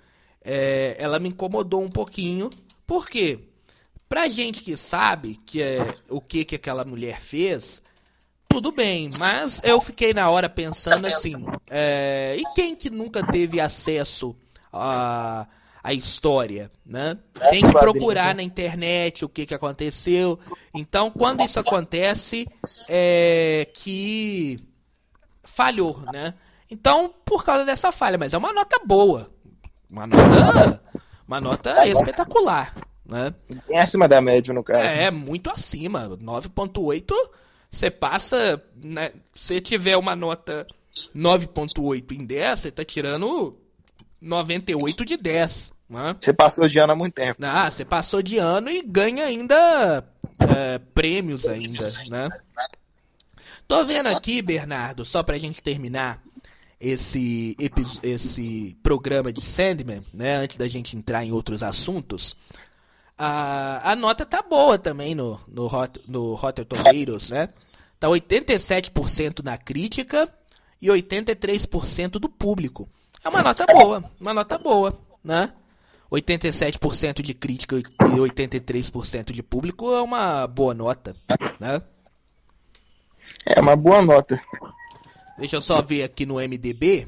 é, 0.44 0.94
ela 0.98 1.18
me 1.18 1.30
incomodou 1.30 1.82
um 1.82 1.90
pouquinho. 1.90 2.50
Por 2.86 3.08
quê? 3.08 3.40
Pra 4.08 4.28
gente 4.28 4.62
que 4.62 4.76
sabe 4.76 5.40
que 5.46 5.62
é 5.62 5.94
o 6.08 6.20
que 6.20 6.44
que 6.44 6.56
aquela 6.56 6.84
mulher 6.84 7.20
fez, 7.20 7.82
tudo 8.48 8.72
bem, 8.72 9.08
mas 9.16 9.60
eu 9.62 9.80
fiquei 9.80 10.12
na 10.12 10.28
hora 10.28 10.48
pensando 10.48 11.06
assim, 11.06 11.46
é, 11.70 12.36
e 12.36 12.42
quem 12.52 12.74
que 12.74 12.90
nunca 12.90 13.24
teve 13.24 13.60
acesso 13.60 14.34
a, 14.72 15.46
a 15.82 15.92
história, 15.92 16.70
né? 16.84 17.16
Tem 17.50 17.62
que 17.62 17.72
procurar 17.72 18.34
na 18.34 18.42
internet 18.42 19.24
o 19.24 19.28
que, 19.28 19.46
que 19.46 19.54
aconteceu. 19.54 20.38
Então, 20.74 21.10
quando 21.10 21.42
isso 21.42 21.58
acontece, 21.58 22.46
é 22.88 23.68
que 23.72 24.58
falhou, 25.42 26.00
né? 26.12 26.34
Então, 26.70 27.12
por 27.24 27.44
causa 27.44 27.64
dessa 27.64 27.90
falha, 27.90 28.18
mas 28.18 28.32
é 28.32 28.38
uma 28.38 28.52
nota 28.52 28.80
boa, 28.84 29.30
uma 29.90 30.06
nota, 30.06 30.82
uma 31.26 31.40
nota 31.40 31.86
espetacular, 31.88 32.74
né? 33.04 33.34
acima 33.74 34.06
da 34.06 34.20
média 34.20 34.54
no 34.54 34.62
caso. 34.62 34.86
É, 34.86 35.10
muito 35.10 35.50
acima, 35.50 36.08
9.8 36.08 37.12
você 37.70 37.90
passa, 37.90 38.62
né, 38.74 39.12
se 39.32 39.60
tiver 39.60 39.96
uma 39.96 40.16
nota 40.16 40.66
9.8 41.14 42.12
em 42.12 42.24
10, 42.24 42.58
você 42.58 42.70
tá 42.70 42.84
tirando 42.84 43.56
98 44.20 45.04
de 45.04 45.16
10. 45.16 45.72
Né? 45.88 46.16
Você 46.20 46.32
passou 46.32 46.68
de 46.68 46.78
ano 46.78 46.92
há 46.92 46.96
muito 46.96 47.14
tempo. 47.14 47.44
Ah, 47.44 47.70
você 47.70 47.84
passou 47.84 48.22
de 48.22 48.38
ano 48.38 48.70
e 48.70 48.82
ganha 48.82 49.24
ainda 49.24 50.04
é, 50.38 50.78
prêmios 50.94 51.46
ainda, 51.46 51.90
né? 52.08 52.28
Tô 53.66 53.84
vendo 53.84 54.08
aqui, 54.08 54.42
Bernardo, 54.42 55.04
só 55.04 55.22
pra 55.22 55.38
gente 55.38 55.62
terminar 55.62 56.22
esse, 56.80 57.56
esse 58.02 58.76
programa 58.82 59.32
de 59.32 59.42
Sandman, 59.42 60.04
né? 60.12 60.36
Antes 60.36 60.56
da 60.56 60.68
gente 60.68 60.96
entrar 60.96 61.24
em 61.24 61.32
outros 61.32 61.62
assuntos 61.62 62.36
a, 63.22 63.92
a 63.92 63.96
nota 63.96 64.24
tá 64.24 64.40
boa 64.40 64.78
também 64.78 65.14
no, 65.14 65.38
no, 65.46 65.66
Hot, 65.66 66.00
no 66.08 66.34
Rotten 66.34 66.64
Tomatoes, 66.64 67.28
né? 67.30 67.50
Tá 67.98 68.08
87% 68.08 69.44
na 69.44 69.58
crítica 69.58 70.26
e 70.80 70.86
83% 70.86 72.12
do 72.12 72.30
público. 72.30 72.88
É 73.24 73.28
uma 73.28 73.42
nota 73.42 73.66
boa, 73.66 74.04
uma 74.20 74.34
nota 74.34 74.58
boa, 74.58 74.98
né? 75.22 75.52
87% 76.10 77.22
de 77.22 77.34
crítica 77.34 77.76
e 77.78 77.82
83% 77.82 79.32
de 79.32 79.42
público 79.42 79.92
é 79.94 80.00
uma 80.02 80.46
boa 80.46 80.74
nota, 80.74 81.14
né? 81.60 81.82
É 83.46 83.60
uma 83.60 83.76
boa 83.76 84.02
nota. 84.02 84.40
Deixa 85.38 85.56
eu 85.56 85.60
só 85.60 85.80
ver 85.80 86.02
aqui 86.02 86.26
no 86.26 86.34
MDB, 86.34 87.06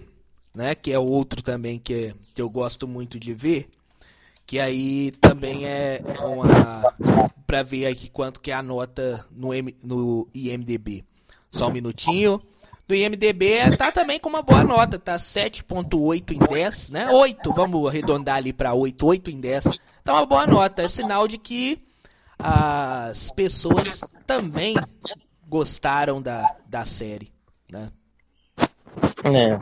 né? 0.55 0.75
Que 0.75 0.93
é 0.93 0.99
outro 0.99 1.43
também 1.43 1.79
que, 1.79 1.95
é, 1.95 2.15
que 2.35 2.41
eu 2.41 2.49
gosto 2.49 2.87
muito 2.87 3.19
de 3.19 3.35
ver 3.35 3.69
que 4.47 4.59
aí 4.59 5.13
também 5.13 5.67
é 5.67 5.99
uma 6.21 6.95
para 7.47 7.63
ver 7.63 7.87
aqui 7.87 8.11
quanto 8.11 8.41
que 8.41 8.51
é 8.51 8.55
a 8.55 8.63
nota 8.63 9.25
no, 9.31 9.55
M, 9.55 9.75
no 9.83 10.29
IMDb. 10.35 11.05
Só 11.51 11.69
um 11.69 11.73
minutinho. 11.73 12.39
Do 12.93 12.97
IMDb 12.97 13.75
tá 13.79 13.91
também 13.91 14.19
com 14.19 14.29
uma 14.29 14.43
boa 14.43 14.63
nota, 14.63 14.99
tá 14.99 15.17
7.8 15.17 16.33
em 16.33 16.39
10, 16.39 16.91
né? 16.91 17.11
8, 17.11 17.51
vamos 17.51 17.89
arredondar 17.89 18.37
ali 18.37 18.53
para 18.53 18.75
8, 18.75 19.07
8 19.07 19.31
em 19.31 19.39
10. 19.39 19.65
Tá 20.05 20.13
uma 20.13 20.27
boa 20.27 20.47
nota, 20.47 20.83
é 20.83 20.89
sinal 20.89 21.27
de 21.27 21.39
que 21.39 21.83
as 22.39 23.31
pessoas 23.31 24.03
também 24.27 24.75
gostaram 25.49 26.21
da, 26.21 26.55
da 26.69 26.85
série, 26.85 27.33
né? 27.73 27.91
É. 29.25 29.59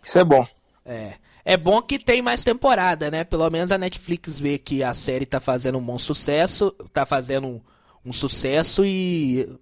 Isso 0.00 0.16
é 0.16 0.22
bom. 0.22 0.46
É. 0.84 1.14
É 1.44 1.56
bom 1.56 1.82
que 1.82 1.98
tem 1.98 2.22
mais 2.22 2.44
temporada, 2.44 3.10
né? 3.10 3.24
Pelo 3.24 3.50
menos 3.50 3.72
a 3.72 3.78
Netflix 3.78 4.38
vê 4.38 4.58
que 4.58 4.84
a 4.84 4.94
série 4.94 5.26
tá 5.26 5.40
fazendo 5.40 5.76
um 5.76 5.84
bom 5.84 5.98
sucesso, 5.98 6.70
tá 6.92 7.04
fazendo 7.04 7.48
um, 7.48 7.60
um 8.04 8.12
sucesso 8.12 8.84
e 8.84 9.58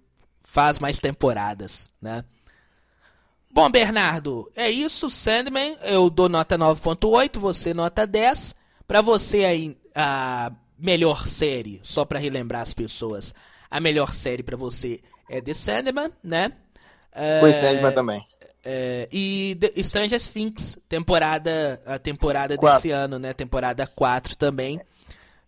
faz 0.49 0.79
mais 0.79 0.97
temporadas, 0.97 1.89
né? 2.01 2.23
Bom, 3.51 3.69
Bernardo, 3.69 4.49
é 4.55 4.69
isso, 4.69 5.09
Sandman, 5.09 5.77
eu 5.83 6.09
dou 6.09 6.27
nota 6.27 6.57
9.8, 6.57 7.39
você 7.39 7.73
nota 7.73 8.05
10. 8.05 8.55
Para 8.87 9.01
você 9.01 9.45
aí, 9.45 9.77
a 9.95 10.51
melhor 10.77 11.27
série, 11.27 11.79
só 11.83 12.03
para 12.03 12.19
relembrar 12.19 12.61
as 12.61 12.73
pessoas, 12.73 13.33
a 13.69 13.79
melhor 13.79 14.13
série 14.13 14.41
para 14.41 14.57
você 14.57 15.01
é 15.29 15.39
The 15.39 15.53
Sandman, 15.53 16.11
né? 16.23 16.51
Foi 17.39 17.51
é, 17.51 17.61
Sandman 17.61 17.91
também. 17.91 18.27
É, 18.63 19.07
e 19.11 19.55
The 19.59 19.83
Stranger 19.83 20.21
Things, 20.21 20.77
temporada, 20.87 21.81
a 21.85 21.99
temporada 21.99 22.55
quatro. 22.55 22.77
desse 22.77 22.91
ano, 22.91 23.19
né? 23.19 23.33
Temporada 23.33 23.85
4 23.85 24.35
também, 24.35 24.79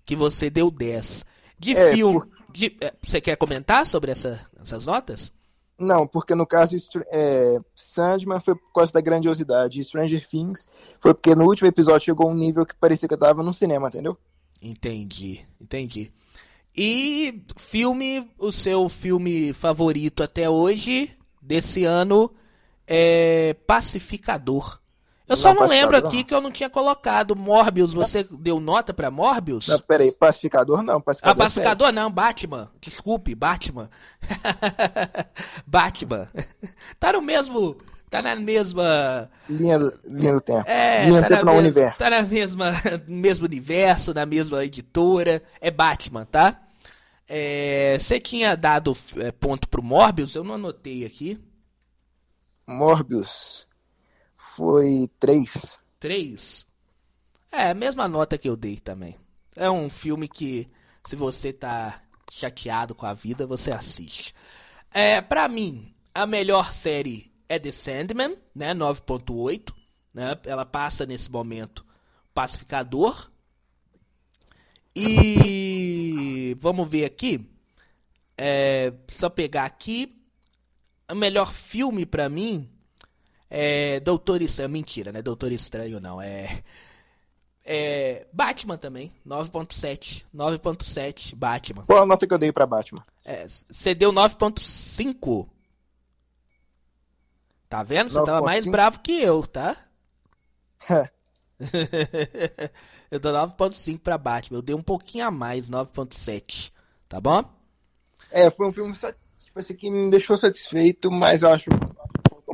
que 0.05 0.15
você 0.15 0.49
deu 0.49 0.69
10. 0.69 1.25
De 1.57 1.75
é, 1.75 1.93
filme. 1.93 2.19
Por... 2.19 2.29
De, 2.51 2.77
é, 2.81 2.93
você 3.01 3.21
quer 3.21 3.35
comentar 3.37 3.85
sobre 3.85 4.11
essa, 4.11 4.39
essas 4.61 4.85
notas? 4.85 5.31
Não, 5.77 6.05
porque 6.05 6.35
no 6.35 6.45
caso 6.45 6.77
é, 7.11 7.59
Sandman 7.73 8.39
foi 8.39 8.55
por 8.55 8.71
causa 8.71 8.93
da 8.93 9.01
grandiosidade. 9.01 9.83
Stranger 9.83 10.27
Things 10.27 10.67
foi 10.99 11.13
porque 11.13 11.33
no 11.33 11.45
último 11.45 11.67
episódio 11.67 12.05
chegou 12.05 12.29
um 12.29 12.35
nível 12.35 12.65
que 12.65 12.75
parecia 12.75 13.07
que 13.07 13.13
eu 13.15 13.19
tava 13.19 13.41
no 13.41 13.53
cinema, 13.53 13.87
entendeu? 13.87 14.15
Entendi, 14.61 15.43
entendi. 15.59 16.11
E 16.75 17.43
filme, 17.57 18.31
o 18.37 18.51
seu 18.51 18.87
filme 18.87 19.51
favorito 19.53 20.21
até 20.23 20.49
hoje, 20.49 21.11
desse 21.41 21.83
ano, 21.83 22.31
é 22.85 23.55
Pacificador. 23.65 24.80
Eu 25.31 25.37
só 25.37 25.53
não, 25.53 25.61
não 25.61 25.69
lembro 25.69 25.95
aqui 25.95 26.25
que 26.25 26.33
eu 26.33 26.41
não 26.41 26.51
tinha 26.51 26.69
colocado 26.69 27.37
Morbius. 27.37 27.93
Você 27.93 28.27
deu 28.29 28.59
nota 28.59 28.93
para 28.93 29.09
Morbius? 29.09 29.69
Não, 29.69 29.79
peraí, 29.79 30.11
Pacificador 30.11 30.83
não. 30.83 30.99
Pacificador, 30.99 31.41
ah, 31.41 31.45
Pacificador 31.45 31.87
é 31.87 31.91
não, 31.93 32.11
Batman. 32.11 32.69
Desculpe, 32.81 33.33
Batman. 33.33 33.89
Batman. 35.65 36.27
tá 36.99 37.13
no 37.13 37.21
mesmo. 37.21 37.77
Tá 38.09 38.21
na 38.21 38.35
mesma. 38.35 39.31
Linha 39.49 39.79
do, 39.79 39.99
linha 40.05 40.33
do 40.33 40.41
tempo. 40.41 40.69
É, 40.69 41.05
linha 41.05 41.21
tá 41.21 41.27
do 41.29 41.35
tempo 41.35 41.45
no 41.45 41.53
universo. 41.53 41.97
Tá 41.97 42.09
na 42.09 42.21
mesma, 42.23 42.71
mesmo 43.07 43.45
universo, 43.45 44.13
na 44.13 44.25
mesma 44.25 44.65
editora. 44.65 45.41
É 45.61 45.71
Batman, 45.71 46.25
tá? 46.25 46.59
É, 47.25 47.95
você 47.97 48.19
tinha 48.19 48.57
dado 48.57 48.91
é, 49.15 49.31
ponto 49.31 49.69
pro 49.69 49.81
Morbius? 49.81 50.35
Eu 50.35 50.43
não 50.43 50.55
anotei 50.55 51.05
aqui. 51.05 51.39
Morbius 52.67 53.65
foi 54.55 55.09
3. 55.19 55.79
3? 55.99 56.67
É, 57.51 57.73
mesma 57.73 58.07
nota 58.07 58.37
que 58.37 58.49
eu 58.49 58.57
dei 58.57 58.77
também. 58.77 59.17
É 59.55 59.69
um 59.69 59.89
filme 59.89 60.27
que, 60.27 60.69
se 61.05 61.15
você 61.15 61.53
tá 61.53 62.01
chateado 62.29 62.93
com 62.93 63.05
a 63.05 63.13
vida, 63.13 63.47
você 63.47 63.71
assiste. 63.71 64.35
É, 64.93 65.21
pra 65.21 65.47
mim, 65.47 65.93
a 66.13 66.25
melhor 66.25 66.73
série 66.73 67.31
é 67.47 67.57
The 67.57 67.71
Sandman, 67.71 68.37
né? 68.53 68.73
9.8. 68.73 69.73
Né? 70.13 70.37
Ela 70.45 70.65
passa 70.65 71.05
nesse 71.05 71.31
momento 71.31 71.85
Pacificador. 72.33 73.31
E 74.93 76.57
vamos 76.59 76.89
ver 76.89 77.05
aqui. 77.05 77.49
É, 78.37 78.91
só 79.07 79.29
pegar 79.29 79.63
aqui. 79.63 80.13
O 81.09 81.15
melhor 81.15 81.53
filme 81.53 82.05
para 82.05 82.27
mim 82.27 82.69
é 83.53 83.99
Doutor 83.99 84.41
Estranho. 84.41 84.69
Mentira, 84.69 85.11
né? 85.11 85.21
Doutor 85.21 85.51
Estranho 85.51 85.99
não. 85.99 86.21
É. 86.21 86.63
É. 87.65 88.25
Batman 88.31 88.77
também. 88.77 89.11
9.7. 89.27 90.23
9.7. 90.33 91.35
Batman. 91.35 91.83
Qual 91.85 92.01
a 92.01 92.05
nota 92.05 92.25
que 92.25 92.33
eu 92.33 92.37
dei 92.37 92.53
pra 92.53 92.65
Batman? 92.65 93.05
É, 93.25 93.45
você 93.45 93.93
deu 93.93 94.13
9.5. 94.13 95.49
Tá 97.67 97.83
vendo? 97.83 98.09
Você 98.09 98.23
tava 98.23 98.41
mais 98.41 98.65
bravo 98.65 98.99
que 98.99 99.21
eu, 99.21 99.43
tá? 99.43 99.75
eu 103.11 103.19
dou 103.19 103.33
9.5 103.33 103.99
pra 103.99 104.17
Batman. 104.17 104.59
Eu 104.59 104.61
dei 104.61 104.75
um 104.75 104.81
pouquinho 104.81 105.25
a 105.25 105.31
mais, 105.31 105.69
9.7. 105.69 106.71
Tá 107.09 107.19
bom? 107.19 107.43
É, 108.31 108.49
foi 108.49 108.67
um 108.67 108.71
filme 108.71 108.93
tipo 108.93 109.59
assim, 109.59 109.75
que 109.75 109.91
me 109.91 110.09
deixou 110.09 110.37
satisfeito, 110.37 111.11
mas 111.11 111.41
eu 111.43 111.51
acho 111.51 111.69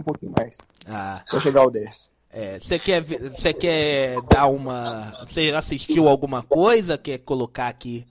pouquinho 0.07 0.33
mais. 0.37 0.57
Ah. 0.87 1.21
Pra 1.29 1.39
chegar 1.39 1.61
ao 1.61 1.71
10. 1.71 2.11
É, 2.29 2.59
você 2.59 2.77
quer, 2.77 3.01
você 3.01 3.53
quer 3.53 4.21
dar 4.23 4.47
uma. 4.47 5.11
Você 5.27 5.51
assistiu 5.51 6.07
alguma 6.07 6.43
coisa? 6.43 6.97
Quer 6.97 7.19
colocar 7.19 7.67
aqui 7.67 8.05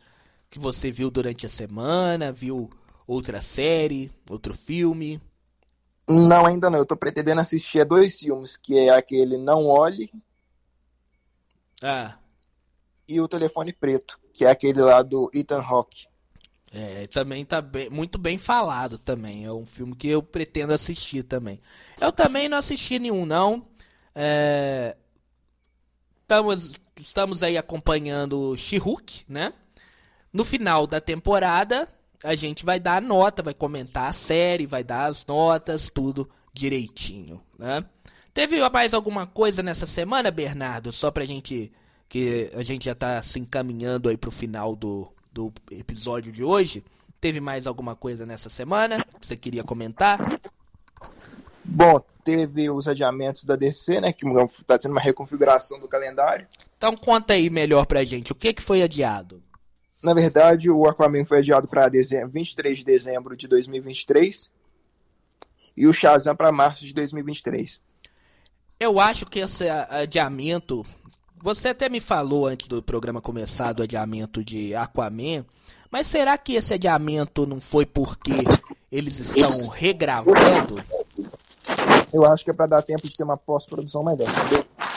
que 0.49 0.59
você 0.59 0.91
viu 0.91 1.11
durante 1.11 1.47
a 1.47 1.49
semana? 1.49 2.33
Viu 2.33 2.71
outra 3.07 3.41
série? 3.41 4.11
Outro 4.29 4.55
filme? 4.55 5.21
Não, 6.09 6.47
ainda 6.47 6.71
não. 6.71 6.79
Eu 6.79 6.87
tô 6.87 6.97
pretendendo 6.97 7.41
assistir 7.41 7.81
a 7.81 7.85
dois 7.85 8.19
filmes, 8.19 8.57
que 8.57 8.79
é 8.79 8.91
aquele 8.91 9.37
Não 9.37 9.67
Olhe. 9.67 10.11
Ah. 11.83 12.17
E 13.09 13.21
o 13.21 13.29
Telefone 13.29 13.73
Preto, 13.73 14.19
que 14.33 14.45
é 14.45 14.51
aquele 14.51 14.81
lá 14.81 15.03
do 15.03 15.31
Ethan 15.35 15.61
Hawke. 15.61 16.07
É, 16.79 17.07
também 17.07 17.43
tá 17.43 17.63
bem, 17.63 17.89
muito 17.89 18.19
bem 18.19 18.37
falado 18.37 18.99
também. 18.99 19.47
É 19.47 19.51
um 19.51 19.65
filme 19.65 19.97
que 19.97 20.09
eu 20.09 20.23
pretendo 20.23 20.75
assistir 20.75 21.23
também. 21.23 21.59
Eu 21.99 22.13
também 22.13 22.51
não 22.51 22.59
assisti 22.59 22.99
nenhum, 22.99 23.25
não. 23.25 23.67
É... 24.15 24.95
Estamos, 26.21 26.73
estamos 27.01 27.43
aí 27.43 27.57
acompanhando 27.57 28.55
She-Hulk, 28.59 29.25
né? 29.27 29.55
No 30.31 30.45
final 30.45 30.87
da 30.87 31.01
temporada, 31.01 31.89
a 32.23 32.35
gente 32.35 32.63
vai 32.63 32.79
dar 32.79 32.99
a 32.99 33.01
nota, 33.01 33.43
vai 33.43 33.55
comentar 33.55 34.11
a 34.11 34.13
série, 34.13 34.67
vai 34.67 34.85
dar 34.85 35.07
as 35.07 35.25
notas, 35.25 35.89
tudo 35.89 36.29
direitinho, 36.53 37.43
né? 37.59 37.87
Teve 38.35 38.61
mais 38.69 38.93
alguma 38.93 39.27
coisa 39.27 39.63
nessa 39.63 39.87
semana, 39.87 40.31
Bernardo? 40.31 40.93
Só 40.93 41.11
pra 41.11 41.25
gente 41.25 41.73
que 42.07 42.51
a 42.55 42.63
gente 42.63 42.85
já 42.85 42.95
tá 42.95 43.23
se 43.23 43.41
encaminhando 43.41 44.11
aí 44.11 44.17
pro 44.19 44.31
final 44.31 44.77
do, 44.77 45.11
do 45.37 45.53
episódio 45.71 46.33
de 46.33 46.43
hoje. 46.43 46.83
Teve 47.21 47.41
mais 47.41 47.67
alguma 47.67 47.95
coisa 47.95 48.25
nessa 48.25 48.49
semana 48.49 49.05
que 49.21 49.27
você 49.27 49.37
queria 49.37 49.63
comentar? 49.63 50.19
Bom, 51.63 52.01
teve 52.25 52.71
os 52.71 52.89
adiamentos 52.89 53.45
da 53.45 53.55
DC, 53.55 54.01
né? 54.01 54.13
Que 54.15 54.27
está 54.27 54.79
sendo 54.79 54.93
uma 54.93 55.01
reconfiguração 55.01 55.79
do 55.79 55.87
calendário. 55.87 56.47
Então 56.79 56.97
conta 56.97 57.35
aí 57.35 57.51
melhor 57.51 57.85
pra 57.85 58.03
gente. 58.03 58.33
O 58.33 58.35
que, 58.35 58.55
que 58.55 58.63
foi 58.63 58.83
adiado? 58.83 59.43
Na 60.03 60.15
verdade, 60.15 60.71
o 60.71 60.87
Aquaman 60.89 61.25
foi 61.27 61.39
adiado 61.39 61.69
para 61.69 61.89
23 61.89 62.79
de 62.79 62.85
dezembro 62.85 63.37
de 63.37 63.47
2023 63.47 64.51
e 65.77 65.87
o 65.87 65.93
Shazam 65.93 66.35
para 66.35 66.51
março 66.51 66.85
de 66.87 66.95
2023. 66.95 67.83
Eu 68.81 68.99
acho 69.01 69.27
que 69.27 69.41
esse 69.41 69.69
adiamento 69.69 70.87
você 71.43 71.69
até 71.69 71.89
me 71.89 72.01
falou 72.01 72.47
antes 72.47 72.69
do 72.69 72.83
programa 72.83 73.21
começar 73.21 73.73
do 73.73 73.83
adiamento 73.83 74.45
de 74.45 74.75
Aquaman, 74.75 75.45
mas 75.91 76.07
será 76.07 76.37
que 76.37 76.55
esse 76.55 76.75
adiamento 76.75 77.47
não 77.47 77.61
foi 77.61 77.87
porque 77.87 78.33
eles 78.91 79.19
estão 79.21 79.69
regravando? 79.69 80.83
Eu 82.13 82.25
acho 82.27 82.45
que 82.45 82.51
é 82.51 82.55
para 82.55 82.67
dar 82.67 82.83
tempo 82.83 83.03
de 83.03 83.15
ter 83.15 83.23
uma 83.23 83.37
pós-produção 83.37 84.03
melhor? 84.03 84.29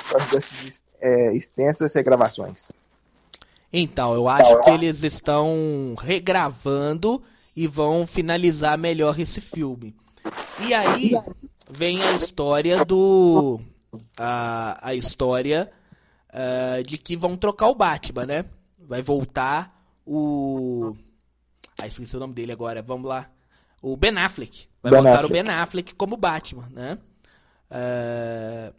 Por 0.10 0.20
dessas 0.32 0.84
é, 1.00 1.36
extensas 1.36 1.94
regravações. 1.94 2.72
Então, 3.72 4.14
eu 4.14 4.28
acho 4.28 4.62
que 4.64 4.70
eles 4.72 5.04
estão 5.04 5.96
regravando 6.00 7.22
e 7.56 7.68
vão 7.68 8.08
finalizar 8.08 8.78
melhor 8.78 9.20
esse 9.20 9.42
filme. 9.42 9.96
E 10.60 10.74
aí 10.74 11.12
vem 11.70 12.02
a 12.02 12.14
história 12.14 12.84
do. 12.84 13.60
A, 14.18 14.90
a 14.90 14.96
história 14.96 15.72
uh, 16.34 16.84
de 16.84 16.98
que 16.98 17.16
vão 17.16 17.36
trocar 17.36 17.68
o 17.68 17.76
Batman, 17.76 18.26
né? 18.26 18.46
Vai 18.78 19.02
voltar 19.02 19.74
o. 20.06 20.96
Ah, 21.80 21.88
esqueci 21.88 22.16
o 22.16 22.20
nome 22.20 22.34
dele 22.34 22.52
agora, 22.52 22.82
vamos 22.82 23.08
lá. 23.08 23.30
O 23.82 23.96
Ben 23.96 24.18
Affleck. 24.18 24.68
Vai 24.82 24.92
ben 24.92 25.02
voltar 25.02 25.24
Affleck. 25.24 25.42
o 25.42 25.44
Ben 25.44 25.54
Affleck 25.54 25.96
como 25.96 26.18
Batman, 26.18 26.68
né? 26.72 26.98
Uh, 27.72 28.74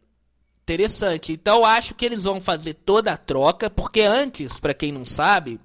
interessante. 0.62 1.32
Então 1.32 1.64
acho 1.64 1.94
que 1.94 2.04
eles 2.04 2.24
vão 2.24 2.40
fazer 2.40 2.74
toda 2.74 3.12
a 3.12 3.16
troca, 3.16 3.70
porque 3.70 4.02
antes, 4.02 4.60
para 4.60 4.74
quem 4.74 4.92
não 4.92 5.04
sabe, 5.04 5.60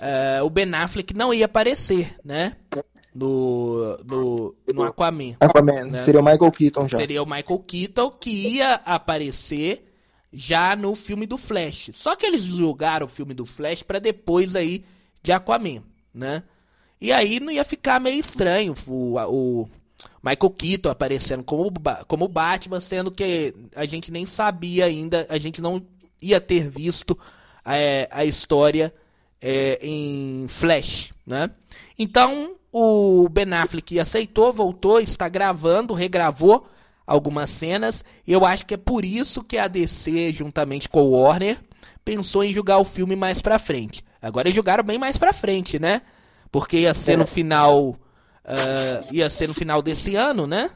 uh, 0.00 0.44
o 0.44 0.50
Ben 0.50 0.72
Affleck 0.74 1.14
não 1.14 1.32
ia 1.34 1.46
aparecer, 1.46 2.16
né? 2.24 2.56
No, 3.14 3.96
no, 4.04 4.54
no 4.72 4.82
Aquaman. 4.84 5.36
Aquaman, 5.40 5.84
né? 5.84 5.98
seria 5.98 6.20
o 6.20 6.24
Michael 6.24 6.50
Keaton 6.50 6.88
já. 6.88 6.98
Seria 6.98 7.22
o 7.22 7.26
Michael 7.26 7.58
Keaton 7.58 8.10
que 8.12 8.30
ia 8.30 8.74
aparecer 8.74 9.91
já 10.32 10.74
no 10.74 10.94
filme 10.94 11.26
do 11.26 11.36
Flash. 11.36 11.90
Só 11.92 12.16
que 12.16 12.24
eles 12.24 12.42
jogaram 12.42 13.06
o 13.06 13.08
filme 13.08 13.34
do 13.34 13.44
Flash 13.44 13.82
para 13.82 13.98
depois 13.98 14.56
aí 14.56 14.84
de 15.22 15.32
Aquaman, 15.32 15.82
né? 16.14 16.42
E 17.00 17.12
aí 17.12 17.40
não 17.40 17.52
ia 17.52 17.64
ficar 17.64 18.00
meio 18.00 18.18
estranho 18.18 18.74
o, 18.86 19.18
o, 19.18 19.68
Michael 20.22 20.50
Keaton 20.50 20.88
aparecendo 20.88 21.42
como, 21.42 21.72
como 22.06 22.28
Batman, 22.28 22.80
sendo 22.80 23.10
que 23.10 23.54
a 23.74 23.84
gente 23.84 24.10
nem 24.10 24.24
sabia 24.24 24.86
ainda, 24.86 25.26
a 25.28 25.36
gente 25.36 25.60
não 25.60 25.84
ia 26.20 26.40
ter 26.40 26.68
visto 26.68 27.18
é, 27.64 28.08
a 28.10 28.24
história 28.24 28.94
é, 29.40 29.78
em 29.82 30.46
Flash, 30.48 31.12
né? 31.26 31.50
Então 31.98 32.56
o 32.72 33.28
Ben 33.28 33.52
Affleck 33.52 33.98
aceitou, 33.98 34.52
voltou, 34.52 35.00
está 35.00 35.28
gravando, 35.28 35.92
regravou 35.92 36.66
algumas 37.12 37.50
cenas. 37.50 38.04
E 38.26 38.32
eu 38.32 38.44
acho 38.44 38.64
que 38.64 38.74
é 38.74 38.78
por 38.78 39.04
isso 39.04 39.42
que 39.44 39.58
a 39.58 39.68
DC, 39.68 40.32
juntamente 40.32 40.88
com 40.88 41.02
o 41.02 41.10
Warner, 41.10 41.58
pensou 42.04 42.42
em 42.42 42.52
jogar 42.52 42.78
o 42.78 42.84
filme 42.84 43.14
mais 43.14 43.42
pra 43.42 43.58
frente. 43.58 44.02
Agora 44.20 44.48
eles 44.48 44.56
jogaram 44.56 44.82
bem 44.82 44.98
mais 44.98 45.18
pra 45.18 45.32
frente, 45.32 45.78
né? 45.78 46.02
Porque 46.50 46.78
ia 46.78 46.94
ser 46.94 47.16
no 47.16 47.24
é. 47.24 47.26
final. 47.26 47.90
Uh, 48.44 49.12
ia 49.12 49.28
ser 49.28 49.46
no 49.46 49.54
final 49.54 49.82
desse 49.82 50.16
ano, 50.16 50.46
né? 50.46 50.70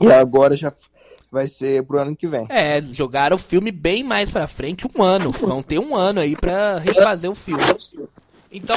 E 0.00 0.10
agora 0.10 0.56
já 0.56 0.72
vai 1.30 1.46
ser 1.46 1.84
pro 1.84 2.00
ano 2.00 2.16
que 2.16 2.26
vem. 2.26 2.46
É, 2.48 2.82
jogaram 2.82 3.36
o 3.36 3.38
filme 3.38 3.70
bem 3.70 4.02
mais 4.02 4.30
pra 4.30 4.46
frente, 4.46 4.86
um 4.96 5.02
ano. 5.02 5.30
Vão 5.30 5.62
ter 5.62 5.78
um 5.78 5.96
ano 5.96 6.20
aí 6.20 6.34
pra 6.34 6.78
refazer 6.78 7.30
o 7.30 7.34
filme. 7.34 7.62
Então, 8.50 8.76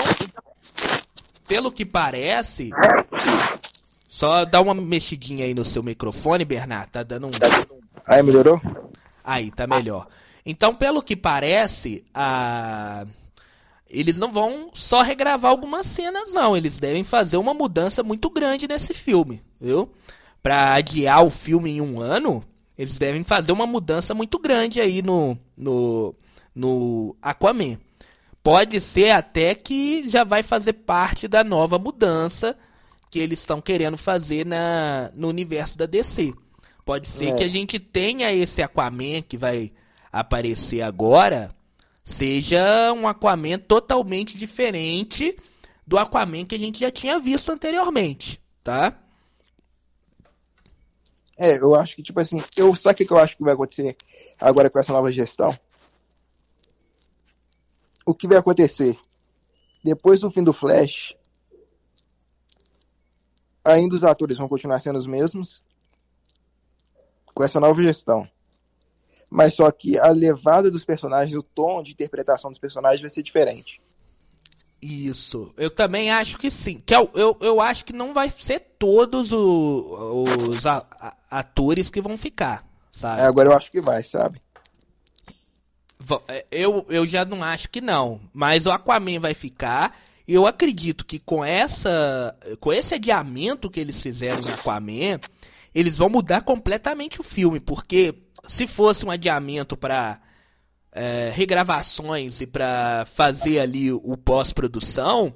pelo 1.48 1.72
que 1.72 1.86
parece. 1.86 2.70
Só 4.14 4.46
dá 4.46 4.62
uma 4.62 4.76
mexidinha 4.76 5.44
aí 5.44 5.56
no 5.56 5.66
seu 5.66 5.82
microfone, 5.82 6.46
Bernardo. 6.46 6.92
Tá 6.92 7.02
dando 7.02 7.26
um. 7.26 7.32
Aí, 8.06 8.22
melhorou? 8.22 8.62
Aí, 9.24 9.50
tá 9.50 9.66
melhor. 9.66 10.08
Então, 10.46 10.76
pelo 10.76 11.02
que 11.02 11.16
parece, 11.16 12.06
a. 12.14 13.08
Eles 13.90 14.16
não 14.16 14.32
vão 14.32 14.70
só 14.72 15.02
regravar 15.02 15.50
algumas 15.50 15.88
cenas, 15.88 16.32
não. 16.32 16.56
Eles 16.56 16.80
devem 16.80 17.04
fazer 17.04 17.38
uma 17.38 17.56
mudança 17.56 18.04
muito 18.04 18.30
grande 18.30 18.68
nesse 18.68 18.94
filme, 18.94 19.42
viu? 19.60 19.92
Pra 20.44 20.76
adiar 20.76 21.26
o 21.26 21.32
filme 21.32 21.72
em 21.72 21.82
um 21.82 22.00
ano, 22.00 22.44
eles 22.78 23.00
devem 23.00 23.24
fazer 23.24 23.52
uma 23.52 23.66
mudança 23.66 24.14
muito 24.14 24.38
grande 24.38 24.80
aí 24.80 25.02
no, 25.02 25.36
no, 25.58 26.14
no 26.54 27.16
Aquaman. 27.20 27.80
Pode 28.44 28.80
ser 28.80 29.10
até 29.10 29.56
que 29.56 30.08
já 30.08 30.24
vai 30.24 30.44
fazer 30.44 30.74
parte 30.74 31.28
da 31.28 31.44
nova 31.44 31.80
mudança 31.80 32.56
que 33.14 33.20
eles 33.20 33.42
estão 33.42 33.62
querendo 33.62 33.96
fazer 33.96 34.44
na, 34.44 35.12
no 35.14 35.28
universo 35.28 35.78
da 35.78 35.86
DC. 35.86 36.34
Pode 36.84 37.06
ser 37.06 37.28
é. 37.28 37.36
que 37.36 37.44
a 37.44 37.48
gente 37.48 37.78
tenha 37.78 38.34
esse 38.34 38.64
Aquaman 38.64 39.22
que 39.22 39.38
vai 39.38 39.72
aparecer 40.12 40.82
agora, 40.82 41.54
seja 42.04 42.92
um 42.92 43.08
Aquaman 43.08 43.60
totalmente 43.60 44.36
diferente 44.36 45.38
do 45.86 46.00
Aquaman 46.00 46.44
que 46.44 46.56
a 46.56 46.60
gente 46.60 46.80
já 46.80 46.90
tinha 46.90 47.20
visto 47.20 47.52
anteriormente, 47.52 48.42
tá? 48.64 49.00
É, 51.38 51.60
eu 51.60 51.76
acho 51.76 51.96
que, 51.96 52.02
tipo 52.02 52.20
assim, 52.20 52.44
eu 52.58 52.74
sabe 52.76 53.04
o 53.04 53.08
que 53.08 53.14
eu 53.14 53.20
acho 53.20 53.38
que 53.38 53.44
vai 53.44 53.54
acontecer 53.54 53.96
agora 54.42 54.72
com 54.72 54.80
essa 54.80 54.92
nova 54.92 55.12
gestão? 55.12 55.56
o 58.04 58.14
que 58.16 58.28
vai 58.28 58.40
acontecer? 58.40 58.98
Depois 59.84 60.20
do 60.20 60.32
fim 60.32 60.44
do 60.44 60.52
Flash, 60.52 61.16
ainda 63.64 63.96
os 63.96 64.04
atores 64.04 64.38
vão 64.38 64.48
continuar 64.48 64.80
sendo 64.80 64.98
os 64.98 65.08
mesmos 65.08 65.64
com 67.34 67.44
essa 67.44 67.60
nova 67.60 67.82
gestão. 67.82 68.28
Mas 69.30 69.56
só 69.56 69.70
que 69.72 69.98
a 69.98 70.10
levada 70.10 70.70
dos 70.70 70.86
personagens, 70.86 71.36
o 71.36 71.42
tom 71.42 71.82
de 71.82 71.92
interpretação 71.92 72.52
dos 72.52 72.60
personagens 72.60 73.02
vai 73.02 73.10
ser 73.10 73.24
diferente. 73.24 73.82
Isso, 74.80 75.54
eu 75.58 75.72
também 75.72 76.12
acho 76.12 76.38
que 76.38 76.52
sim. 76.52 76.78
Que 76.86 76.94
eu, 76.94 77.10
eu, 77.16 77.38
eu 77.40 77.62
acho 77.62 77.86
que 77.86 77.94
não 77.94 78.14
vai 78.14 78.30
ser 78.30 78.60
todos 78.78 79.32
o, 79.32 80.26
os 80.50 80.66
a, 80.66 80.86
a, 81.00 81.16
atores 81.40 81.90
que 81.90 82.02
vão 82.02 82.18
ficar, 82.18 82.68
sabe? 82.92 83.22
É, 83.22 83.26
agora 83.26 83.50
eu 83.50 83.56
acho 83.56 83.72
que 83.72 83.80
vai, 83.80 84.04
sabe? 84.04 84.42
É, 86.28 86.46
eu, 86.52 86.86
eu 86.90 87.08
já 87.08 87.24
não 87.24 87.42
acho 87.42 87.70
que 87.70 87.80
não. 87.80 88.20
Mas 88.34 88.66
o 88.66 88.72
Aquaman 88.72 89.20
vai 89.20 89.34
ficar. 89.34 89.98
Eu 90.28 90.48
acredito 90.48 91.06
que 91.06 91.20
com 91.20 91.44
essa. 91.44 92.36
Com 92.60 92.72
esse 92.72 92.96
adiamento 92.96 93.70
que 93.70 93.80
eles 93.80 94.02
fizeram 94.02 94.42
no 94.42 94.50
Aquaman, 94.50 95.20
eles 95.76 95.98
vão 95.98 96.10
mudar 96.10 96.42
completamente 96.42 97.20
o 97.20 97.24
filme. 97.24 97.60
Porque 97.60 98.16
se 98.48 98.68
fosse 98.68 99.06
um 99.06 99.12
adiamento 99.12 99.76
para 99.76 100.22
é, 100.92 101.32
regravações 101.34 102.42
e 102.42 102.48
para 102.48 103.06
fazer 103.06 103.60
ali 103.60 103.92
o 103.92 104.16
pós-produção, 104.16 105.34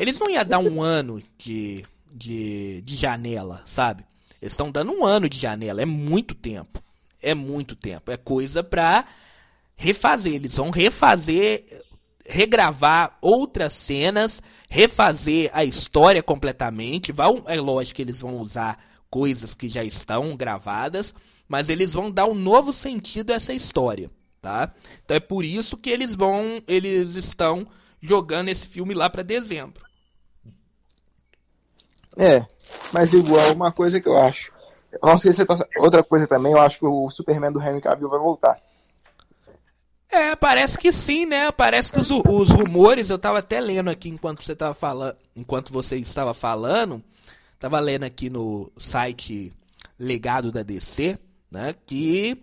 eles 0.00 0.18
não 0.18 0.28
iam 0.28 0.44
dar 0.44 0.58
um 0.58 0.82
ano 0.82 1.22
de, 1.38 1.84
de, 2.12 2.82
de 2.82 2.96
janela, 2.96 3.62
sabe? 3.64 4.04
Eles 4.40 4.52
estão 4.52 4.70
dando 4.70 4.92
um 4.92 5.04
ano 5.04 5.28
de 5.28 5.38
janela. 5.38 5.82
É 5.82 5.86
muito 5.86 6.34
tempo. 6.34 6.82
É 7.22 7.34
muito 7.34 7.74
tempo. 7.74 8.10
É 8.10 8.16
coisa 8.16 8.62
pra 8.62 9.04
refazer. 9.76 10.34
Eles 10.34 10.56
vão 10.56 10.70
refazer, 10.70 11.64
regravar 12.28 13.16
outras 13.22 13.72
cenas, 13.72 14.42
refazer 14.68 15.50
a 15.54 15.64
história 15.64 16.22
completamente. 16.22 17.10
Vão, 17.10 17.42
é 17.46 17.58
lógico 17.58 17.96
que 17.96 18.02
eles 18.02 18.20
vão 18.20 18.36
usar 18.36 18.78
coisas 19.08 19.54
que 19.54 19.66
já 19.66 19.82
estão 19.82 20.36
gravadas, 20.36 21.14
mas 21.48 21.70
eles 21.70 21.94
vão 21.94 22.10
dar 22.10 22.26
um 22.26 22.34
novo 22.34 22.70
sentido 22.70 23.30
a 23.30 23.36
essa 23.36 23.54
história, 23.54 24.10
tá? 24.42 24.74
Então 25.02 25.16
é 25.16 25.20
por 25.20 25.42
isso 25.42 25.78
que 25.78 25.88
eles 25.88 26.14
vão, 26.14 26.62
eles 26.68 27.14
estão 27.14 27.66
jogando 27.98 28.50
esse 28.50 28.68
filme 28.68 28.92
lá 28.92 29.08
para 29.08 29.22
dezembro. 29.22 29.82
É, 32.18 32.44
mas 32.92 33.14
igual 33.14 33.54
uma 33.54 33.72
coisa 33.72 34.00
que 34.00 34.08
eu 34.08 34.18
acho. 34.18 34.52
Eu 34.92 35.08
não 35.08 35.16
sei 35.16 35.32
se 35.32 35.46
tá... 35.46 35.56
outra 35.78 36.02
coisa 36.02 36.26
também, 36.26 36.52
eu 36.52 36.60
acho 36.60 36.78
que 36.78 36.86
o 36.86 37.08
Superman 37.08 37.52
do 37.52 37.62
Henry 37.62 37.80
Cavill 37.80 38.10
vai 38.10 38.18
voltar. 38.18 38.60
É, 40.10 40.34
parece 40.34 40.78
que 40.78 40.90
sim, 40.90 41.26
né? 41.26 41.50
Parece 41.52 41.92
que 41.92 42.00
os, 42.00 42.10
os 42.10 42.50
rumores, 42.50 43.10
eu 43.10 43.18
tava 43.18 43.38
até 43.38 43.60
lendo 43.60 43.90
aqui 43.90 44.08
enquanto 44.08 44.42
você 44.42 44.56
tava 44.56 44.72
falando, 44.72 45.16
enquanto 45.36 45.72
você 45.72 45.96
estava 45.96 46.32
falando, 46.32 47.02
tava 47.58 47.78
lendo 47.78 48.04
aqui 48.04 48.30
no 48.30 48.72
site 48.76 49.52
Legado 49.98 50.50
da 50.50 50.62
DC, 50.62 51.18
né, 51.50 51.74
que, 51.84 52.38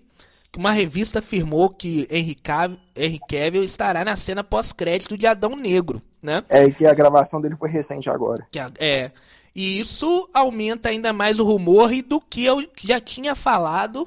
que 0.52 0.60
uma 0.60 0.72
revista 0.72 1.20
afirmou 1.20 1.70
que 1.70 2.06
Henry 2.12 2.36
Cavill, 2.36 2.78
Henry 2.96 3.20
Cavill 3.30 3.64
estará 3.64 4.04
na 4.04 4.16
cena 4.16 4.44
pós-crédito 4.44 5.18
de 5.18 5.26
Adão 5.26 5.56
Negro, 5.56 6.02
né? 6.22 6.44
É, 6.50 6.66
e 6.66 6.74
que 6.74 6.86
a 6.86 6.94
gravação 6.94 7.40
dele 7.40 7.56
foi 7.56 7.70
recente 7.70 8.10
agora. 8.10 8.46
É, 8.78 9.10
e 9.56 9.80
isso 9.80 10.30
aumenta 10.34 10.90
ainda 10.90 11.14
mais 11.14 11.40
o 11.40 11.46
rumor 11.46 11.94
e 11.94 12.02
do 12.02 12.20
que 12.20 12.44
eu 12.44 12.62
já 12.84 13.00
tinha 13.00 13.34
falado 13.34 14.06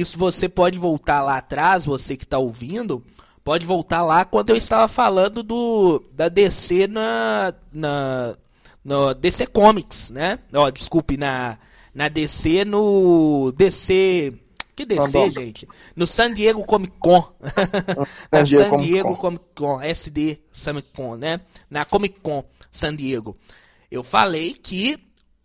isso 0.00 0.18
você 0.18 0.48
pode 0.48 0.78
voltar 0.78 1.22
lá 1.22 1.38
atrás, 1.38 1.86
você 1.86 2.16
que 2.16 2.24
está 2.24 2.38
ouvindo, 2.38 3.02
pode 3.42 3.64
voltar 3.64 4.02
lá 4.04 4.24
quando 4.24 4.50
eu 4.50 4.56
estava 4.56 4.86
falando 4.88 5.42
do 5.42 6.04
da 6.12 6.28
DC 6.28 6.86
na 6.86 7.54
na 7.72 8.36
no 8.84 9.14
DC 9.14 9.46
Comics, 9.46 10.10
né? 10.10 10.38
Ó, 10.54 10.66
oh, 10.66 10.70
desculpe, 10.70 11.16
na 11.16 11.58
na 11.94 12.08
DC 12.08 12.64
no 12.64 13.52
DC 13.56 14.34
que 14.76 14.84
DC, 14.84 15.30
gente? 15.30 15.66
No 15.96 16.06
San 16.06 16.34
Diego 16.34 16.62
Comic 16.62 16.92
Con. 16.98 17.32
Diego, 18.44 18.68
San 18.68 18.76
Diego 18.76 19.16
Comic 19.16 19.42
Con, 19.54 19.80
SD 19.82 20.38
Comic 20.62 20.88
Con, 20.94 21.16
né? 21.16 21.40
Na 21.70 21.86
Comic 21.86 22.20
Con 22.20 22.44
San 22.70 22.94
Diego. 22.94 23.34
Eu 23.90 24.02
falei 24.02 24.52
que 24.52 24.98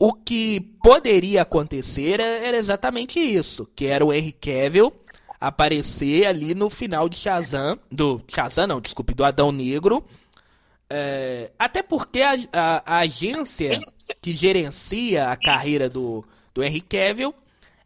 o 0.04 0.14
que 0.14 0.60
poderia 0.82 1.44
acontecer 1.44 2.20
é, 2.20 2.48
era 2.48 2.58
exatamente 2.58 3.20
isso, 3.20 3.70
que 3.76 3.86
era 3.86 4.04
o 4.04 4.12
Henry 4.12 4.32
Cavill 4.32 4.92
aparecer 5.40 6.26
ali 6.26 6.56
no 6.56 6.72
final 6.72 7.08
de 7.08 7.16
Shazam, 7.16 7.80
do 7.92 8.20
Shazam 8.28 8.66
não, 8.66 8.82
desculpe, 8.82 9.14
do 9.14 9.24
Adão 9.24 9.52
Negro, 9.52 10.04
é, 10.90 11.52
até 11.58 11.84
porque 11.84 12.20
a, 12.24 12.34
a, 12.52 12.96
a, 12.96 12.98
agência 13.02 13.80
que 14.20 14.34
gerencia 14.34 15.30
a 15.30 15.38
carreira 15.38 15.88
do, 15.88 16.26
do 16.52 16.64
Henry 16.64 16.82
Cavill 16.82 17.36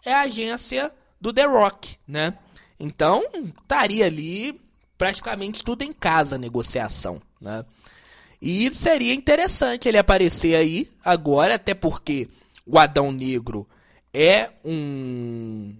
é 0.05 0.13
a 0.13 0.21
agência 0.21 0.93
do 1.19 1.33
The 1.33 1.43
Rock, 1.43 1.97
né? 2.07 2.37
Então, 2.79 3.25
estaria 3.61 4.05
ali 4.05 4.61
praticamente 4.97 5.65
tudo 5.65 5.81
em 5.81 5.91
casa 5.91 6.37
negociação, 6.37 7.21
né? 7.41 7.65
E 8.41 8.73
seria 8.73 9.13
interessante 9.13 9.87
ele 9.87 9.97
aparecer 9.97 10.55
aí 10.55 10.89
agora, 11.03 11.55
até 11.55 11.73
porque 11.73 12.27
o 12.65 12.77
Adão 12.77 13.11
Negro 13.11 13.67
é 14.13 14.49
um, 14.63 15.73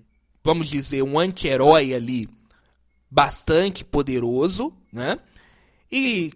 vamos 0.43 0.69
dizer, 0.69 1.01
um 1.03 1.17
anti-herói 1.19 1.93
ali 1.93 2.29
bastante 3.09 3.83
poderoso, 3.85 4.73
né? 4.91 5.17
E 5.91 6.33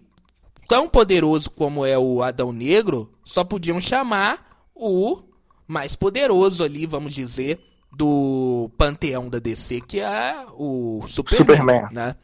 tão 0.68 0.88
poderoso 0.88 1.50
como 1.50 1.86
é 1.86 1.98
o 1.98 2.22
Adão 2.24 2.52
Negro, 2.52 3.12
só 3.26 3.44
podiam 3.44 3.82
chamar 3.82 4.64
o 4.74 5.22
mais 5.68 5.96
poderoso 5.96 6.64
ali, 6.64 6.86
vamos 6.86 7.14
dizer, 7.14 7.60
do 7.92 8.72
panteão 8.78 9.30
da 9.30 9.40
DC, 9.40 9.82
que 9.82 10.00
é 10.00 10.46
o 10.54 11.04
Superman, 11.08 11.58
Superman. 11.58 11.90
né? 11.92 12.16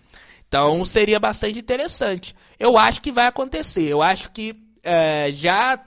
Então 0.56 0.86
seria 0.86 1.20
bastante 1.20 1.60
interessante. 1.60 2.34
Eu 2.58 2.78
acho 2.78 3.02
que 3.02 3.12
vai 3.12 3.28
acontecer. 3.28 3.90
Eu 3.90 4.02
acho 4.02 4.32
que 4.32 4.56
é, 4.82 5.30
já 5.30 5.78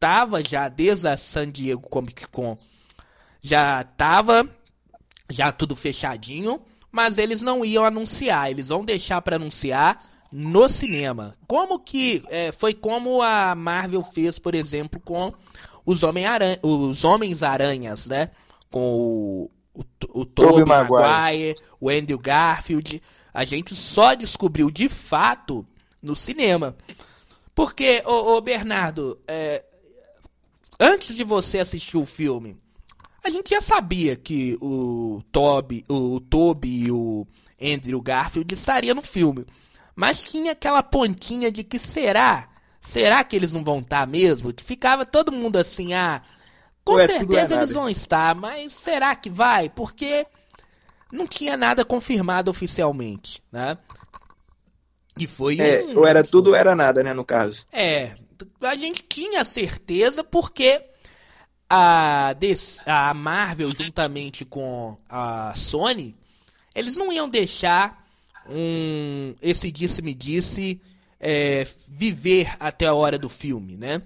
tava 0.00 0.42
já 0.42 0.68
desde 0.68 1.06
a 1.06 1.16
San 1.16 1.48
Diego 1.48 1.88
Comic 1.88 2.26
Con, 2.26 2.58
já 3.40 3.84
tava 3.84 4.48
já 5.30 5.52
tudo 5.52 5.76
fechadinho, 5.76 6.60
mas 6.90 7.18
eles 7.18 7.40
não 7.40 7.64
iam 7.64 7.84
anunciar, 7.84 8.50
eles 8.50 8.68
vão 8.68 8.84
deixar 8.84 9.22
para 9.22 9.36
anunciar 9.36 9.96
no 10.32 10.68
cinema. 10.68 11.36
Como 11.46 11.78
que 11.78 12.24
é, 12.30 12.50
foi 12.50 12.74
como 12.74 13.22
a 13.22 13.54
Marvel 13.54 14.02
fez, 14.02 14.40
por 14.40 14.56
exemplo, 14.56 14.98
com 14.98 15.32
os, 15.86 16.02
Homem 16.02 16.24
-Aranha, 16.24 16.58
os 16.64 17.04
Homens 17.04 17.44
Aranhas, 17.44 18.08
né? 18.08 18.30
Com 18.72 18.80
o, 18.80 19.50
o, 19.72 19.84
o 20.20 20.26
Tobey 20.26 20.64
Maguire. 20.64 21.00
Maguire, 21.00 21.56
o 21.78 21.88
Andrew 21.88 22.18
Garfield. 22.18 23.00
A 23.32 23.44
gente 23.44 23.74
só 23.74 24.14
descobriu 24.14 24.70
de 24.70 24.88
fato 24.88 25.66
no 26.02 26.16
cinema. 26.16 26.76
Porque, 27.54 28.02
ô, 28.06 28.36
ô 28.36 28.40
Bernardo, 28.40 29.18
é, 29.26 29.64
antes 30.78 31.14
de 31.14 31.24
você 31.24 31.58
assistir 31.58 31.96
o 31.96 32.06
filme, 32.06 32.56
a 33.22 33.28
gente 33.28 33.50
já 33.50 33.60
sabia 33.60 34.16
que 34.16 34.56
o 34.60 35.22
Toby, 35.30 35.84
o 35.88 36.20
Toby 36.20 36.86
e 36.86 36.90
o 36.90 37.26
Andrew 37.60 38.00
Garfield 38.00 38.52
estariam 38.54 38.94
no 38.94 39.02
filme. 39.02 39.46
Mas 39.94 40.30
tinha 40.30 40.52
aquela 40.52 40.82
pontinha 40.82 41.52
de 41.52 41.62
que 41.62 41.78
será? 41.78 42.48
Será 42.80 43.22
que 43.22 43.36
eles 43.36 43.52
não 43.52 43.62
vão 43.62 43.80
estar 43.80 44.06
mesmo? 44.06 44.52
Que 44.52 44.64
ficava 44.64 45.04
todo 45.04 45.30
mundo 45.30 45.56
assim, 45.56 45.92
ah, 45.92 46.22
com 46.82 46.98
é 46.98 47.06
certeza 47.06 47.56
eles 47.56 47.72
vão 47.72 47.90
estar, 47.90 48.34
mas 48.34 48.72
será 48.72 49.14
que 49.14 49.28
vai? 49.28 49.68
Porque 49.68 50.26
não 51.12 51.26
tinha 51.26 51.56
nada 51.56 51.84
confirmado 51.84 52.50
oficialmente, 52.50 53.42
né? 53.50 53.76
E 55.18 55.26
foi 55.26 55.60
é, 55.60 55.84
um... 55.84 55.98
ou 55.98 56.06
era 56.06 56.22
tudo 56.22 56.50
ou 56.50 56.56
era 56.56 56.74
nada, 56.74 57.02
né, 57.02 57.12
no 57.12 57.24
caso. 57.24 57.66
É, 57.72 58.14
a 58.60 58.76
gente 58.76 59.02
tinha 59.02 59.44
certeza 59.44 60.24
porque 60.24 60.82
a, 61.68 62.34
a 62.86 63.14
Marvel 63.14 63.74
juntamente 63.74 64.44
com 64.44 64.96
a 65.08 65.52
Sony, 65.54 66.16
eles 66.74 66.96
não 66.96 67.12
iam 67.12 67.28
deixar 67.28 68.00
um 68.48 69.34
esse 69.40 69.70
disse-me 69.70 70.14
disse 70.14 70.80
é, 71.20 71.66
viver 71.86 72.54
até 72.58 72.86
a 72.86 72.94
hora 72.94 73.18
do 73.18 73.28
filme, 73.28 73.76
né? 73.76 74.02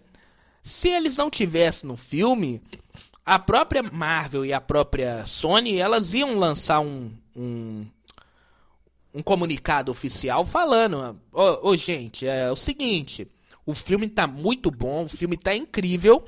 Se 0.63 0.89
eles 0.89 1.17
não 1.17 1.31
tivessem 1.31 1.89
no 1.89 1.97
filme, 1.97 2.63
a 3.25 3.39
própria 3.39 3.83
Marvel 3.83 4.45
e 4.45 4.53
a 4.53 4.61
própria 4.61 5.25
Sony, 5.27 5.79
elas 5.79 6.13
iam 6.13 6.39
lançar 6.39 6.81
um, 6.81 7.11
um, 7.35 7.87
um 9.15 9.23
comunicado 9.23 9.91
oficial 9.91 10.45
falando, 10.45 11.19
ô 11.33 11.41
oh, 11.41 11.59
oh, 11.71 11.77
gente, 11.77 12.27
é 12.27 12.51
o 12.51 12.57
seguinte, 12.57 13.27
o 13.65 13.75
filme 13.75 14.09
tá 14.09 14.27
muito 14.27 14.71
bom, 14.71 15.05
o 15.05 15.09
filme 15.09 15.37
tá 15.37 15.55
incrível, 15.55 16.25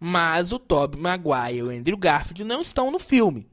mas 0.00 0.52
o 0.52 0.58
Tobey 0.58 0.98
Maguire 0.98 1.58
e 1.58 1.62
o 1.62 1.70
Andrew 1.70 1.96
Garfield 1.96 2.44
não 2.44 2.62
estão 2.62 2.90
no 2.90 2.98
filme. 2.98 3.46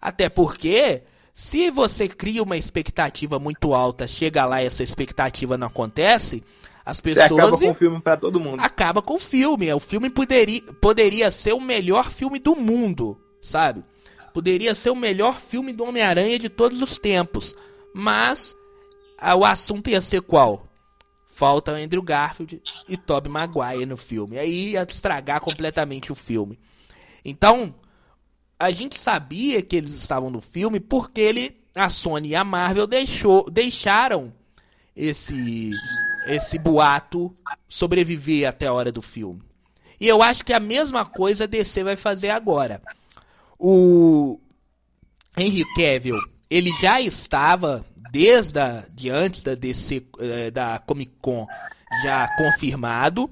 Até 0.00 0.28
porque 0.28 1.04
se 1.32 1.70
você 1.70 2.08
cria 2.08 2.42
uma 2.42 2.56
expectativa 2.56 3.38
muito 3.38 3.72
alta, 3.72 4.06
chega 4.06 4.44
lá 4.44 4.62
e 4.62 4.66
essa 4.66 4.82
expectativa 4.82 5.56
não 5.56 5.68
acontece, 5.68 6.42
as 6.86 7.00
pessoas. 7.00 7.28
Você 7.28 7.34
acaba 7.34 7.58
com 7.58 7.70
o 7.70 7.74
filme 7.74 8.00
para 8.00 8.16
todo 8.16 8.38
mundo. 8.38 8.60
Acaba 8.60 9.02
com 9.02 9.14
o 9.14 9.18
filme. 9.18 9.72
O 9.74 9.80
filme 9.80 10.08
poderia, 10.08 10.62
poderia 10.80 11.30
ser 11.32 11.52
o 11.52 11.60
melhor 11.60 12.12
filme 12.12 12.38
do 12.38 12.54
mundo, 12.54 13.20
sabe? 13.42 13.84
Poderia 14.32 14.72
ser 14.72 14.90
o 14.90 14.96
melhor 14.96 15.40
filme 15.40 15.72
do 15.72 15.82
Homem-Aranha 15.82 16.38
de 16.38 16.48
todos 16.48 16.80
os 16.80 16.96
tempos. 16.96 17.56
Mas 17.92 18.54
o 19.36 19.44
assunto 19.44 19.90
ia 19.90 20.00
ser 20.00 20.22
qual? 20.22 20.64
Falta 21.26 21.72
Andrew 21.72 22.02
Garfield 22.02 22.62
e 22.88 22.96
Tobey 22.96 23.32
Maguire 23.32 23.84
no 23.84 23.96
filme. 23.96 24.38
Aí 24.38 24.70
ia 24.70 24.86
estragar 24.88 25.40
completamente 25.40 26.12
o 26.12 26.14
filme. 26.14 26.56
Então, 27.24 27.74
a 28.60 28.70
gente 28.70 28.96
sabia 28.96 29.60
que 29.60 29.74
eles 29.74 29.94
estavam 29.94 30.30
no 30.30 30.40
filme 30.40 30.78
porque 30.78 31.20
ele, 31.20 31.56
a 31.74 31.88
Sony 31.88 32.28
e 32.28 32.36
a 32.36 32.44
Marvel 32.44 32.86
deixou, 32.86 33.50
deixaram 33.50 34.32
esse 34.94 35.72
esse 36.26 36.58
boato 36.58 37.34
sobreviver 37.68 38.48
até 38.48 38.66
a 38.66 38.72
hora 38.72 38.92
do 38.92 39.02
filme. 39.02 39.40
E 40.00 40.06
eu 40.06 40.22
acho 40.22 40.44
que 40.44 40.52
a 40.52 40.60
mesma 40.60 41.04
coisa 41.04 41.44
a 41.44 41.46
DC 41.46 41.82
vai 41.82 41.96
fazer 41.96 42.30
agora. 42.30 42.82
O 43.58 44.38
Henry 45.36 45.64
Cavill, 45.74 46.18
ele 46.50 46.70
já 46.80 47.00
estava 47.00 47.84
desde 48.10 48.58
a, 48.58 48.84
de 48.90 49.10
antes 49.10 49.42
da 49.42 49.54
DC 49.54 50.06
eh, 50.20 50.50
da 50.50 50.78
Comic 50.78 51.12
Con 51.20 51.46
já 52.02 52.28
confirmado. 52.36 53.30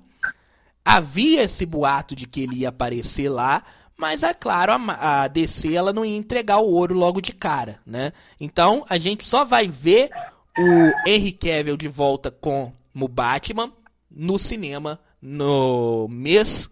Havia 0.85 1.43
esse 1.43 1.65
boato 1.67 2.15
de 2.15 2.27
que 2.27 2.43
ele 2.43 2.57
ia 2.57 2.69
aparecer 2.69 3.29
lá, 3.29 3.63
mas 3.97 4.23
é 4.23 4.35
claro, 4.35 4.73
a, 4.73 5.23
a 5.23 5.29
DC 5.29 5.75
ela 5.75 5.93
não 5.93 6.05
ia 6.05 6.17
entregar 6.17 6.59
o 6.59 6.71
ouro 6.71 6.95
logo 6.95 7.21
de 7.21 7.33
cara, 7.33 7.81
né? 7.87 8.13
Então 8.41 8.85
a 8.89 8.99
gente 8.99 9.25
só 9.25 9.45
vai 9.45 9.69
ver 9.69 10.11
o 10.59 11.09
Henry 11.09 11.33
Cavill 11.33 11.77
de 11.77 11.89
volta 11.89 12.31
com 12.31 12.73
o 12.95 13.09
Batman 13.09 13.73
no 14.11 14.39
cinema 14.39 15.01
no 15.21 16.07
mês 16.09 16.71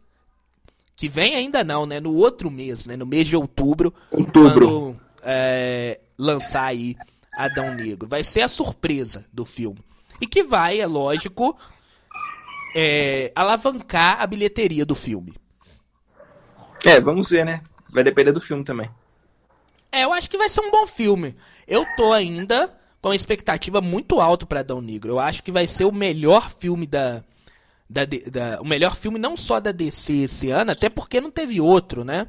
que 0.95 1.09
vem 1.09 1.35
ainda 1.35 1.64
não, 1.64 1.85
né? 1.85 1.99
No 1.99 2.14
outro 2.14 2.51
mês, 2.51 2.87
né? 2.87 2.97
No 2.97 3.07
mês 3.07 3.27
de 3.27 3.37
outubro, 3.37 3.93
outubro. 4.11 4.68
quando 4.68 5.01
é, 5.23 6.01
lançar 6.18 6.66
aí 6.66 6.97
Adão 7.35 7.75
Negro. 7.75 8.09
Vai 8.09 8.23
ser 8.23 8.43
a 8.43 8.49
surpresa 8.49 9.25
do 9.33 9.45
filme. 9.45 9.81
E 10.20 10.27
que 10.27 10.45
vai, 10.45 10.81
é 10.81 10.87
lógico, 10.87 11.59
é, 12.75 13.33
alavancar 13.35 14.20
a 14.20 14.27
bilheteria 14.27 14.87
do 14.87 14.95
filme. 14.95 15.35
É, 16.85 17.01
vamos 17.01 17.31
ver, 17.31 17.45
né? 17.45 17.62
Vai 17.91 18.05
depender 18.05 18.33
do 18.33 18.41
filme 18.41 18.62
também. 18.62 18.89
É, 19.91 20.05
eu 20.05 20.12
acho 20.12 20.29
que 20.29 20.39
vai 20.39 20.49
ser 20.49 20.61
um 20.61 20.70
bom 20.70 20.87
filme. 20.87 21.35
Eu 21.66 21.85
tô 21.97 22.12
ainda 22.12 22.73
com 23.03 23.09
uma 23.09 23.16
expectativa 23.16 23.80
muito 23.80 24.20
alta 24.20 24.46
para 24.46 24.61
Adão 24.61 24.80
Negro. 24.80 25.11
Eu 25.11 25.18
acho 25.18 25.42
que 25.42 25.50
vai 25.50 25.66
ser 25.66 25.84
o 25.84 25.92
melhor 25.92 26.50
filme 26.59 26.86
da, 26.86 27.24
da, 27.90 28.03
da, 28.05 28.61
o 28.61 28.64
melhor 28.64 28.94
filme 28.94 29.18
não 29.18 29.36
só 29.36 29.59
da 29.59 29.72
DC 29.72 30.12
esse 30.12 30.50
ano, 30.50 30.70
até 30.70 30.88
porque 30.88 31.20
não 31.20 31.30
teve 31.30 31.61
outro, 31.61 32.05
né? 32.05 32.28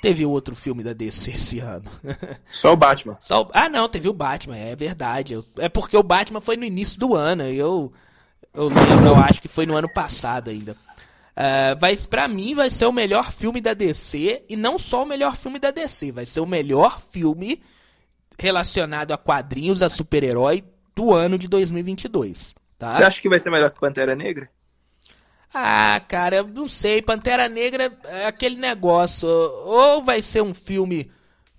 Teve 0.00 0.24
outro 0.24 0.54
filme 0.54 0.82
da 0.82 0.92
DC 0.92 1.30
esse 1.30 1.58
ano. 1.60 1.88
Só 2.50 2.72
o 2.72 2.76
Batman. 2.76 3.16
Só 3.20 3.42
o... 3.42 3.50
Ah, 3.52 3.68
não, 3.68 3.88
teve 3.88 4.08
o 4.08 4.12
Batman, 4.12 4.56
é 4.56 4.74
verdade. 4.74 5.32
Eu... 5.32 5.44
É 5.58 5.68
porque 5.68 5.96
o 5.96 6.02
Batman 6.02 6.40
foi 6.40 6.56
no 6.56 6.64
início 6.64 6.98
do 6.98 7.14
ano. 7.14 7.44
Eu 7.44 7.92
eu 8.54 8.68
lembro, 8.68 9.06
eu 9.06 9.16
acho 9.16 9.40
que 9.40 9.46
foi 9.46 9.64
no 9.64 9.76
ano 9.76 9.88
passado 9.88 10.50
ainda. 10.50 10.72
Uh, 10.72 11.78
vai, 11.78 11.96
pra 11.96 12.26
mim, 12.26 12.52
vai 12.54 12.68
ser 12.68 12.86
o 12.86 12.92
melhor 12.92 13.30
filme 13.30 13.60
da 13.60 13.74
DC. 13.74 14.44
E 14.48 14.56
não 14.56 14.76
só 14.76 15.04
o 15.04 15.06
melhor 15.06 15.36
filme 15.36 15.60
da 15.60 15.70
DC, 15.70 16.10
vai 16.10 16.26
ser 16.26 16.40
o 16.40 16.46
melhor 16.46 17.00
filme 17.00 17.62
relacionado 18.38 19.12
a 19.12 19.18
quadrinhos, 19.18 19.82
a 19.82 19.88
super-herói 19.88 20.64
do 20.94 21.12
ano 21.12 21.38
de 21.38 21.48
2022. 21.48 22.54
Tá? 22.78 22.94
Você 22.94 23.04
acha 23.04 23.20
que 23.20 23.28
vai 23.28 23.38
ser 23.38 23.50
melhor 23.50 23.70
que 23.70 23.80
Pantera 23.80 24.14
Negra? 24.14 24.48
Ah, 25.54 26.00
cara, 26.08 26.36
eu 26.36 26.46
não 26.46 26.66
sei. 26.66 27.02
Pantera 27.02 27.48
Negra 27.48 27.92
é 28.04 28.26
aquele 28.26 28.56
negócio. 28.56 29.28
Ou 29.28 30.02
vai 30.02 30.22
ser 30.22 30.42
um 30.42 30.54
filme 30.54 31.10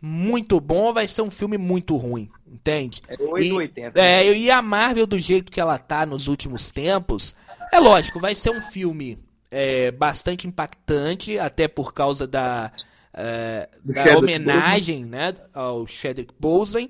muito 0.02 0.60
bom, 0.60 0.86
ou 0.86 0.94
vai 0.94 1.08
ser 1.08 1.22
um 1.22 1.32
filme 1.32 1.58
muito 1.58 1.96
ruim. 1.96 2.30
Entende? 2.46 3.02
É 3.08 3.16
880. 3.22 4.00
E, 4.00 4.02
né? 4.02 4.26
é, 4.26 4.38
e 4.38 4.52
a 4.52 4.62
Marvel, 4.62 5.08
do 5.08 5.20
jeito 5.20 5.52
que 5.52 5.62
ela 5.62 5.78
tá 5.78 6.06
nos 6.06 6.28
últimos 6.28 6.72
tempos, 6.72 7.36
é 7.72 7.80
lógico, 7.80 8.20
vai 8.20 8.36
ser 8.36 8.52
um 8.52 8.62
filme 8.62 9.18
é, 9.50 9.92
bastante 9.92 10.48
impactante, 10.48 11.40
até 11.40 11.68
por 11.68 11.94
causa 11.94 12.28
da, 12.28 12.72
é, 13.14 13.70
da 13.84 14.18
homenagem 14.18 15.06
né, 15.06 15.34
ao 15.54 15.86
Chadwick 15.86 16.34
Boseman. 16.40 16.90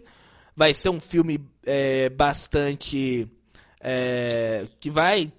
Vai 0.56 0.74
ser 0.74 0.90
um 0.90 1.00
filme 1.00 1.40
é, 1.66 2.10
bastante. 2.10 3.28
É, 3.86 4.66
que 4.80 4.90
vai, 4.90 5.32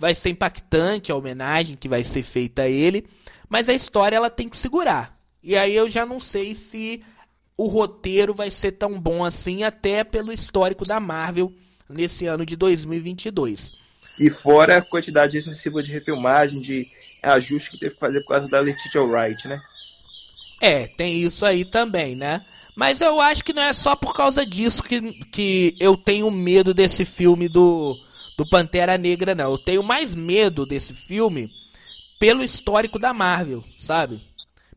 vai 0.00 0.14
ser 0.14 0.30
impactante 0.30 1.12
a 1.12 1.16
homenagem 1.16 1.76
que 1.76 1.88
vai 1.88 2.02
ser 2.02 2.24
feita 2.24 2.62
a 2.62 2.68
ele, 2.68 3.06
mas 3.48 3.68
a 3.68 3.74
história 3.74 4.16
ela 4.16 4.28
tem 4.28 4.48
que 4.48 4.56
segurar. 4.56 5.16
E 5.40 5.56
aí 5.56 5.76
eu 5.76 5.88
já 5.88 6.04
não 6.04 6.18
sei 6.18 6.56
se 6.56 7.04
o 7.56 7.68
roteiro 7.68 8.34
vai 8.34 8.50
ser 8.50 8.72
tão 8.72 8.98
bom 8.98 9.24
assim, 9.24 9.62
até 9.62 10.02
pelo 10.02 10.32
histórico 10.32 10.84
da 10.84 10.98
Marvel 10.98 11.52
nesse 11.88 12.26
ano 12.26 12.44
de 12.44 12.56
2022. 12.56 13.72
E 14.18 14.30
fora 14.30 14.78
a 14.78 14.82
quantidade 14.82 15.36
excessiva 15.36 15.82
de 15.82 15.92
refilmagem, 15.92 16.60
de 16.60 16.88
ajuste 17.22 17.70
que 17.70 17.78
teve 17.78 17.94
que 17.94 18.00
fazer 18.00 18.20
por 18.20 18.28
causa 18.28 18.48
da 18.48 18.60
Letitia 18.60 19.02
Wright, 19.02 19.46
né? 19.46 19.60
É, 20.60 20.86
tem 20.86 21.20
isso 21.22 21.44
aí 21.44 21.64
também, 21.64 22.14
né? 22.14 22.44
Mas 22.74 23.00
eu 23.00 23.20
acho 23.20 23.44
que 23.44 23.52
não 23.52 23.62
é 23.62 23.72
só 23.72 23.94
por 23.94 24.14
causa 24.14 24.44
disso 24.44 24.82
que, 24.82 25.00
que 25.24 25.76
eu 25.78 25.96
tenho 25.96 26.30
medo 26.30 26.74
desse 26.74 27.04
filme 27.04 27.48
do, 27.48 27.96
do 28.36 28.48
Pantera 28.48 28.98
Negra, 28.98 29.34
não. 29.34 29.52
Eu 29.52 29.58
tenho 29.58 29.82
mais 29.82 30.14
medo 30.14 30.66
desse 30.66 30.94
filme 30.94 31.50
pelo 32.18 32.42
histórico 32.42 32.98
da 32.98 33.12
Marvel, 33.14 33.62
sabe? 33.78 34.20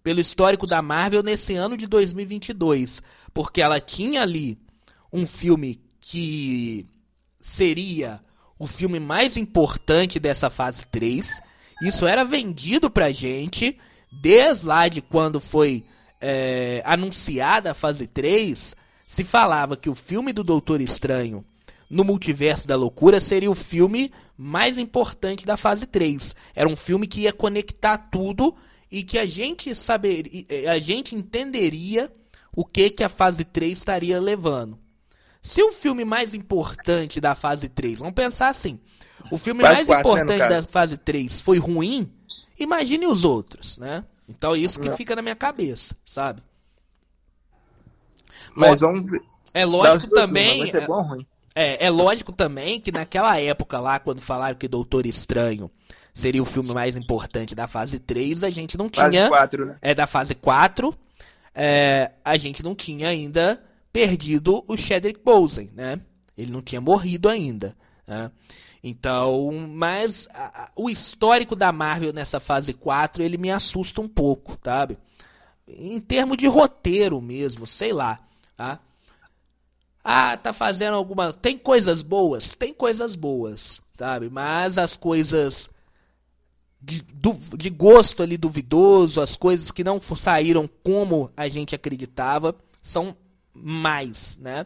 Pelo 0.04 0.20
histórico 0.20 0.68
da 0.68 0.82
Marvel 0.82 1.24
nesse 1.24 1.56
ano 1.56 1.76
de 1.76 1.88
2022. 1.88 3.02
Porque 3.34 3.62
ela 3.62 3.80
tinha 3.80 4.22
ali 4.22 4.60
um 5.12 5.26
filme 5.26 5.82
que 6.00 6.86
seria 7.40 8.20
o 8.60 8.68
filme 8.68 9.00
mais 9.00 9.38
importante 9.38 10.20
dessa 10.20 10.50
fase 10.50 10.86
3, 10.88 11.40
Isso 11.82 12.08
era 12.08 12.24
vendido 12.24 12.90
pra 12.90 13.12
gente 13.12 13.78
desde 14.22 14.68
lá 14.68 14.88
de 14.88 15.02
quando 15.02 15.40
foi 15.40 15.84
é, 16.22 16.82
anunciada 16.86 17.72
a 17.72 17.74
fase 17.74 18.08
3. 18.08 18.76
Se 19.06 19.24
falava 19.24 19.78
que 19.78 19.90
o 19.90 19.96
filme 19.96 20.34
do 20.34 20.44
Doutor 20.44 20.82
Estranho 20.82 21.46
no 21.90 22.04
Multiverso 22.04 22.68
da 22.68 22.76
Loucura 22.76 23.22
seria 23.22 23.50
o 23.50 23.56
filme 23.56 24.12
mais 24.38 24.78
importante 24.78 25.46
da 25.46 25.56
fase 25.56 25.86
3. 25.86 26.36
Era 26.56 26.68
um 26.68 26.76
filme 26.76 27.08
que 27.08 27.22
ia 27.22 27.34
conectar 27.34 27.98
tudo 27.98 28.56
e 28.92 29.04
que 29.04 29.18
a 29.18 29.26
gente 29.26 29.74
saberia, 29.74 30.72
a 30.72 30.80
gente 30.80 31.16
entenderia 31.16 32.12
o 32.56 32.66
que 32.66 32.90
que 32.90 33.04
a 33.04 33.10
fase 33.10 33.44
3 33.44 33.78
estaria 33.78 34.20
levando. 34.20 34.78
Se 35.42 35.62
o 35.62 35.72
filme 35.72 36.04
mais 36.04 36.34
importante 36.34 37.22
da 37.22 37.36
fase 37.36 37.70
3, 37.70 38.00
vamos 38.00 38.14
pensar 38.14 38.50
assim, 38.50 38.80
o 39.32 39.38
filme 39.38 39.62
mais 39.62 39.86
4, 39.86 39.94
né, 39.94 40.00
importante 40.00 40.40
né, 40.40 40.48
da 40.50 40.64
fase 40.64 40.98
3 40.98 41.40
foi 41.40 41.58
ruim, 41.58 42.12
imagine 42.58 43.08
os 43.08 43.24
outros, 43.24 43.78
né? 43.78 44.04
Então 44.28 44.54
é 44.54 44.58
isso 44.60 44.80
que 44.80 44.92
fica 44.92 45.16
na 45.16 45.22
minha 45.22 45.36
cabeça, 45.36 45.96
sabe? 46.06 46.42
Mas 48.56 48.80
vamos 48.80 49.10
ver. 49.10 49.22
É 49.54 49.66
lógico 49.66 50.14
também. 50.14 50.60
Vai 50.60 50.72
ser 50.72 50.88
bom? 50.88 51.18
É, 51.56 51.86
é 51.86 51.90
lógico 51.90 52.32
também 52.32 52.80
que 52.80 52.92
naquela 52.92 53.40
época 53.40 53.80
lá, 53.80 54.00
quando 54.00 54.22
falaram 54.22 54.56
que 54.56 54.68
Doutor 54.68 55.06
Estranho 55.06 55.72
seria 56.14 56.42
o 56.42 56.46
filme 56.46 56.74
mais 56.74 56.96
importante 56.96 57.56
da 57.56 57.68
fase 57.68 58.00
3, 58.00 58.44
a 58.44 58.50
gente 58.50 58.78
não 58.78 58.90
tinha. 58.90 59.06
Fase 59.06 59.30
4, 59.30 59.66
né? 59.66 59.78
É 59.82 59.96
da 59.96 60.06
fase 60.06 60.36
4. 60.36 60.94
É, 61.56 62.12
a 62.24 62.38
gente 62.38 62.62
não 62.62 62.76
tinha 62.76 63.08
ainda 63.08 63.64
perdido 63.92 64.64
o 64.68 64.78
Chadwick 64.78 65.20
Boseman, 65.24 65.72
né? 65.74 66.00
Ele 66.38 66.52
não 66.52 66.62
tinha 66.62 66.80
morrido 66.80 67.28
ainda. 67.28 67.76
Né? 68.06 68.30
Então, 68.84 69.52
mas 69.70 70.28
a, 70.34 70.64
a, 70.64 70.72
o 70.76 70.90
histórico 70.90 71.56
da 71.56 71.72
Marvel 71.72 72.14
nessa 72.14 72.40
fase 72.40 72.74
4, 72.74 73.24
ele 73.24 73.38
me 73.38 73.52
assusta 73.52 74.02
um 74.02 74.08
pouco, 74.08 74.58
sabe? 74.64 74.98
Em 75.68 76.00
termos 76.00 76.38
de 76.38 76.48
roteiro 76.48 77.20
mesmo, 77.22 77.68
sei 77.68 77.92
lá, 77.92 78.20
tá? 78.56 78.80
Ah, 80.04 80.38
tá 80.38 80.54
fazendo 80.54 80.96
alguma. 80.96 81.34
Tem 81.34 81.58
coisas 81.58 82.02
boas? 82.02 82.56
Tem 82.56 82.74
coisas 82.74 83.16
boas, 83.16 83.82
sabe? 83.92 84.30
Mas 84.30 84.78
as 84.78 84.96
coisas 84.96 85.70
de, 86.82 87.04
de 87.58 87.70
gosto 87.70 88.24
ali 88.24 88.38
duvidoso, 88.38 89.20
as 89.20 89.36
coisas 89.36 89.72
que 89.72 89.84
não 89.84 90.00
saíram 90.00 90.70
como 90.82 91.30
a 91.36 91.50
gente 91.50 91.76
acreditava, 91.76 92.56
são 92.82 93.16
mais, 93.54 94.38
né? 94.38 94.66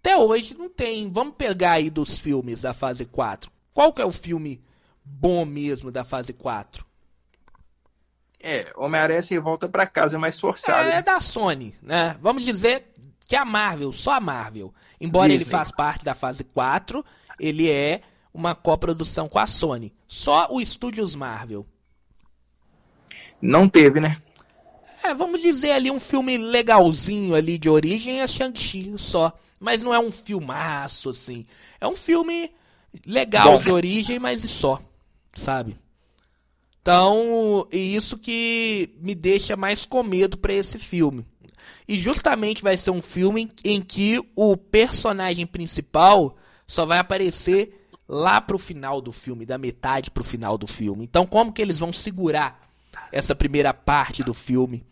Até 0.00 0.16
hoje 0.16 0.56
não 0.56 0.68
tem. 0.68 1.10
Vamos 1.10 1.34
pegar 1.36 1.72
aí 1.72 1.90
dos 1.90 2.18
filmes 2.18 2.62
da 2.62 2.72
fase 2.72 3.04
4. 3.04 3.50
Qual 3.74 3.92
que 3.92 4.02
é 4.02 4.04
o 4.04 4.10
filme 4.10 4.62
bom 5.04 5.44
mesmo 5.44 5.90
da 5.90 6.04
fase 6.04 6.32
4? 6.32 6.86
É, 8.40 8.72
Homem-Aranha 8.76 9.22
sem 9.22 9.38
volta 9.38 9.68
para 9.68 9.86
casa 9.86 10.16
é 10.16 10.18
mais 10.18 10.38
forçado. 10.38 10.88
É, 10.88 10.98
é 10.98 11.02
da 11.02 11.18
Sony, 11.18 11.74
né? 11.82 12.16
Vamos 12.20 12.44
dizer 12.44 12.86
que 13.26 13.34
a 13.34 13.44
Marvel, 13.44 13.92
só 13.92 14.12
a 14.12 14.20
Marvel, 14.20 14.72
embora 15.00 15.28
Disney. 15.28 15.44
ele 15.44 15.50
faz 15.50 15.72
parte 15.72 16.04
da 16.04 16.14
fase 16.14 16.44
4, 16.44 17.04
ele 17.38 17.68
é 17.68 18.00
uma 18.32 18.54
coprodução 18.54 19.28
com 19.28 19.38
a 19.38 19.46
Sony. 19.46 19.92
Só 20.06 20.48
o 20.50 20.60
Estúdios 20.60 21.16
Marvel. 21.16 21.66
Não 23.42 23.68
teve, 23.68 24.00
né? 24.00 24.22
É, 25.02 25.14
vamos 25.14 25.40
dizer 25.40 25.72
ali 25.72 25.90
um 25.90 25.98
filme 25.98 26.36
legalzinho 26.36 27.34
ali 27.34 27.58
de 27.58 27.68
origem 27.68 28.20
é 28.20 28.26
Shang-Chi 28.26 28.94
só. 28.96 29.32
Mas 29.58 29.82
não 29.82 29.92
é 29.92 29.98
um 29.98 30.10
filmaço, 30.10 31.10
assim. 31.10 31.44
É 31.80 31.86
um 31.86 31.94
filme 31.94 32.50
legal 33.06 33.54
Bom. 33.54 33.60
de 33.60 33.70
origem, 33.70 34.18
mas 34.18 34.44
e 34.44 34.48
só. 34.48 34.80
Sabe? 35.32 35.76
Então, 36.80 37.66
e 37.70 37.94
isso 37.94 38.16
que 38.16 38.96
me 39.00 39.14
deixa 39.14 39.56
mais 39.56 39.84
com 39.84 40.02
medo 40.02 40.38
para 40.38 40.54
esse 40.54 40.78
filme. 40.78 41.26
E 41.86 41.98
justamente 41.98 42.62
vai 42.62 42.76
ser 42.76 42.90
um 42.90 43.02
filme 43.02 43.48
em 43.64 43.80
que 43.80 44.20
o 44.34 44.56
personagem 44.56 45.46
principal 45.46 46.36
só 46.66 46.86
vai 46.86 46.98
aparecer 46.98 47.88
lá 48.08 48.40
pro 48.40 48.58
final 48.58 49.02
do 49.02 49.12
filme, 49.12 49.44
da 49.44 49.58
metade 49.58 50.10
pro 50.10 50.24
final 50.24 50.56
do 50.56 50.66
filme. 50.66 51.04
Então, 51.04 51.26
como 51.26 51.52
que 51.52 51.60
eles 51.60 51.78
vão 51.78 51.92
segurar 51.92 52.58
essa 53.12 53.34
primeira 53.34 53.74
parte 53.74 54.22
do 54.22 54.32
filme 54.32 54.82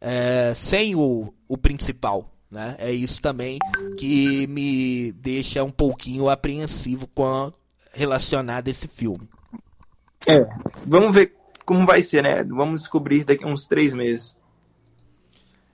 é, 0.00 0.52
sem 0.54 0.94
o, 0.94 1.34
o 1.46 1.58
principal? 1.58 2.31
Né? 2.52 2.76
É 2.78 2.92
isso 2.92 3.22
também 3.22 3.58
que 3.96 4.46
me 4.46 5.10
deixa 5.12 5.64
um 5.64 5.70
pouquinho 5.70 6.28
apreensivo 6.28 7.06
com 7.06 7.50
relacionado 7.94 8.68
a 8.68 8.70
esse 8.70 8.86
filme. 8.86 9.26
É, 10.28 10.46
vamos 10.86 11.14
ver 11.16 11.34
como 11.64 11.86
vai 11.86 12.02
ser, 12.02 12.22
né? 12.22 12.44
Vamos 12.44 12.82
descobrir 12.82 13.24
daqui 13.24 13.42
a 13.42 13.48
uns 13.48 13.66
três 13.66 13.94
meses. 13.94 14.36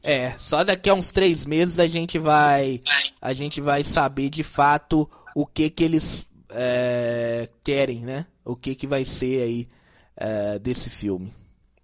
É, 0.01 0.39
só 0.39 0.63
daqui 0.63 0.89
a 0.89 0.95
uns 0.95 1.11
três 1.11 1.45
meses 1.45 1.81
a 1.81 1.89
gente 1.89 2.17
vai 2.17 2.81
a 3.21 3.33
gente 3.33 3.61
vai 3.61 3.83
saber 3.83 4.31
de 4.31 4.45
fato 4.45 5.11
o 5.35 5.45
que 5.45 5.69
que 5.69 5.83
eles 5.83 6.29
é, 6.51 7.49
querem, 7.65 8.03
né? 8.03 8.25
O 8.45 8.55
que 8.55 8.77
que 8.77 8.87
vai 8.87 9.05
ser 9.05 9.43
aí 9.43 9.69
é, 10.17 10.61
desse 10.61 10.89
filme, 10.89 11.35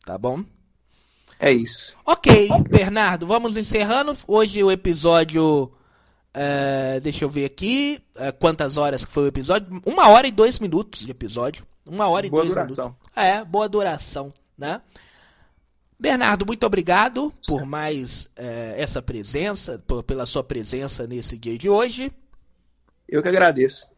tá 0.06 0.16
bom? 0.16 0.44
É 1.38 1.52
isso. 1.52 1.94
Ok, 2.04 2.48
Bernardo, 2.70 3.26
vamos 3.26 3.56
encerrando. 3.56 4.14
Hoje 4.26 4.62
o 4.62 4.70
episódio. 4.70 5.70
É, 6.32 7.00
deixa 7.00 7.24
eu 7.24 7.28
ver 7.28 7.44
aqui. 7.44 8.02
É, 8.16 8.32
quantas 8.32 8.76
horas 8.76 9.04
que 9.04 9.12
foi 9.12 9.24
o 9.24 9.28
episódio? 9.28 9.80
Uma 9.84 10.08
hora 10.08 10.26
e 10.26 10.32
dois 10.32 10.58
minutos 10.58 11.00
de 11.00 11.10
episódio. 11.10 11.66
Uma 11.86 12.08
hora 12.08 12.26
e 12.26 12.30
boa 12.30 12.42
dois 12.42 12.54
duração. 12.54 12.84
minutos. 12.86 13.10
É, 13.16 13.44
boa 13.44 13.68
duração, 13.68 14.32
né? 14.56 14.80
Bernardo, 15.98 16.44
muito 16.44 16.66
obrigado 16.66 17.32
por 17.46 17.64
mais 17.64 18.28
é, 18.36 18.74
essa 18.76 19.00
presença, 19.00 19.82
por, 19.86 20.02
pela 20.02 20.26
sua 20.26 20.42
presença 20.42 21.06
nesse 21.06 21.38
dia 21.38 21.56
de 21.56 21.68
hoje. 21.68 22.12
Eu 23.08 23.22
que 23.22 23.28
agradeço. 23.28 23.88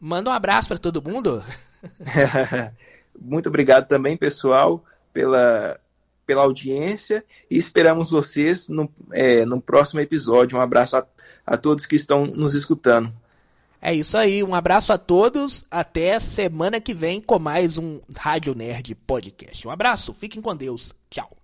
Manda 0.00 0.30
um 0.30 0.32
abraço 0.32 0.68
para 0.68 0.78
todo 0.78 1.02
mundo. 1.02 1.42
muito 3.20 3.48
obrigado 3.48 3.86
também, 3.86 4.16
pessoal, 4.16 4.82
pela, 5.12 5.78
pela 6.26 6.42
audiência 6.42 7.24
e 7.50 7.56
esperamos 7.56 8.10
vocês 8.10 8.68
no, 8.68 8.90
é, 9.12 9.44
no 9.44 9.60
próximo 9.60 10.00
episódio. 10.00 10.58
Um 10.58 10.60
abraço 10.60 10.96
a, 10.96 11.06
a 11.46 11.56
todos 11.56 11.86
que 11.86 11.96
estão 11.96 12.24
nos 12.24 12.54
escutando. 12.54 13.12
É 13.80 13.94
isso 13.94 14.16
aí, 14.16 14.42
um 14.42 14.54
abraço 14.54 14.94
a 14.94 14.98
todos, 14.98 15.66
até 15.70 16.18
semana 16.18 16.80
que 16.80 16.94
vem 16.94 17.20
com 17.20 17.38
mais 17.38 17.76
um 17.76 18.00
Rádio 18.16 18.54
Nerd 18.54 18.94
Podcast. 18.94 19.68
Um 19.68 19.70
abraço, 19.70 20.14
fiquem 20.14 20.40
com 20.40 20.56
Deus, 20.56 20.94
tchau. 21.10 21.43